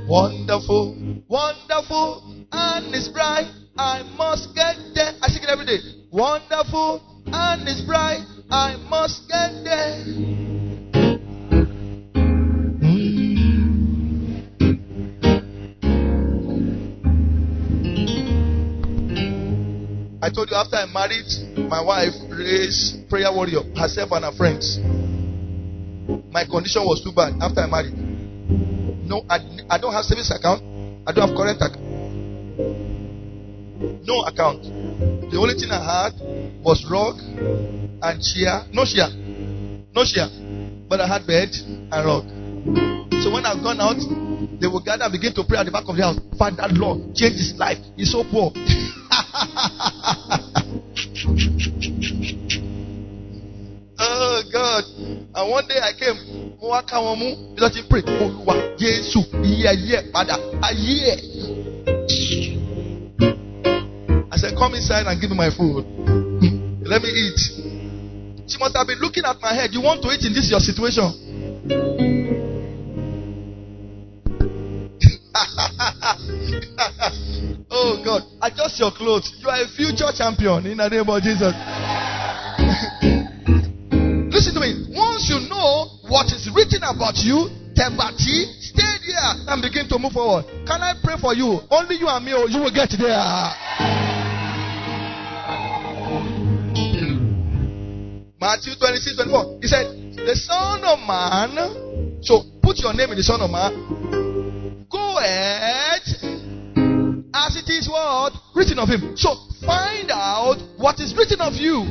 Wonderful, 0.06 1.22
wonderful, 1.26 2.44
and 2.52 2.94
it's 2.94 3.08
bright. 3.08 3.50
I 3.78 4.02
must 4.18 4.54
get 4.54 4.76
there. 4.94 5.14
I 5.22 5.28
sing 5.28 5.42
it 5.42 5.48
every 5.48 5.64
day. 5.64 5.78
Wonderful, 6.12 7.00
and 7.32 7.66
it's 7.66 7.80
bright. 7.80 8.20
I 8.50 8.76
must 8.90 9.26
get 9.30 9.64
there. 9.64 10.53
I 20.24 20.30
told 20.30 20.50
you 20.50 20.56
after 20.56 20.76
I 20.76 20.86
married, 20.86 21.28
my 21.68 21.82
wife 21.82 22.14
raised 22.30 23.10
prayer 23.10 23.30
warrior, 23.30 23.60
herself 23.76 24.10
and 24.12 24.24
her 24.24 24.32
friends. 24.32 24.78
My 26.32 26.46
condition 26.46 26.80
was 26.80 27.04
too 27.04 27.12
bad 27.12 27.34
after 27.42 27.60
I 27.60 27.66
married. 27.68 27.92
No, 29.04 29.20
I, 29.28 29.36
I 29.68 29.76
don't 29.76 29.92
have 29.92 30.06
savings 30.06 30.30
account. 30.30 30.64
I 31.06 31.12
don't 31.12 31.28
have 31.28 31.36
current 31.36 31.60
account. 31.60 31.76
No 34.08 34.24
account. 34.24 34.64
The 35.28 35.36
only 35.36 35.60
thing 35.60 35.68
I 35.68 35.84
had 35.84 36.16
was 36.64 36.80
rug 36.88 37.20
and 38.00 38.16
chair. 38.24 38.64
No 38.72 38.88
chair. 38.88 39.12
No 39.92 40.08
chair. 40.08 40.32
But 40.88 41.02
I 41.02 41.06
had 41.06 41.26
bed 41.26 41.52
and 41.52 42.00
rug. 42.00 42.24
So 43.20 43.28
when 43.28 43.44
I've 43.44 43.60
gone 43.60 43.76
out, 43.76 44.00
they 44.58 44.68
will 44.68 44.80
gather 44.80 45.04
and 45.04 45.12
begin 45.12 45.34
to 45.34 45.44
pray 45.44 45.58
at 45.58 45.66
the 45.66 45.70
back 45.70 45.84
of 45.86 45.96
the 45.96 46.02
house. 46.02 46.16
Father 46.38 46.72
Lord, 46.72 47.14
change 47.14 47.36
his 47.36 47.52
life. 47.60 47.76
He's 47.94 48.10
so 48.10 48.24
poor. 48.24 48.52
oh 53.98 54.42
God. 54.52 54.84
And 55.34 55.50
one 55.50 55.66
day 55.66 55.80
I 55.82 55.92
came. 55.98 56.54
Mo 56.60 56.68
wá 56.70 56.82
ká 56.82 56.98
wọn 57.02 57.18
mú. 57.18 57.28
Bí 57.54 57.60
wọ́n 57.62 57.72
ti 57.72 57.82
pray. 57.88 58.02
Olúwa 58.02 58.54
Jésù 58.78 59.20
iye 59.42 59.68
ayé. 59.68 59.98
I 64.30 64.36
said, 64.36 64.56
come 64.56 64.74
inside 64.74 65.06
and 65.06 65.20
give 65.20 65.30
me 65.30 65.36
my 65.36 65.50
food. 65.50 65.84
Let 66.84 67.02
me 67.02 67.08
eat. 67.08 67.40
She 68.46 68.58
must 68.58 68.76
have 68.76 68.86
been 68.86 68.98
looking 69.00 69.24
at 69.24 69.40
my 69.40 69.54
head. 69.54 69.72
You 69.72 69.80
want 69.80 70.02
to 70.02 70.08
eat 70.10 70.24
in 70.24 70.32
this 70.34 70.50
your 70.50 70.60
situation? 70.60 72.43
Your 78.78 78.90
clothes. 78.92 79.32
You 79.38 79.48
are 79.48 79.62
a 79.62 79.68
future 79.68 80.10
champion 80.14 80.66
in 80.66 80.76
the 80.78 80.88
name 80.88 81.08
of 81.08 81.22
Jesus. 81.22 81.52
Listen 84.34 84.54
to 84.54 84.60
me. 84.60 84.86
Once 84.90 85.28
you 85.30 85.38
know 85.48 85.86
what 86.10 86.26
is 86.32 86.50
written 86.54 86.82
about 86.82 87.14
you, 87.22 87.48
Tebati, 87.74 88.46
stay 88.62 88.94
there 89.06 89.34
and 89.50 89.62
begin 89.62 89.88
to 89.88 89.98
move 89.98 90.12
forward. 90.12 90.44
Can 90.66 90.82
I 90.82 90.94
pray 91.02 91.14
for 91.20 91.34
you? 91.34 91.60
Only 91.70 91.96
you 91.96 92.06
and 92.08 92.24
me, 92.24 92.32
or 92.32 92.48
you 92.48 92.60
will 92.62 92.70
get 92.74 92.90
there. 92.94 93.14
Matthew 98.40 98.74
26, 98.78 99.16
24. 99.16 99.58
He 99.60 99.66
said, 99.66 99.86
The 100.14 100.36
Son 100.36 100.84
of 100.84 100.98
Man. 101.06 102.22
So 102.22 102.42
put 102.62 102.78
your 102.78 102.94
name 102.94 103.10
in 103.10 103.16
the 103.16 103.22
Son 103.22 103.40
of 103.40 103.50
Man. 103.50 104.86
Go 104.90 105.18
ahead 105.18 106.02
as 107.44 107.56
it 107.60 107.68
is 107.68 107.88
what? 107.88 108.32
Written 108.56 108.78
of 108.78 108.88
him. 108.88 109.16
So 109.16 109.36
find 109.60 110.08
out 110.10 110.56
what 110.80 110.96
is 111.00 111.12
written 111.12 111.44
of 111.44 111.52
you. 111.52 111.84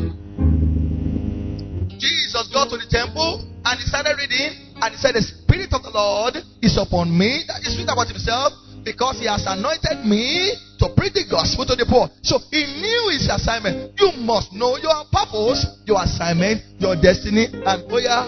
Jesus 2.01 2.49
got 2.49 2.73
to 2.73 2.77
the 2.81 2.89
temple 2.89 3.45
and 3.63 3.79
he 3.79 3.85
started 3.85 4.17
reading 4.17 4.73
and 4.81 4.89
he 4.91 4.97
said, 4.97 5.13
The 5.13 5.21
Spirit 5.21 5.69
of 5.73 5.83
the 5.85 5.93
Lord 5.93 6.41
is 6.61 6.75
upon 6.81 7.13
me. 7.13 7.45
That 7.47 7.61
is 7.61 7.77
written 7.77 7.93
about 7.93 8.09
himself 8.09 8.53
because 8.83 9.21
he 9.21 9.29
has 9.29 9.45
anointed 9.45 10.03
me 10.03 10.57
to 10.81 10.89
preach 10.97 11.13
the 11.13 11.29
gospel 11.29 11.69
to 11.69 11.77
the 11.77 11.85
poor. 11.85 12.09
So 12.25 12.41
he 12.49 12.65
knew 12.81 13.13
his 13.13 13.29
assignment. 13.29 13.93
You 14.01 14.11
must 14.25 14.51
know 14.51 14.75
your 14.81 15.05
purpose, 15.13 15.69
your 15.85 16.01
assignment, 16.01 16.81
your 16.81 16.97
destiny, 16.97 17.45
and 17.45 17.85
oh 17.87 18.01
yeah, 18.01 18.25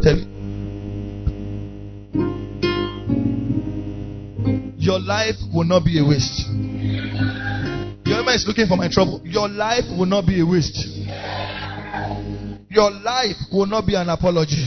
tell 0.00 0.16
me. 0.16 0.34
Your 4.84 5.00
life 5.00 5.36
will 5.50 5.64
not 5.64 5.82
be 5.82 5.98
a 5.98 6.04
waste. 6.04 6.44
Your 8.04 8.20
man 8.20 8.36
is 8.36 8.44
looking 8.46 8.66
for 8.66 8.76
my 8.76 8.86
trouble. 8.92 9.18
Your 9.24 9.48
life 9.48 9.88
will 9.96 10.04
not 10.04 10.26
be 10.26 10.40
a 10.40 10.44
waste. 10.44 10.76
Your 12.68 12.90
life 12.90 13.40
will 13.50 13.64
not 13.64 13.86
be 13.86 13.94
an 13.94 14.10
apology. 14.10 14.60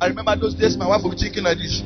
I 0.00 0.06
remember 0.06 0.36
those 0.38 0.54
days 0.54 0.76
my 0.76 0.86
wife 0.86 1.02
be 1.02 1.18
thinking 1.18 1.42
like 1.42 1.58
this. 1.58 1.82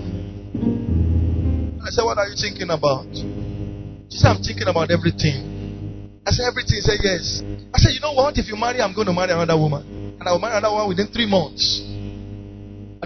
I 1.80 1.88
said, 1.88 2.04
What 2.04 2.18
are 2.18 2.28
you 2.28 2.36
thinking 2.36 2.68
about? 2.68 3.08
She 3.16 4.18
said, 4.20 4.28
I'm 4.28 4.42
thinking 4.42 4.68
about 4.68 4.90
everything. 4.90 6.12
I 6.26 6.32
said, 6.32 6.52
Everything. 6.52 6.76
She 6.76 6.84
said, 6.84 7.00
Yes. 7.00 7.40
I 7.72 7.78
said, 7.80 7.94
You 7.94 8.00
know 8.00 8.12
what? 8.12 8.36
If 8.36 8.46
you 8.48 8.56
marry, 8.56 8.82
I'm 8.82 8.92
going 8.92 9.06
to 9.06 9.14
marry 9.14 9.32
another 9.32 9.56
woman. 9.56 10.18
And 10.20 10.28
I 10.28 10.32
will 10.32 10.38
marry 10.38 10.58
another 10.58 10.74
one 10.74 10.88
within 10.88 11.06
three 11.06 11.24
months. 11.24 11.80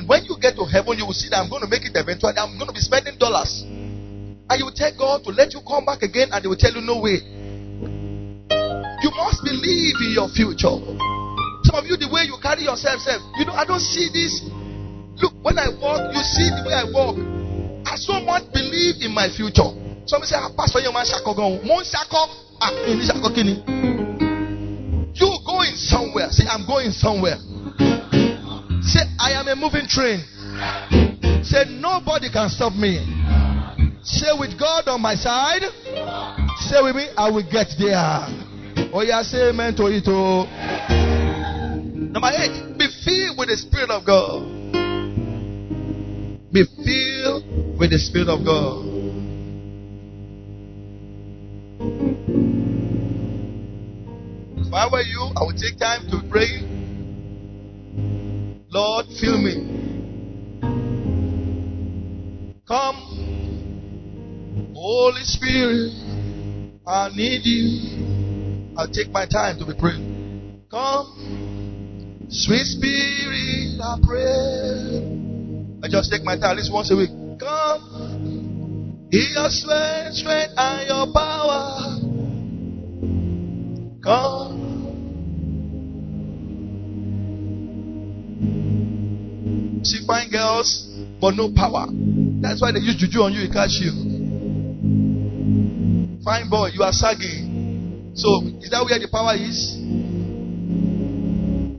When 0.07 0.25
you 0.25 0.39
get 0.41 0.55
to 0.57 0.65
heaven, 0.65 0.99
you 0.99 1.07
will 1.07 1.19
see 1.19 1.29
that 1.31 1.43
I'm 1.43 1.51
going 1.51 1.63
to 1.63 1.69
make 1.69 1.85
it 1.85 1.93
eventually. 1.95 2.33
I'm 2.39 2.55
going 2.57 2.71
to 2.71 2.77
be 2.77 2.81
spending 2.81 3.19
dollars. 3.19 3.63
And 3.67 4.55
you 4.57 4.65
will 4.65 4.77
tell 4.77 4.95
God 4.97 5.25
to 5.27 5.31
let 5.31 5.53
you 5.53 5.61
come 5.67 5.85
back 5.85 6.03
again, 6.03 6.31
and 6.31 6.39
they 6.39 6.49
will 6.49 6.59
tell 6.59 6.73
you, 6.73 6.81
No 6.81 7.03
way. 7.03 7.19
You 9.03 9.11
must 9.13 9.43
believe 9.43 9.99
in 10.01 10.15
your 10.15 10.31
future. 10.31 10.79
Some 11.67 11.83
of 11.83 11.85
you, 11.85 11.99
the 11.99 12.07
way 12.07 12.25
you 12.31 12.39
carry 12.41 12.63
yourself, 12.63 13.03
self, 13.03 13.21
you 13.37 13.45
know, 13.45 13.53
I 13.53 13.67
don't 13.67 13.83
see 13.83 14.07
this 14.15 14.47
Look, 15.17 15.33
when 15.43 15.59
I 15.59 15.69
walk, 15.81 16.13
you 16.13 16.21
see 16.23 16.49
the 16.53 16.63
way 16.69 16.75
I 16.77 16.85
walk. 16.93 17.17
I 17.89 17.97
so 17.97 18.21
much 18.21 18.53
believe 18.53 19.01
in 19.01 19.15
my 19.15 19.33
future. 19.33 19.73
Somebody 20.05 20.29
say, 20.29 20.37
ah, 20.37 20.53
Pastor, 20.53 20.81
your 20.81 20.93
man 20.93 21.07
shako 21.09 21.33
go. 21.33 21.57
Mon 21.65 21.83
shako, 21.85 22.29
ah, 22.61 22.73
in 22.85 23.01
shako. 23.01 23.33
You 25.17 25.29
going 25.47 25.75
somewhere. 25.77 26.29
Say, 26.31 26.45
I'm 26.45 26.67
going 26.67 26.93
somewhere. 26.93 27.41
Say, 28.87 29.01
I 29.19 29.33
am 29.33 29.49
a 29.49 29.57
moving 29.57 29.87
train. 29.89 30.23
Say, 31.43 31.65
nobody 31.69 32.31
can 32.31 32.49
stop 32.49 32.73
me. 32.73 33.03
Say, 34.03 34.31
with 34.39 34.59
God 34.59 34.87
on 34.87 35.03
my 35.03 35.17
side. 35.17 35.63
Say 36.59 36.81
with 36.83 36.95
me, 36.95 37.09
I 37.17 37.29
will 37.31 37.43
get 37.43 37.67
there. 37.79 38.87
Oh, 38.95 39.03
yeah, 39.03 39.23
say 39.23 39.51
amen 39.51 39.75
to 39.77 39.87
it. 39.87 40.05
Oh. 40.07 40.47
Number 41.95 42.31
eight, 42.33 42.79
be 42.79 42.87
filled 43.05 43.37
with 43.37 43.49
the 43.49 43.57
Spirit 43.57 43.91
of 43.91 44.07
God. 44.07 44.47
Be 46.53 46.63
filled 46.65 47.79
with 47.79 47.91
the 47.91 47.99
Spirit 47.99 48.29
of 48.29 48.45
God. 48.45 48.87
If 54.65 54.73
I 54.73 54.89
were 54.91 55.03
you, 55.03 55.33
I 55.37 55.45
would 55.45 55.59
take 55.59 55.77
time 55.79 56.09
to 56.11 56.23
pray. 56.31 56.76
Lord, 58.77 59.07
fill 59.19 59.39
me. 59.39 59.55
Come, 62.69 62.97
Holy 64.77 65.23
Spirit, 65.23 65.93
I 66.87 67.09
need 67.17 67.41
you. 67.47 68.75
I'll 68.77 68.87
take 68.93 69.11
my 69.11 69.25
time 69.25 69.59
to 69.61 69.65
be 69.65 69.73
praying. 69.81 70.67
Come, 70.71 72.27
sweet 72.29 72.67
Spirit, 72.67 73.81
I 73.81 73.99
pray. 74.05 75.01
I 75.83 75.89
just 75.89 76.13
take 76.13 76.23
my 76.23 76.37
time 76.37 76.51
at 76.51 76.57
least 76.59 76.71
once 76.71 76.91
a 76.91 76.97
week. 76.97 77.09
Come, 77.41 79.09
in 79.11 79.27
your 79.33 79.49
strength, 79.49 80.17
strength 80.17 80.53
and 80.55 80.87
your 80.87 81.07
power. 81.15 81.97
Come. 84.05 84.56
See 89.87 90.05
fine 90.07 90.31
girls, 90.31 90.91
but 91.21 91.35
no 91.35 91.53
power. 91.55 91.87
That's 92.43 92.61
why 92.61 92.73
they 92.73 92.81
use 92.81 92.97
juju 92.97 93.23
on 93.23 93.33
you, 93.33 93.43
it 93.47 93.53
catch 93.53 93.79
you. 93.79 93.93
Fine 96.25 96.51
boy, 96.51 96.71
you 96.75 96.83
are 96.83 96.93
sagging. 96.93 98.13
So, 98.15 98.43
is 98.61 98.71
that 98.71 98.83
where 98.83 98.99
the 98.99 99.07
power 99.07 99.35
is? 99.39 99.77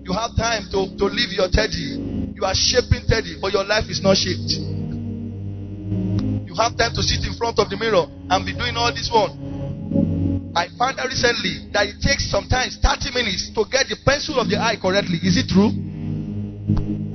You 0.08 0.14
have 0.14 0.32
time 0.38 0.72
to, 0.72 0.96
to 0.98 1.06
leave 1.06 1.34
your 1.36 1.50
teddy 1.52 2.08
you 2.38 2.46
are 2.46 2.54
shaping 2.54 3.02
Teddy, 3.10 3.42
but 3.42 3.52
your 3.52 3.66
life 3.66 3.90
is 3.90 4.00
not 4.06 4.16
shaped. 4.16 4.54
You 4.62 6.54
have 6.54 6.78
time 6.78 6.94
to 6.94 7.02
sit 7.02 7.26
in 7.26 7.34
front 7.34 7.58
of 7.58 7.66
the 7.68 7.78
mirror 7.82 8.06
and 8.30 8.46
be 8.46 8.54
doing 8.54 8.78
all 8.78 8.94
this 8.94 9.10
one. 9.10 10.54
I 10.54 10.70
found 10.78 11.02
out 11.02 11.10
recently 11.10 11.66
that 11.74 11.90
it 11.90 11.98
takes 11.98 12.30
sometimes 12.30 12.78
30 12.78 13.10
minutes 13.18 13.50
to 13.58 13.66
get 13.66 13.90
the 13.90 13.98
pencil 14.06 14.38
of 14.38 14.54
the 14.54 14.62
eye 14.62 14.78
correctly. 14.78 15.18
Is 15.26 15.34
it 15.34 15.50
true? 15.50 15.74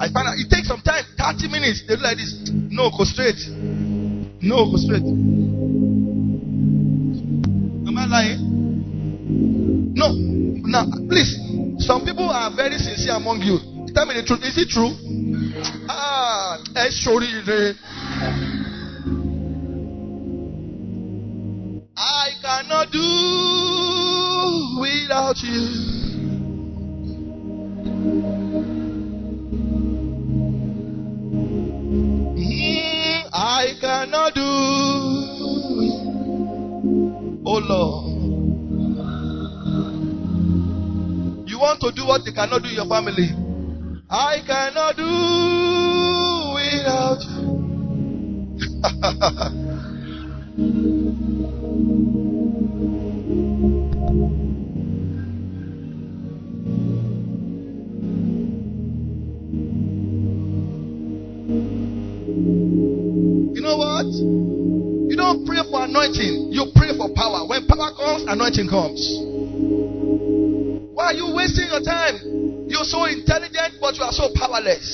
I 0.02 0.10
found 0.10 0.26
out 0.26 0.34
it 0.36 0.50
takes 0.50 0.66
some 0.66 0.82
time, 0.82 1.04
30 1.16 1.46
minutes. 1.46 1.84
They 1.86 1.94
do 1.94 2.02
like 2.02 2.16
this. 2.16 2.34
No, 2.50 2.90
go 2.90 3.04
straight. 3.04 3.38
No, 4.42 4.66
go 4.68 4.76
straight. 4.76 5.06
Am 7.86 7.94
I 7.96 8.06
lying? 8.10 9.94
No. 9.94 10.10
Now, 10.66 10.90
please. 11.08 11.38
Some 11.86 12.04
people 12.04 12.28
are 12.28 12.50
very 12.50 12.78
sincere 12.78 13.14
among 13.14 13.42
you. 13.42 13.60
Tell 13.94 14.06
me 14.06 14.14
the 14.14 14.24
truth. 14.26 14.42
Is 14.42 14.58
it 14.58 14.70
true? 14.70 14.90
Ah, 15.88 16.58
ẹ 16.74 16.90
ṣoríire. 16.90 17.76
I 21.96 22.32
cannot 22.42 22.90
do 22.90 23.06
without 24.80 25.38
you. 25.44 26.02
Lord. 37.68 38.06
You 41.48 41.58
want 41.58 41.80
to 41.80 41.90
do 41.92 42.06
what 42.06 42.24
you 42.26 42.32
cannot 42.32 42.62
do 42.62 42.68
in 42.68 42.74
your 42.74 42.86
family. 42.86 43.30
I 44.10 44.42
cannot 44.46 44.96
do 44.96 45.04
without 46.54 47.22
you. 47.22 47.38
don't 65.32 65.46
pray 65.46 65.64
for 65.70 65.84
anointing, 65.84 66.52
you 66.52 66.68
pray 66.76 66.92
for 66.96 67.08
power. 67.16 67.48
When 67.48 67.66
power 67.66 67.92
comes, 67.96 68.24
anointing 68.28 68.68
comes. 68.68 69.00
Why 70.92 71.12
are 71.12 71.16
you 71.16 71.32
wasting 71.34 71.72
your 71.72 71.80
time? 71.80 72.68
You're 72.68 72.84
so 72.84 73.04
intelligent, 73.04 73.80
but 73.80 73.96
you 73.96 74.04
are 74.04 74.12
so 74.12 74.28
powerless. 74.36 74.84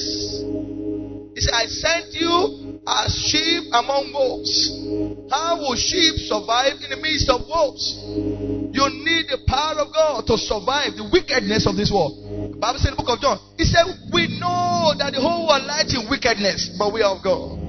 He 1.34 1.41
said, 1.43 1.55
I 1.55 1.66
sent 1.66 2.14
you 2.14 2.80
as 2.86 3.11
sheep 3.14 3.66
among 3.74 4.14
wolves. 4.14 5.30
How 5.30 5.59
will 5.59 5.74
sheep 5.74 6.14
survive 6.30 6.78
in 6.86 6.91
the 6.91 6.99
midst 7.03 7.28
of 7.28 7.43
wolves? 7.47 7.99
You 8.07 8.84
need 9.03 9.26
the 9.26 9.43
power 9.47 9.82
of 9.82 9.93
God 9.93 10.26
to 10.26 10.39
survive 10.39 10.95
the 10.95 11.09
wickedness 11.11 11.66
of 11.66 11.74
this 11.76 11.91
world. 11.91 12.14
The 12.55 12.59
Bible 12.59 12.78
said 12.78 12.95
in 12.95 12.97
the 12.97 13.03
book 13.03 13.11
of 13.11 13.20
John, 13.20 13.39
He 13.59 13.64
said, 13.64 13.86
We 14.14 14.39
know 14.39 14.95
that 14.99 15.12
the 15.14 15.20
whole 15.20 15.47
world 15.47 15.66
lies 15.66 15.91
in 15.95 16.09
wickedness, 16.09 16.74
but 16.78 16.93
we 16.93 17.03
are 17.03 17.16
of 17.16 17.22
God. 17.22 17.67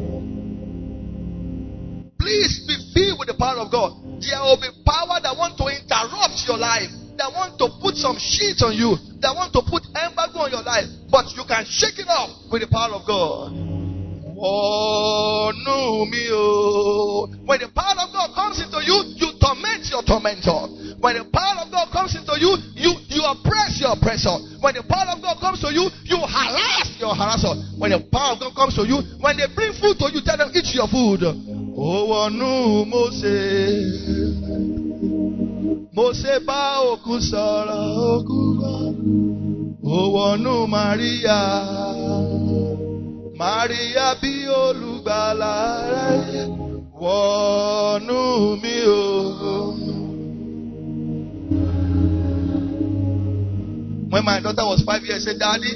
Please 2.19 2.67
be 2.67 2.75
filled 2.93 3.19
with 3.19 3.31
the 3.31 3.37
power 3.39 3.63
of 3.63 3.71
God. 3.71 3.95
There 4.19 4.39
will 4.43 4.59
be 4.59 4.69
power 4.85 5.17
that 5.23 5.33
want 5.39 5.57
to 5.57 5.65
interrupt 5.71 6.43
your 6.45 6.59
life 6.59 6.91
that 7.19 7.35
want 7.35 7.59
to 7.59 7.67
put 7.83 7.99
some 7.99 8.15
shit 8.15 8.63
on 8.63 8.71
you, 8.71 8.95
that 9.19 9.35
want 9.35 9.51
to 9.51 9.59
put 9.67 9.83
embargo 9.91 10.47
on 10.47 10.49
your 10.55 10.63
life, 10.63 10.87
but 11.11 11.27
you 11.35 11.43
can 11.43 11.67
shake 11.67 11.99
it 11.99 12.07
off 12.07 12.31
with 12.47 12.63
the 12.63 12.69
power 12.71 12.95
of 12.95 13.03
God. 13.03 13.51
Oh, 14.39 15.51
no, 15.51 16.07
me, 16.07 16.31
oh. 16.31 17.27
When 17.43 17.59
the 17.59 17.67
power 17.75 18.07
of 18.07 18.15
God 18.15 18.31
comes 18.31 18.63
into 18.63 18.79
you, 18.87 18.95
you 19.19 19.35
torment 19.35 19.83
your 19.91 19.99
tormentor. 19.99 20.95
When 21.03 21.19
the 21.19 21.27
power 21.27 21.67
of 21.67 21.67
God 21.75 21.91
comes 21.91 22.15
into 22.15 22.39
you, 22.39 22.55
you, 22.79 22.91
you 23.11 23.19
oppress 23.27 23.83
your 23.83 23.99
oppressor. 23.99 24.39
When 24.63 24.79
the 24.79 24.87
power 24.87 25.11
of 25.11 25.19
God 25.19 25.43
comes 25.43 25.59
to 25.59 25.75
you, 25.75 25.91
you 26.07 26.23
harass 26.23 26.87
your 27.03 27.11
harasser. 27.11 27.51
When 27.75 27.91
the 27.91 27.99
power 28.07 28.39
of 28.39 28.39
God 28.39 28.55
comes 28.55 28.79
to 28.79 28.87
you, 28.87 29.03
when 29.19 29.35
they 29.35 29.47
bring 29.51 29.75
food 29.75 29.99
to 29.99 30.07
you, 30.07 30.23
your 30.79 30.87
food. 30.87 31.19
Oh, 31.75 32.29
no, 32.31 32.85
Moses. 32.85 34.39
mo 35.95 36.05
ṣe 36.21 36.35
bá 36.47 36.61
òkú 36.91 37.13
sọ̀rọ̀ 37.29 37.81
òkú 38.13 38.37
gbọ́ 38.57 38.77
ó 39.95 39.97
wọnú 40.15 40.53
Maria 40.75 41.39
Maria 43.41 44.07
bí 44.21 44.31
olùgbàlà 44.65 45.55
rẹ̀ 45.91 46.47
wọnú 47.01 48.19
mi 48.61 48.75
o. 49.01 49.03
When 54.11 54.23
my 54.25 54.37
daughter 54.43 54.65
was 54.71 54.81
five 54.89 55.03
years, 55.07 55.21
I 55.27 55.31
said, 55.31 55.39
Daddy, 55.43 55.71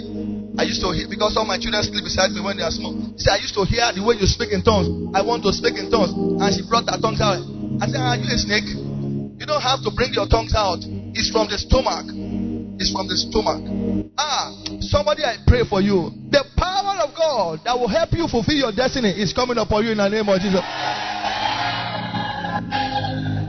I 0.53 0.69
used 0.69 0.85
to 0.85 0.93
hear 0.93 1.09
because 1.09 1.33
all 1.33 1.49
my 1.49 1.57
children 1.57 1.81
sleep 1.81 2.05
beside 2.05 2.29
me 2.29 2.37
when 2.37 2.57
they 2.57 2.63
are 2.63 2.69
small. 2.69 2.93
She 3.17 3.25
said, 3.25 3.37
I 3.37 3.41
used 3.41 3.57
to 3.57 3.65
hear 3.65 3.89
the 3.89 4.05
way 4.05 4.21
you 4.21 4.29
speak 4.29 4.53
in 4.53 4.61
tongues. 4.61 4.85
I 5.17 5.25
want 5.25 5.41
to 5.49 5.51
speak 5.51 5.81
in 5.81 5.89
tongues. 5.89 6.13
And 6.13 6.49
she 6.53 6.61
brought 6.69 6.85
her 6.93 7.01
tongues 7.01 7.17
out. 7.25 7.41
I 7.81 7.89
said, 7.89 7.97
Are 7.97 8.13
you 8.13 8.29
a 8.29 8.37
snake? 8.37 8.69
You 8.69 9.45
don't 9.49 9.65
have 9.65 9.81
to 9.81 9.89
bring 9.89 10.13
your 10.13 10.29
tongues 10.29 10.53
out. 10.53 10.85
It's 11.17 11.33
from 11.33 11.49
the 11.49 11.57
stomach. 11.57 12.05
It's 12.77 12.93
from 12.93 13.09
the 13.09 13.17
stomach. 13.17 13.65
Ah, 14.13 14.53
somebody 14.85 15.25
I 15.25 15.41
pray 15.49 15.65
for 15.65 15.81
you. 15.81 16.13
The 16.29 16.45
power 16.53 17.01
of 17.01 17.17
God 17.17 17.65
that 17.65 17.73
will 17.73 17.89
help 17.89 18.13
you 18.13 18.29
fulfill 18.29 18.69
your 18.69 18.73
destiny 18.77 19.09
is 19.09 19.33
coming 19.33 19.57
upon 19.57 19.81
you 19.85 19.97
in 19.97 19.97
the 19.97 20.09
name 20.09 20.29
of 20.29 20.37
Jesus. 20.37 20.61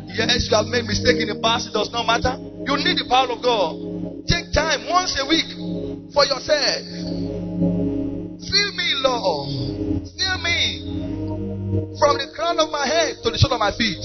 Yes, 0.09 0.49
you 0.49 0.57
have 0.57 0.73
made 0.73 0.89
mistake 0.89 1.21
in 1.21 1.29
the 1.29 1.37
past. 1.45 1.69
It 1.69 1.77
does 1.77 1.93
not 1.93 2.09
matter. 2.09 2.41
You 2.65 2.81
need 2.81 2.97
the 2.97 3.05
power 3.13 3.29
of 3.29 3.45
God. 3.45 3.77
Take 4.25 4.57
time 4.57 4.89
once 4.89 5.13
a 5.21 5.29
week 5.29 5.53
for 6.15 6.25
yourself. 6.25 6.87
Feel 8.39 8.71
me, 8.79 8.89
Lord. 9.03 10.07
Feel 10.15 10.39
me 10.39 10.59
from 11.99 12.19
the 12.19 12.31
crown 12.35 12.59
of 12.61 12.71
my 12.71 12.87
head 12.87 13.19
to 13.23 13.31
the 13.31 13.39
sole 13.39 13.53
of 13.53 13.61
my 13.61 13.75
feet. 13.75 13.99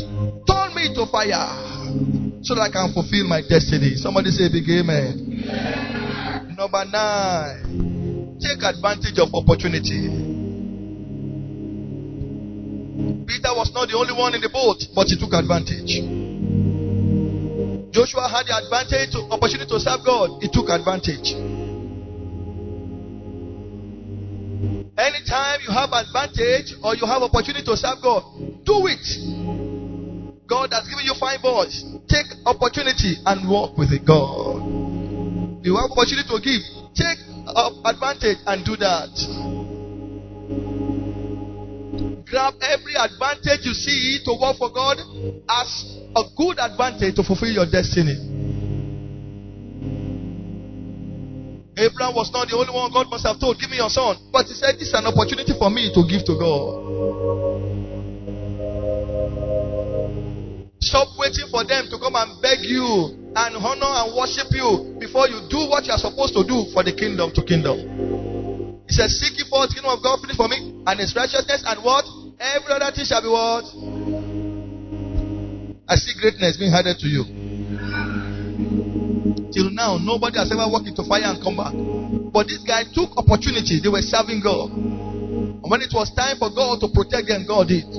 Turn 0.49 0.73
me 0.73 0.89
to 0.97 1.05
fire 1.05 1.45
so 2.41 2.55
that 2.55 2.65
I 2.65 2.71
can 2.73 2.91
fulfill 2.93 3.29
my 3.29 3.41
destiny. 3.45 3.93
Somebody 3.95 4.31
say 4.31 4.49
big 4.49 4.65
amen. 4.67 6.57
Number 6.57 6.83
nine, 6.89 8.37
take 8.41 8.63
advantage 8.65 9.17
of 9.21 9.29
opportunity. 9.37 10.09
Peter 13.29 13.53
was 13.53 13.71
not 13.73 13.87
the 13.87 13.95
only 13.95 14.13
one 14.17 14.33
in 14.33 14.41
the 14.41 14.49
boat, 14.49 14.81
but 14.95 15.07
he 15.07 15.15
took 15.15 15.31
advantage. 15.33 16.01
Joshua 17.93 18.27
had 18.29 18.45
the 18.49 18.55
advantage, 18.57 19.15
opportunity 19.29 19.69
to 19.69 19.79
serve 19.79 20.01
God. 20.05 20.41
He 20.41 20.49
took 20.49 20.69
advantage. 20.69 21.58
Anytime 24.99 25.61
you 25.63 25.71
have 25.71 25.95
advantage 25.95 26.75
or 26.83 26.93
you 26.93 27.07
have 27.07 27.23
opportunity 27.23 27.63
to 27.63 27.77
serve 27.77 28.03
God, 28.03 28.19
do 28.67 28.83
it. 28.91 28.99
God 30.45 30.73
has 30.75 30.83
given 30.91 31.05
you 31.05 31.15
five 31.15 31.41
boys. 31.41 31.85
Take 32.09 32.27
opportunity 32.45 33.15
and 33.25 33.47
walk 33.47 33.77
with 33.77 33.93
it. 33.93 34.03
God. 34.03 34.59
You 35.63 35.79
have 35.79 35.91
opportunity 35.95 36.27
to 36.27 36.39
give. 36.43 36.59
Take 36.99 37.15
advantage 37.87 38.43
and 38.43 38.65
do 38.65 38.75
that. 38.75 39.07
Grab 42.27 42.53
every 42.61 42.95
advantage 42.99 43.65
you 43.65 43.73
see 43.73 44.19
to 44.25 44.35
work 44.35 44.57
for 44.57 44.69
God 44.69 44.99
as 45.47 45.95
a 46.13 46.23
good 46.35 46.59
advantage 46.59 47.15
to 47.15 47.23
fulfill 47.23 47.49
your 47.49 47.65
destiny. 47.71 48.28
Abraham 51.79 52.11
was 52.11 52.27
not 52.35 52.51
the 52.51 52.59
only 52.59 52.75
one 52.75 52.91
God 52.91 53.07
must 53.07 53.23
have 53.23 53.39
told, 53.39 53.55
Give 53.55 53.71
me 53.71 53.79
your 53.79 53.89
son. 53.89 54.19
But 54.35 54.51
he 54.51 54.53
said, 54.53 54.75
This 54.75 54.91
is 54.91 54.97
an 54.99 55.07
opportunity 55.07 55.55
for 55.55 55.71
me 55.71 55.87
to 55.95 56.03
give 56.03 56.27
to 56.27 56.35
God. 56.35 56.67
Stop 60.83 61.07
waiting 61.15 61.47
for 61.51 61.63
them 61.63 61.87
to 61.87 61.95
come 61.99 62.15
and 62.19 62.41
beg 62.43 62.63
you 62.67 63.15
and 63.35 63.51
honor 63.55 63.93
and 64.03 64.15
worship 64.15 64.51
you 64.51 64.95
before 64.99 65.27
you 65.31 65.39
do 65.47 65.71
what 65.71 65.87
you 65.87 65.95
are 65.95 66.01
supposed 66.01 66.35
to 66.35 66.43
do 66.43 66.67
for 66.75 66.83
the 66.83 66.91
kingdom 66.91 67.31
to 67.31 67.43
kingdom. 67.47 67.79
He 68.87 68.93
says, 68.95 69.15
Seek 69.15 69.39
ye 69.39 69.47
first 69.47 69.71
the 69.71 69.79
kingdom 69.79 69.95
of 69.95 70.03
God, 70.03 70.19
finish 70.19 70.35
for 70.35 70.47
me, 70.51 70.83
and 70.83 70.99
his 70.99 71.15
righteousness, 71.15 71.63
and 71.63 71.79
what? 71.83 72.03
Every 72.39 72.75
other 72.75 72.91
thing 72.91 73.05
shall 73.07 73.23
be 73.23 73.31
what? 73.31 73.63
I 75.87 75.95
see 75.95 76.11
greatness 76.19 76.57
being 76.57 76.71
handed 76.71 76.99
to 76.99 77.07
you. 77.07 77.23
Till 79.51 79.69
now, 79.71 79.97
nobody 79.97 80.37
has 80.37 80.51
ever 80.51 80.69
walked 80.69 80.87
into 80.87 81.03
fire 81.03 81.25
and 81.25 81.41
come 81.41 81.57
back. 81.57 81.73
But 82.31 82.47
this 82.47 82.61
guy 82.61 82.83
took 82.93 83.17
opportunities. 83.17 83.81
They 83.81 83.89
were 83.89 84.01
serving 84.01 84.41
God. 84.41 84.69
And 84.71 85.65
when 85.65 85.81
it 85.81 85.89
was 85.93 86.13
time 86.13 86.37
for 86.37 86.49
God 86.53 86.79
to 86.81 86.87
protect 86.93 87.27
them, 87.27 87.45
God 87.47 87.67
did. 87.67 87.89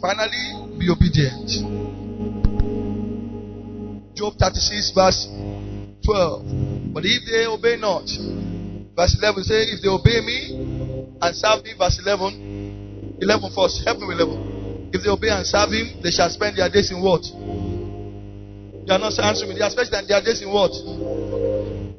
Finally, 0.00 0.76
be 0.78 0.90
obedient. 0.90 1.48
Job 4.16 4.34
36, 4.38 4.90
verse 4.90 5.28
12. 6.04 6.92
But 6.92 7.04
if 7.06 7.22
they 7.30 7.46
obey 7.46 7.76
not, 7.76 8.10
verse 8.96 9.16
11 9.22 9.44
say, 9.44 9.62
if 9.70 9.82
they 9.82 9.88
obey 9.88 10.20
me 10.20 11.16
and 11.22 11.36
serve 11.36 11.62
me, 11.64 11.72
verse 11.78 12.00
11, 12.02 13.18
11 13.20 13.50
first, 13.54 13.84
help 13.86 13.98
me 14.00 14.12
11. 14.14 14.90
If 14.92 15.02
they 15.04 15.10
obey 15.10 15.30
and 15.30 15.46
serve 15.46 15.70
him, 15.70 16.02
they 16.02 16.10
shall 16.10 16.28
spend 16.28 16.56
their 16.56 16.68
days 16.68 16.90
in 16.90 17.00
what? 17.00 17.22
You 18.86 18.92
are 18.94 18.98
not 18.98 19.18
answering 19.18 19.50
me. 19.50 19.56
They 19.56 19.64
are 19.64 19.70
spending 19.70 20.08
their 20.08 20.22
days 20.22 20.42
in 20.42 20.50
what? 20.50 20.72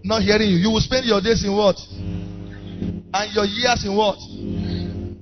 Not 0.03 0.21
hearing 0.23 0.49
you. 0.49 0.57
You 0.57 0.71
will 0.71 0.81
spend 0.81 1.05
your 1.05 1.21
days 1.21 1.43
in 1.43 1.53
what? 1.53 1.77
And 3.13 3.33
your 3.35 3.45
years 3.45 3.85
in 3.85 3.95
what? 3.95 4.17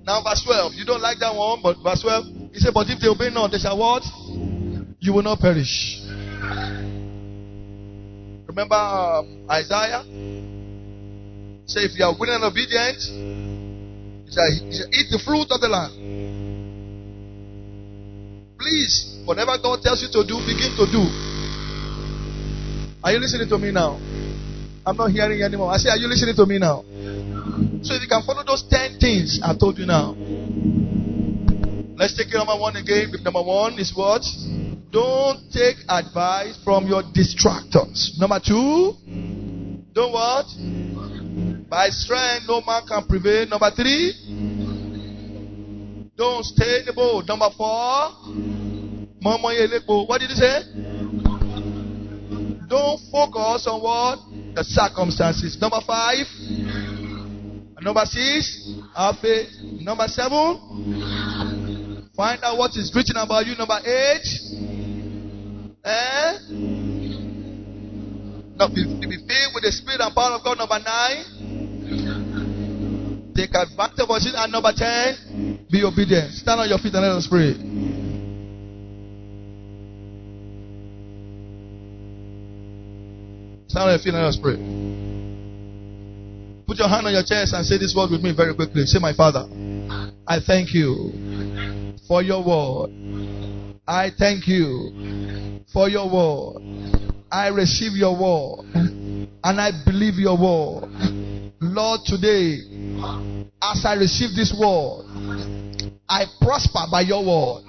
Now, 0.05 0.23
verse 0.23 0.41
12. 0.43 0.73
You 0.73 0.85
don't 0.85 1.01
like 1.01 1.19
that 1.19 1.35
one, 1.35 1.59
but 1.61 1.77
verse 1.83 2.01
12. 2.01 2.53
He 2.53 2.59
said, 2.59 2.73
But 2.73 2.89
if 2.89 2.99
they 2.99 3.07
obey 3.07 3.29
not, 3.29 3.51
they 3.51 3.59
shall 3.59 3.77
what? 3.77 4.03
You 4.99 5.13
will 5.13 5.23
not 5.23 5.39
perish. 5.39 6.01
Remember 8.47 8.75
um, 8.75 9.45
Isaiah? 9.49 10.03
Say, 11.65 11.85
if 11.85 11.93
you 11.99 12.05
are 12.05 12.15
willing 12.17 12.35
and 12.35 12.43
obedient, 12.43 12.97
you 14.25 14.31
shall 14.33 14.49
eat 14.89 15.07
the 15.11 15.21
fruit 15.23 15.45
of 15.51 15.61
the 15.61 15.69
land. 15.69 15.93
Please, 18.57 19.21
whatever 19.25 19.57
God 19.61 19.81
tells 19.81 20.01
you 20.01 20.09
to 20.09 20.25
do, 20.27 20.41
begin 20.49 20.73
to 20.75 20.89
do. 20.89 21.38
Are 23.03 23.13
you 23.13 23.19
listening 23.19 23.47
to 23.47 23.57
me 23.57 23.71
now? 23.71 23.95
I'm 24.85 24.97
not 24.97 25.11
hearing 25.11 25.41
anymore. 25.41 25.71
I 25.71 25.77
say, 25.77 25.89
Are 25.89 25.97
you 25.97 26.07
listening 26.07 26.35
to 26.35 26.45
me 26.45 26.59
now? 26.59 26.83
So 27.81 27.93
if 27.95 28.01
you 28.01 28.07
can 28.09 28.23
follow 28.23 28.43
those 28.43 28.63
10 28.69 28.99
things 28.99 29.39
I 29.43 29.55
told 29.55 29.77
you 29.77 29.85
now. 29.85 30.15
Let's 31.95 32.15
take 32.17 32.33
number 32.33 32.55
one 32.55 32.75
again. 32.75 33.11
Number 33.23 33.41
one 33.41 33.79
is 33.79 33.93
what? 33.95 34.23
Don't 34.91 35.51
take 35.51 35.77
advice 35.87 36.57
from 36.63 36.87
your 36.87 37.03
distractors. 37.03 38.17
Number 38.17 38.39
two, 38.39 38.93
don't 39.93 40.11
what? 40.11 40.47
By 41.69 41.89
strength, 41.89 42.47
no 42.47 42.61
man 42.65 42.87
can 42.87 43.05
prevail. 43.05 43.47
Number 43.47 43.69
three, 43.71 44.13
don't 46.17 46.43
stay 46.43 46.79
in 46.79 46.85
the 46.85 46.93
boat. 46.93 47.27
Number 47.27 47.49
four, 47.55 48.11
what 50.05 50.19
did 50.19 50.29
you 50.29 50.35
say? 50.35 50.88
Don't 52.69 53.01
focus 53.11 53.65
on 53.67 53.81
what? 53.81 54.19
The 54.55 54.63
circumstances. 54.63 55.57
Number 55.59 55.81
five, 55.85 56.27
number 57.81 58.05
six, 58.05 58.69
have 58.95 59.17
faith. 59.19 59.49
Number 59.81 60.07
seven, 60.07 60.59
find 62.15 62.43
out 62.43 62.57
what 62.57 62.75
is 62.77 62.93
written 62.95 63.17
about 63.17 63.47
you. 63.47 63.55
Number 63.57 63.79
eight, 63.83 64.27
eh? 65.83 66.37
Be, 68.59 68.83
be 69.07 69.17
filled 69.17 69.53
with 69.55 69.63
the 69.63 69.71
spirit 69.71 70.01
and 70.01 70.13
power 70.13 70.35
of 70.35 70.43
God. 70.43 70.57
Number 70.59 70.79
nine, 70.79 71.23
take 73.33 73.55
advantage 73.55 73.99
of 73.99 74.09
it. 74.11 74.35
And 74.35 74.51
number 74.51 74.73
ten, 74.75 75.65
be 75.71 75.83
obedient. 75.83 76.33
Stand 76.33 76.59
on 76.61 76.69
your 76.69 76.77
feet 76.77 76.93
and 76.93 77.01
let 77.01 77.11
us 77.17 77.25
pray. 77.25 77.55
On 83.75 83.87
your 83.87 83.99
feet 83.99 84.13
and 84.13 84.23
let 84.23 84.29
us 84.29 84.37
pray. 84.41 84.55
Put 86.65 86.79
your 86.79 86.89
hand 86.89 87.05
on 87.05 87.13
your 87.13 87.23
chest 87.23 87.53
and 87.53 87.65
say 87.65 87.77
this 87.77 87.93
word 87.95 88.09
with 88.09 88.21
me 88.21 88.33
very 88.35 88.53
quickly. 88.55 88.85
Say, 88.85 88.99
My 88.99 89.13
Father, 89.13 89.45
I 90.27 90.39
thank 90.45 90.73
you 90.73 91.93
for 92.07 92.23
your 92.23 92.43
word. 92.43 92.89
I 93.87 94.09
thank 94.17 94.47
you 94.47 95.61
for 95.71 95.87
your 95.87 96.09
word. 96.09 96.61
I 97.31 97.49
receive 97.49 97.93
your 97.93 98.17
word 98.17 98.65
and 98.75 99.61
I 99.61 99.71
believe 99.85 100.15
your 100.15 100.37
word. 100.37 100.89
Lord, 101.61 102.01
today, 102.05 102.57
as 103.61 103.85
I 103.85 103.93
receive 103.97 104.35
this 104.35 104.53
word, 104.57 105.05
I 106.09 106.25
prosper 106.41 106.85
by 106.91 107.01
your 107.01 107.21
word. 107.23 107.63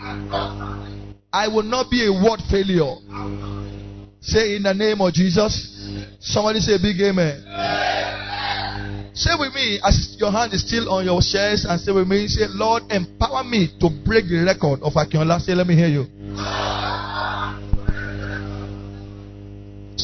I 1.32 1.46
will 1.48 1.62
not 1.62 1.90
be 1.90 2.06
a 2.06 2.12
word 2.12 2.40
failure. 2.50 2.96
Say 4.20 4.56
in 4.56 4.62
the 4.64 4.74
name 4.74 5.00
of 5.00 5.12
Jesus. 5.12 5.52
Somebody 6.20 6.60
say 6.60 6.76
big 6.80 7.00
amen. 7.00 7.42
amen. 7.48 9.10
Say 9.14 9.30
with 9.38 9.54
me, 9.54 9.80
as 9.82 10.16
your 10.18 10.30
hand 10.30 10.52
is 10.52 10.60
still 10.66 10.90
on 10.92 11.04
your 11.04 11.20
chest, 11.20 11.66
and 11.68 11.80
say 11.80 11.92
with 11.92 12.06
me, 12.06 12.28
say, 12.28 12.46
Lord, 12.48 12.84
empower 12.90 13.42
me 13.44 13.68
to 13.80 13.90
break 14.04 14.28
the 14.28 14.44
record 14.46 14.80
of 14.82 14.92
Akinola. 14.94 15.40
Say, 15.40 15.54
let 15.54 15.66
me 15.66 15.74
hear 15.74 15.88
you. 15.88 16.06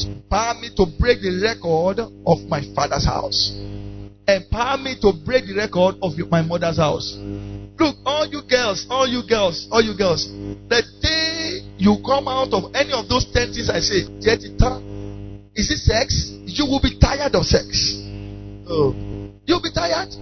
Empower 0.05 0.59
me 0.59 0.69
to 0.75 0.85
break 0.99 1.21
the 1.21 1.39
record 1.41 1.99
of 1.99 2.37
my 2.49 2.61
father's 2.75 3.05
house. 3.05 3.53
empower 4.27 4.77
me 4.77 4.95
to 4.99 5.13
break 5.25 5.45
the 5.47 5.55
record 5.55 5.95
of 6.01 6.11
my 6.29 6.41
mother's 6.41 6.77
house. 6.77 7.15
Look, 7.79 7.95
all 8.05 8.27
you 8.27 8.41
girls, 8.49 8.85
all 8.89 9.07
you 9.07 9.21
girls, 9.27 9.67
all 9.71 9.81
you 9.81 9.95
girls, 9.97 10.27
the 10.67 10.83
day 11.01 11.26
you 11.77 11.97
come 12.05 12.27
out 12.27 12.53
of 12.53 12.73
any 12.75 12.93
of 12.93 13.07
those 13.07 13.25
ten 13.31 13.53
things 13.53 13.69
I 13.69 13.79
say, 13.79 14.05
is 15.57 15.71
it 15.71 15.79
sex? 15.79 16.33
You 16.45 16.65
will 16.65 16.81
be 16.81 16.97
tired 16.99 17.35
of 17.35 17.45
sex. 17.45 18.01
Oh. 18.69 18.93
You'll 19.45 19.61
be 19.61 19.71
tired. 19.71 20.13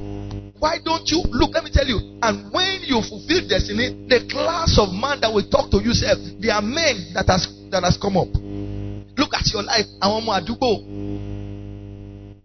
Why 0.60 0.78
don't 0.84 1.04
you 1.12 1.24
look? 1.32 1.54
Let 1.54 1.64
me 1.64 1.72
tell 1.72 1.86
you. 1.86 2.20
And 2.22 2.52
when 2.54 2.84
you 2.84 3.02
fulfill 3.02 3.48
destiny, 3.48 4.08
the 4.08 4.24
class 4.32 4.80
of 4.80 4.94
man 4.94 5.20
that 5.22 5.34
will 5.34 5.48
talk 5.50 5.72
to 5.72 5.84
you, 5.84 5.94
self, 5.94 6.20
they 6.40 6.50
are 6.50 6.62
men 6.62 7.12
that 7.14 7.28
has 7.28 7.48
that 7.72 7.84
has 7.84 7.98
come 7.98 8.16
up. 8.16 8.32
Look 8.32 9.34
at 9.36 9.48
your 9.52 9.64
life. 9.64 9.86
I 10.00 10.08
want 10.08 10.26
more 10.26 10.40
adubo. 10.40 10.84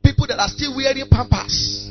People 0.03 0.27
that 0.27 0.39
are 0.39 0.49
still 0.49 0.75
wearing 0.75 1.07
Pampers. 1.11 1.91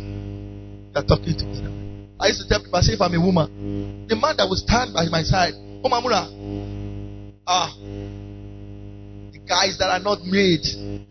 They're 0.93 1.03
talking 1.03 1.38
together. 1.38 1.72
I 2.20 2.28
used 2.28 2.41
to 2.43 2.47
tell 2.49 2.59
people, 2.59 2.76
I 2.76 2.82
say, 2.82 2.93
if 2.93 3.01
I'm 3.01 3.13
a 3.13 3.22
woman, 3.22 4.07
the 4.07 4.15
man 4.15 4.36
that 4.38 4.49
will 4.49 4.59
stand 4.59 4.93
by 4.93 5.07
my 5.07 5.24
side, 5.24 5.53
oh 5.55 5.88
Mamura, 5.88 6.28
ah, 7.50 7.74
the 9.34 9.39
guys 9.50 9.78
that 9.80 9.89
are 9.89 10.00
not 10.00 10.22
made, 10.22 10.62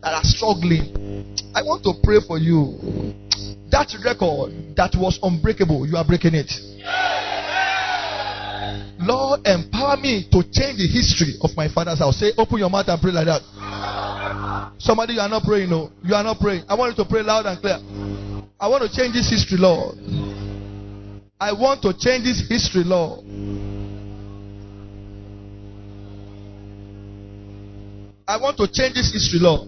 that 0.01 0.13
are 0.15 0.23
struggling. 0.23 1.35
I 1.53 1.61
want 1.61 1.83
to 1.83 1.93
pray 2.01 2.23
for 2.25 2.39
you. 2.39 2.79
That 3.69 3.91
record 4.03 4.75
that 4.75 4.95
was 4.95 5.19
unbreakable, 5.21 5.85
you 5.85 5.97
are 5.97 6.05
breaking 6.05 6.33
it. 6.33 6.49
Lord, 8.99 9.45
empower 9.45 9.97
me 9.97 10.27
to 10.31 10.43
change 10.43 10.79
the 10.79 10.87
history 10.87 11.35
of 11.41 11.51
my 11.55 11.67
father's 11.67 11.99
house. 11.99 12.19
Say, 12.19 12.31
open 12.37 12.57
your 12.57 12.69
mouth 12.69 12.87
and 12.87 13.01
pray 13.01 13.11
like 13.11 13.27
that. 13.27 13.43
Somebody, 14.79 15.13
you 15.13 15.19
are 15.19 15.29
not 15.29 15.43
praying, 15.43 15.69
no. 15.69 15.91
You 16.03 16.15
are 16.15 16.23
not 16.23 16.39
praying. 16.39 16.63
I 16.67 16.75
want 16.75 16.97
you 16.97 17.03
to 17.03 17.09
pray 17.09 17.21
loud 17.21 17.45
and 17.45 17.59
clear. 17.59 17.79
I 18.59 18.67
want 18.67 18.83
to 18.83 18.91
change 18.91 19.13
this 19.13 19.29
history, 19.29 19.57
Lord. 19.57 19.95
I 21.39 21.53
want 21.53 21.81
to 21.83 21.93
change 21.97 22.25
this 22.25 22.43
history, 22.47 22.83
Lord. 22.83 23.23
I 28.29 28.37
want 28.37 28.57
to 28.57 28.67
change 28.71 28.93
this 28.93 29.11
history, 29.11 29.39
Lord. 29.39 29.67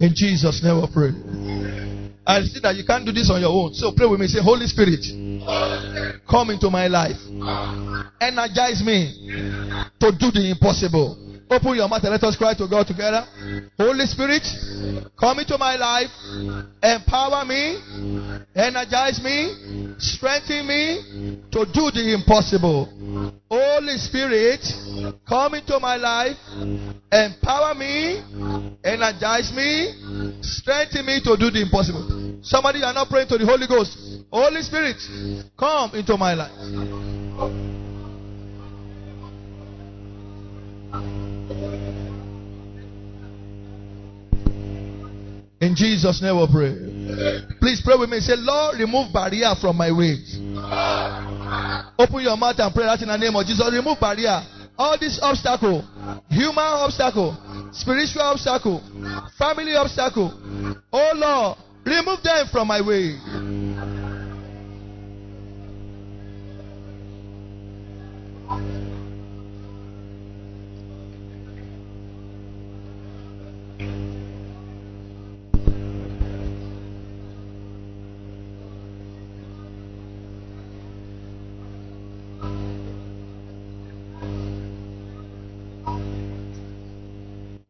In 0.00 0.12
Jesus' 0.12 0.60
name 0.64 0.80
we 0.80 0.88
pray. 0.92 1.10
I 2.26 2.42
see 2.42 2.58
that 2.64 2.74
you 2.74 2.84
can't 2.84 3.06
do 3.06 3.12
this 3.12 3.30
on 3.30 3.40
your 3.40 3.50
own. 3.50 3.74
So 3.74 3.92
pray 3.92 4.08
with 4.08 4.18
me. 4.18 4.26
Say, 4.26 4.42
Holy 4.42 4.66
Spirit, 4.66 5.06
come 6.28 6.50
into 6.50 6.68
my 6.68 6.88
life. 6.88 7.20
Energize 8.20 8.82
me 8.82 9.86
to 10.00 10.10
do 10.10 10.32
the 10.32 10.50
impossible. 10.50 11.29
Open 11.50 11.74
your 11.74 11.88
mouth 11.88 12.04
and 12.04 12.12
let 12.12 12.22
us 12.22 12.36
cry 12.36 12.54
to 12.54 12.68
God 12.68 12.86
together. 12.86 13.26
Holy 13.76 14.06
Spirit, 14.06 14.46
come 15.18 15.40
into 15.40 15.58
my 15.58 15.74
life. 15.74 16.10
Empower 16.80 17.44
me. 17.44 17.74
Energize 18.54 19.20
me. 19.22 19.96
Strengthen 19.98 20.68
me 20.68 21.42
to 21.50 21.66
do 21.66 21.90
the 21.90 22.14
impossible. 22.14 22.86
Holy 23.50 23.96
Spirit, 23.98 24.62
come 25.28 25.54
into 25.54 25.80
my 25.80 25.96
life. 25.96 26.36
Empower 27.10 27.74
me. 27.74 28.22
Energize 28.84 29.52
me. 29.52 30.38
Strengthen 30.42 31.04
me 31.04 31.20
to 31.24 31.36
do 31.36 31.50
the 31.50 31.62
impossible. 31.62 32.38
Somebody 32.42 32.78
you 32.78 32.84
are 32.84 32.94
not 32.94 33.08
praying 33.10 33.28
to 33.28 33.38
the 33.38 33.44
Holy 33.44 33.66
Ghost. 33.66 33.98
Holy 34.32 34.62
Spirit, 34.62 34.96
come 35.58 35.94
into 35.94 36.16
my 36.16 36.34
life. 36.34 36.52
In 45.60 45.74
Jesus' 45.76 46.22
name 46.22 46.40
we 46.40 46.46
pray. 46.48 46.72
Please 47.60 47.82
pray 47.84 47.94
with 47.98 48.08
me. 48.08 48.20
Say, 48.20 48.32
Lord, 48.36 48.78
remove 48.78 49.12
barrier 49.12 49.52
from 49.60 49.76
my 49.76 49.92
way. 49.92 50.16
Open 51.98 52.24
your 52.24 52.36
mouth 52.36 52.58
and 52.58 52.74
pray 52.74 52.84
that 52.86 53.02
in 53.02 53.08
the 53.08 53.18
name 53.18 53.36
of 53.36 53.44
Jesus. 53.44 53.68
Remove 53.70 54.00
barrier. 54.00 54.40
All 54.78 54.96
this 54.98 55.20
obstacle, 55.20 55.84
human 56.30 56.64
obstacle, 56.64 57.36
spiritual 57.72 58.22
obstacle, 58.22 58.80
family 59.36 59.76
obstacle. 59.76 60.32
Oh 60.90 61.12
Lord, 61.14 61.58
remove 61.84 62.22
them 62.22 62.46
from 62.50 62.68
my 62.68 62.80
way. 62.80 63.20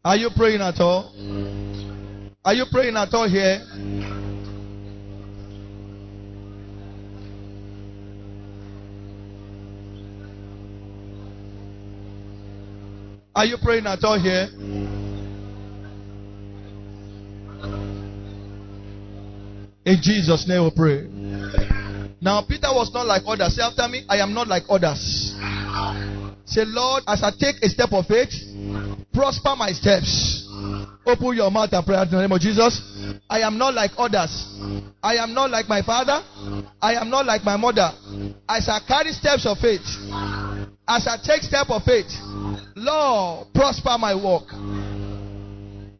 Are 0.03 0.17
you 0.17 0.31
praying 0.35 0.63
at 0.63 0.81
all? 0.81 1.13
Are 2.43 2.55
you 2.55 2.65
praying 2.73 2.97
at 2.97 3.13
all 3.13 3.29
here? 3.29 3.61
Are 13.37 13.45
you 13.45 13.59
praying 13.63 13.87
at 13.87 14.03
all 14.03 14.19
here? 14.19 14.49
In 19.85 19.99
Jesus' 20.01 20.49
name 20.49 20.65
we 20.65 20.71
pray. 20.71 21.09
Now, 22.23 22.43
Peter 22.43 22.69
was 22.73 22.91
not 22.95 23.07
like 23.07 23.23
others. 23.27 23.55
Say 23.55 23.63
after 23.63 23.87
me, 23.89 24.05
I 24.09 24.17
am 24.19 24.33
not 24.33 24.49
like 24.49 24.65
others. 24.71 25.35
Say, 26.47 26.65
Lord, 26.65 27.03
as 27.07 27.23
I 27.23 27.31
take 27.39 27.63
a 27.63 27.69
step 27.69 27.93
of 27.93 28.07
faith, 28.07 28.33
prosper 29.13 29.55
my 29.57 29.73
steps. 29.73 30.47
Open 31.07 31.37
your 31.37 31.51
mouth 31.51 31.73
and 31.73 31.87
pray 31.87 32.01
in 32.03 32.11
the 32.11 32.21
name 32.21 32.33
of 32.33 32.41
Jesus. 32.41 32.81
I 33.29 33.41
am 33.41 33.59
not 33.59 33.75
like 33.75 33.93
others. 33.97 34.61
I 35.03 35.17
am 35.17 35.35
not 35.35 35.51
like 35.51 35.69
my 35.69 35.83
father. 35.83 36.23
I 36.81 36.95
am 36.95 37.11
not 37.11 37.27
like 37.27 37.43
my 37.45 37.57
mother. 37.57 37.91
As 38.49 38.69
I 38.69 38.81
carry 38.87 39.13
steps 39.13 39.47
of 39.47 39.59
faith, 39.59 39.87
as 40.87 41.07
I 41.07 41.17
take 41.23 41.43
step 41.43 41.71
of 41.71 41.83
faith, 41.85 42.11
Lord, 42.77 43.49
prosper 43.55 43.97
my 43.99 44.15
work. 44.15 44.49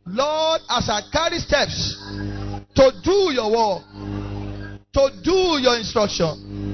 Lord, 0.07 0.61
as 0.69 0.89
I 0.89 1.03
carry 1.13 1.39
steps 1.39 1.97
to 2.75 2.93
do 3.03 3.33
your 3.33 3.51
work, 3.51 3.83
to 4.93 5.11
do 5.23 5.59
your 5.63 5.77
instruction, 5.79 6.70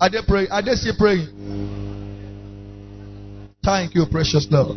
Are 0.00 0.10
they 0.10 0.20
praying? 0.26 0.50
Are 0.50 0.62
they 0.62 0.74
still 0.74 0.94
praying? 0.98 1.28
Thank 3.64 3.94
you, 3.94 4.04
precious 4.10 4.46
Lord. 4.50 4.76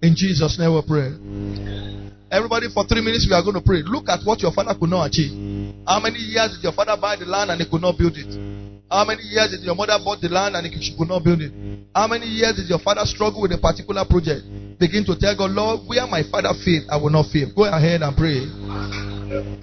In 0.00 0.14
Jesus' 0.14 0.58
name 0.58 0.74
we 0.74 0.82
pray. 0.86 1.12
Everybody, 2.30 2.68
for 2.72 2.84
three 2.86 3.00
minutes, 3.00 3.26
we 3.28 3.34
are 3.34 3.42
going 3.42 3.54
to 3.54 3.62
pray. 3.62 3.82
Look 3.84 4.08
at 4.08 4.20
what 4.24 4.40
your 4.42 4.52
father 4.52 4.74
could 4.78 4.90
not 4.90 5.06
achieve. 5.06 5.32
How 5.86 6.00
many 6.00 6.18
years 6.18 6.56
did 6.56 6.64
your 6.64 6.72
father 6.72 6.96
buy 7.00 7.16
the 7.16 7.26
land 7.26 7.50
and 7.50 7.60
he 7.60 7.68
could 7.68 7.80
not 7.80 7.96
build 7.96 8.16
it? 8.16 8.54
How 8.90 9.04
many 9.04 9.22
years 9.22 9.50
did 9.50 9.62
your 9.62 9.74
mother 9.74 9.98
bought 10.02 10.20
the 10.20 10.28
land 10.28 10.56
and 10.56 10.66
she 10.82 10.96
could 10.96 11.08
not 11.08 11.24
build 11.24 11.40
it? 11.40 11.52
How 11.94 12.06
many 12.06 12.26
years 12.26 12.56
did 12.56 12.68
your 12.68 12.78
father 12.78 13.04
struggle 13.04 13.42
with 13.42 13.52
a 13.52 13.58
particular 13.58 14.04
project? 14.04 14.44
Begin 14.78 15.04
to 15.06 15.16
tell 15.16 15.34
God, 15.36 15.50
Lord, 15.52 15.80
where 15.86 16.06
my 16.06 16.22
father 16.30 16.52
failed, 16.64 16.84
I 16.90 16.96
will 16.96 17.10
not 17.10 17.26
fail. 17.32 17.48
Go 17.54 17.64
ahead 17.64 18.02
and 18.02 18.16
pray. 18.16 18.44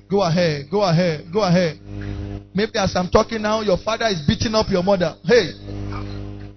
Go 0.09 0.21
ahead, 0.23 0.69
go 0.69 0.81
ahead, 0.81 1.31
go 1.31 1.41
ahead. 1.43 1.79
Maybe 2.53 2.73
as 2.75 2.95
I'm 2.95 3.09
talking 3.09 3.41
now, 3.41 3.61
your 3.61 3.77
father 3.77 4.07
is 4.07 4.21
beating 4.27 4.53
up 4.55 4.67
your 4.69 4.83
mother. 4.83 5.15
Hey, 5.23 5.51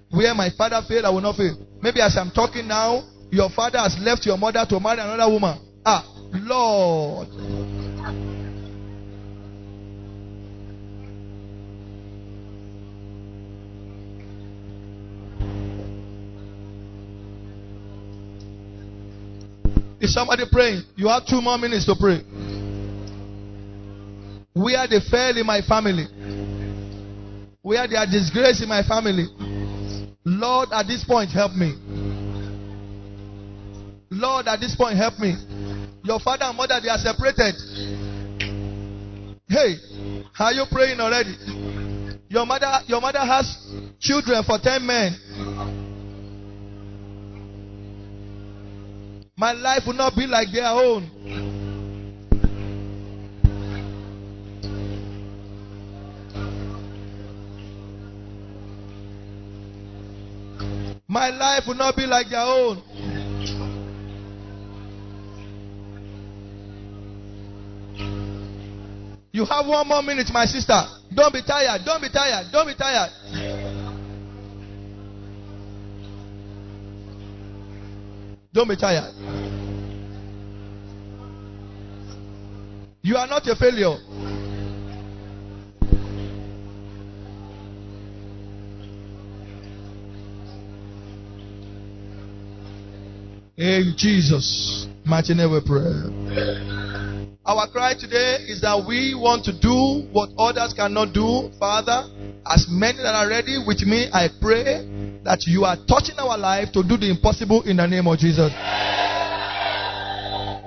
where 0.09 0.33
my 0.33 0.49
father 0.57 0.81
failed, 0.87 1.05
I 1.05 1.09
will 1.09 1.21
not 1.21 1.35
fail. 1.35 1.57
Maybe 1.81 2.01
as 2.01 2.17
I'm 2.17 2.31
talking 2.31 2.67
now, 2.67 3.03
your 3.31 3.49
father 3.49 3.79
has 3.79 3.97
left 3.99 4.25
your 4.25 4.37
mother 4.37 4.65
to 4.69 4.79
marry 4.79 4.99
another 4.99 5.31
woman. 5.31 5.59
Ah, 5.85 6.03
Lord. 6.33 7.27
Is 20.01 20.13
somebody 20.13 20.43
praying? 20.51 20.83
You 20.95 21.07
have 21.07 21.25
two 21.25 21.41
more 21.41 21.57
minutes 21.57 21.85
to 21.85 21.95
pray. 21.99 22.21
Where 24.55 24.87
they 24.87 25.01
fell 25.11 25.37
in 25.37 25.45
my 25.45 25.59
family. 25.61 26.07
Where 27.61 27.85
they 27.87 27.97
are 27.97 28.05
disgraced 28.05 28.63
in 28.63 28.69
my 28.69 28.83
family. 28.83 29.27
Lord, 30.23 30.69
at 30.71 30.87
this 30.87 31.03
point, 31.03 31.29
help 31.29 31.51
me. 31.53 31.75
Lord, 34.09 34.47
at 34.47 34.61
this 34.61 34.73
point, 34.73 34.95
help 34.95 35.19
me. 35.19 35.35
Your 36.03 36.21
father 36.21 36.45
and 36.45 36.55
mother, 36.55 36.79
they 36.81 36.87
are 36.87 36.97
separated. 36.97 37.53
Hey, 39.49 39.75
are 40.39 40.53
you 40.53 40.63
praying 40.71 41.01
already? 41.01 41.35
Your 42.29 42.45
mother, 42.45 42.79
your 42.87 43.01
mother 43.01 43.19
has 43.19 43.45
children 43.99 44.41
for 44.45 44.57
10 44.57 44.85
men. 44.85 45.17
My 49.35 49.51
life 49.51 49.83
will 49.85 49.95
not 49.95 50.15
be 50.15 50.25
like 50.25 50.47
their 50.53 50.69
own. 50.69 51.54
My 61.15 61.29
life 61.29 61.63
will 61.65 61.75
not 61.75 61.95
be 61.95 62.05
like 62.05 62.27
their 62.29 62.41
own. 62.41 62.83
You 69.31 69.45
have 69.45 69.65
one 69.65 69.87
more 69.87 70.03
minute, 70.03 70.27
my 70.33 70.43
sister. 70.43 70.77
Don't 71.13 71.31
be 71.31 71.41
tired. 71.41 71.85
Don't 71.85 72.01
be 72.01 72.09
tired. 72.09 72.47
Don't 72.51 72.67
be 72.67 72.75
tired. 72.75 73.11
Don't 78.51 78.67
be 78.67 78.75
tired. 78.75 79.13
You 83.03 83.15
are 83.15 83.27
not 83.27 83.47
a 83.47 83.55
failure. 83.55 84.34
In 93.57 93.93
Jesus' 93.95 94.85
mighty 95.05 95.33
name 95.33 95.49
we 95.51 95.61
pray. 95.63 95.87
Our 97.45 97.71
cry 97.71 97.93
today 97.97 98.43
is 98.51 98.59
that 98.67 98.83
we 98.85 99.15
want 99.15 99.45
to 99.45 99.53
do 99.55 100.03
what 100.11 100.27
others 100.37 100.73
cannot 100.75 101.13
do. 101.13 101.51
Father, 101.57 102.03
as 102.45 102.67
many 102.67 102.97
that 102.99 103.15
are 103.15 103.29
ready 103.29 103.55
with 103.65 103.79
me, 103.87 104.11
I 104.11 104.27
pray 104.41 104.83
that 105.23 105.47
you 105.47 105.63
are 105.63 105.77
touching 105.87 106.19
our 106.19 106.37
life 106.37 106.73
to 106.73 106.83
do 106.83 106.97
the 106.97 107.07
impossible 107.07 107.63
in 107.63 107.77
the 107.77 107.87
name 107.87 108.07
of 108.11 108.19
Jesus. 108.19 108.51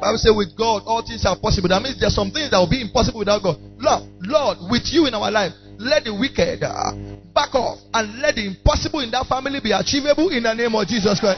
Bible 0.01 0.17
says 0.17 0.33
with 0.33 0.57
God 0.57 0.81
all 0.89 1.05
things 1.05 1.27
are 1.27 1.37
possible. 1.37 1.69
That 1.69 1.83
means 1.83 2.01
there's 2.01 2.15
some 2.17 2.31
things 2.31 2.53
that 2.53 2.59
will 2.59 2.71
be 2.71 2.81
impossible 2.81 3.21
without 3.21 3.43
God. 3.43 3.61
Lord, 3.77 4.09
Lord, 4.25 4.57
with 4.73 4.89
you 4.89 5.05
in 5.05 5.13
our 5.13 5.29
life, 5.31 5.53
let 5.77 6.05
the 6.09 6.15
wicked 6.17 6.65
uh, 6.65 6.97
back 7.37 7.53
off 7.53 7.85
and 7.93 8.17
let 8.25 8.37
the 8.37 8.47
impossible 8.47 9.01
in 9.05 9.11
that 9.11 9.27
family 9.27 9.61
be 9.61 9.77
achievable 9.77 10.31
in 10.33 10.45
the 10.45 10.55
name 10.55 10.73
of 10.73 10.89
Jesus 10.89 11.21
Christ. 11.21 11.37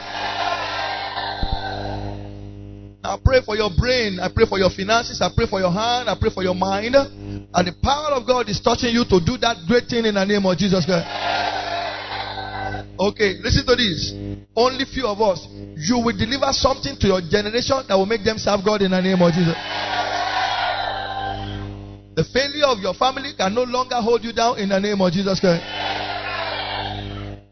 I 3.02 3.16
pray 3.24 3.40
for 3.44 3.56
your 3.56 3.70
brain. 3.76 4.20
I 4.20 4.28
pray 4.28 4.44
for 4.44 4.58
your 4.58 4.68
finances. 4.70 5.22
I 5.22 5.30
pray 5.34 5.46
for 5.46 5.58
your 5.58 5.72
hand. 5.72 6.08
I 6.10 6.16
pray 6.20 6.30
for 6.30 6.42
your 6.42 6.54
mind. 6.54 6.94
And 6.94 7.64
the 7.66 7.72
power 7.82 8.12
of 8.12 8.26
God 8.26 8.48
is 8.48 8.60
touching 8.60 8.92
you 8.92 9.04
to 9.08 9.20
do 9.24 9.38
that 9.38 9.56
great 9.66 9.88
thing 9.88 10.04
in 10.04 10.14
the 10.14 10.24
name 10.24 10.44
of 10.44 10.56
Jesus 10.58 10.84
Christ. 10.84 11.08
Okay, 13.00 13.40
listen 13.40 13.64
to 13.64 13.76
this. 13.76 14.12
Only 14.54 14.84
few 14.84 15.06
of 15.06 15.20
us. 15.22 15.48
You 15.80 16.04
will 16.04 16.16
deliver 16.16 16.52
something 16.52 16.96
to 17.00 17.06
your 17.06 17.22
generation 17.24 17.80
that 17.88 17.96
will 17.96 18.04
make 18.04 18.22
them 18.22 18.36
serve 18.36 18.60
God 18.62 18.82
in 18.82 18.90
the 18.90 19.00
name 19.00 19.22
of 19.22 19.32
Jesus. 19.32 19.56
The 22.20 22.24
failure 22.28 22.68
of 22.68 22.80
your 22.80 22.92
family 22.92 23.32
can 23.32 23.54
no 23.54 23.62
longer 23.62 23.96
hold 23.96 24.22
you 24.22 24.34
down 24.34 24.58
in 24.58 24.68
the 24.68 24.78
name 24.78 25.00
of 25.00 25.10
Jesus 25.10 25.40
Christ. 25.40 25.64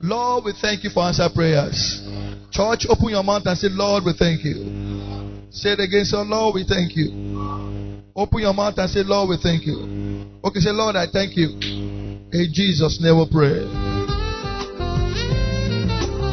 Lord, 0.02 0.44
we 0.44 0.52
thank 0.60 0.84
you 0.84 0.90
for 0.90 1.04
answer 1.04 1.26
prayers. 1.32 2.04
Church, 2.52 2.84
open 2.90 3.08
your 3.08 3.24
mouth 3.24 3.46
and 3.46 3.56
say, 3.56 3.68
Lord, 3.70 4.04
we 4.04 4.12
thank 4.12 4.44
you. 4.44 5.27
Say 5.50 5.72
it 5.72 5.80
again. 5.80 6.04
Say, 6.04 6.16
Lord, 6.18 6.54
we 6.54 6.64
thank 6.64 6.96
you. 6.96 8.02
Open 8.14 8.40
your 8.40 8.54
mouth 8.54 8.74
and 8.78 8.90
say, 8.90 9.02
Lord, 9.04 9.30
we 9.30 9.36
thank 9.42 9.66
you. 9.66 10.26
Okay, 10.44 10.60
say, 10.60 10.70
Lord, 10.70 10.96
I 10.96 11.06
thank 11.06 11.36
you. 11.36 11.48
In 12.30 12.48
Jesus' 12.52 13.00
name 13.00 13.18
we 13.18 13.26
pray. 13.30 13.64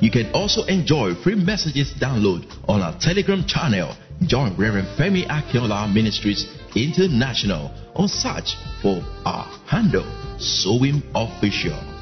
You 0.00 0.10
can 0.10 0.32
also 0.32 0.64
enjoy 0.64 1.14
free 1.14 1.36
messages 1.36 1.92
download 2.00 2.50
on 2.68 2.82
our 2.82 2.98
Telegram 2.98 3.44
channel. 3.46 3.94
Join 4.22 4.56
Reverend 4.56 4.88
Femi 4.98 5.26
Akiola 5.26 5.92
Ministries 5.92 6.46
International 6.74 7.70
or 7.94 8.08
search 8.08 8.56
for 8.82 9.02
our 9.24 9.44
handle 9.66 10.04
Sowim 10.38 11.02
Official. 11.14 11.93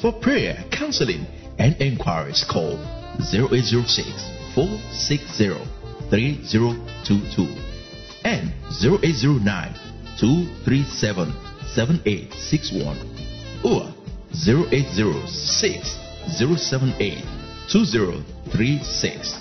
For 0.00 0.12
prayer, 0.12 0.64
counseling, 0.70 1.26
and 1.58 1.74
inquiries, 1.80 2.44
call 2.48 2.78
0806 3.18 4.06
460 4.54 5.48
3022 6.08 7.48
and 8.24 8.52
0809 8.70 9.74
237 10.16 11.32
7861 11.74 12.96
or 13.64 13.92
0806 14.30 15.98
078 16.38 17.24
2036. 17.68 19.34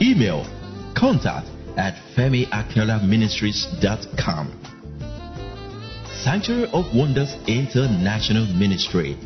Email 0.00 0.46
contact 0.96 1.46
at 1.76 1.94
femiakelaministries.com. 2.16 4.50
Sanctuary 6.24 6.64
of 6.72 6.94
Wonders 6.94 7.36
International 7.46 8.46
Ministry, 8.46 9.18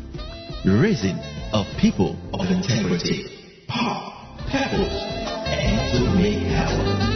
raising 0.65 1.17
a 1.51 1.65
people 1.77 2.15
of 2.33 2.49
integrity, 2.49 3.65
power, 3.67 4.37
purpose, 4.49 5.03
and 5.45 5.91
to 5.91 6.15
make 6.15 6.43
heaven. 6.43 7.12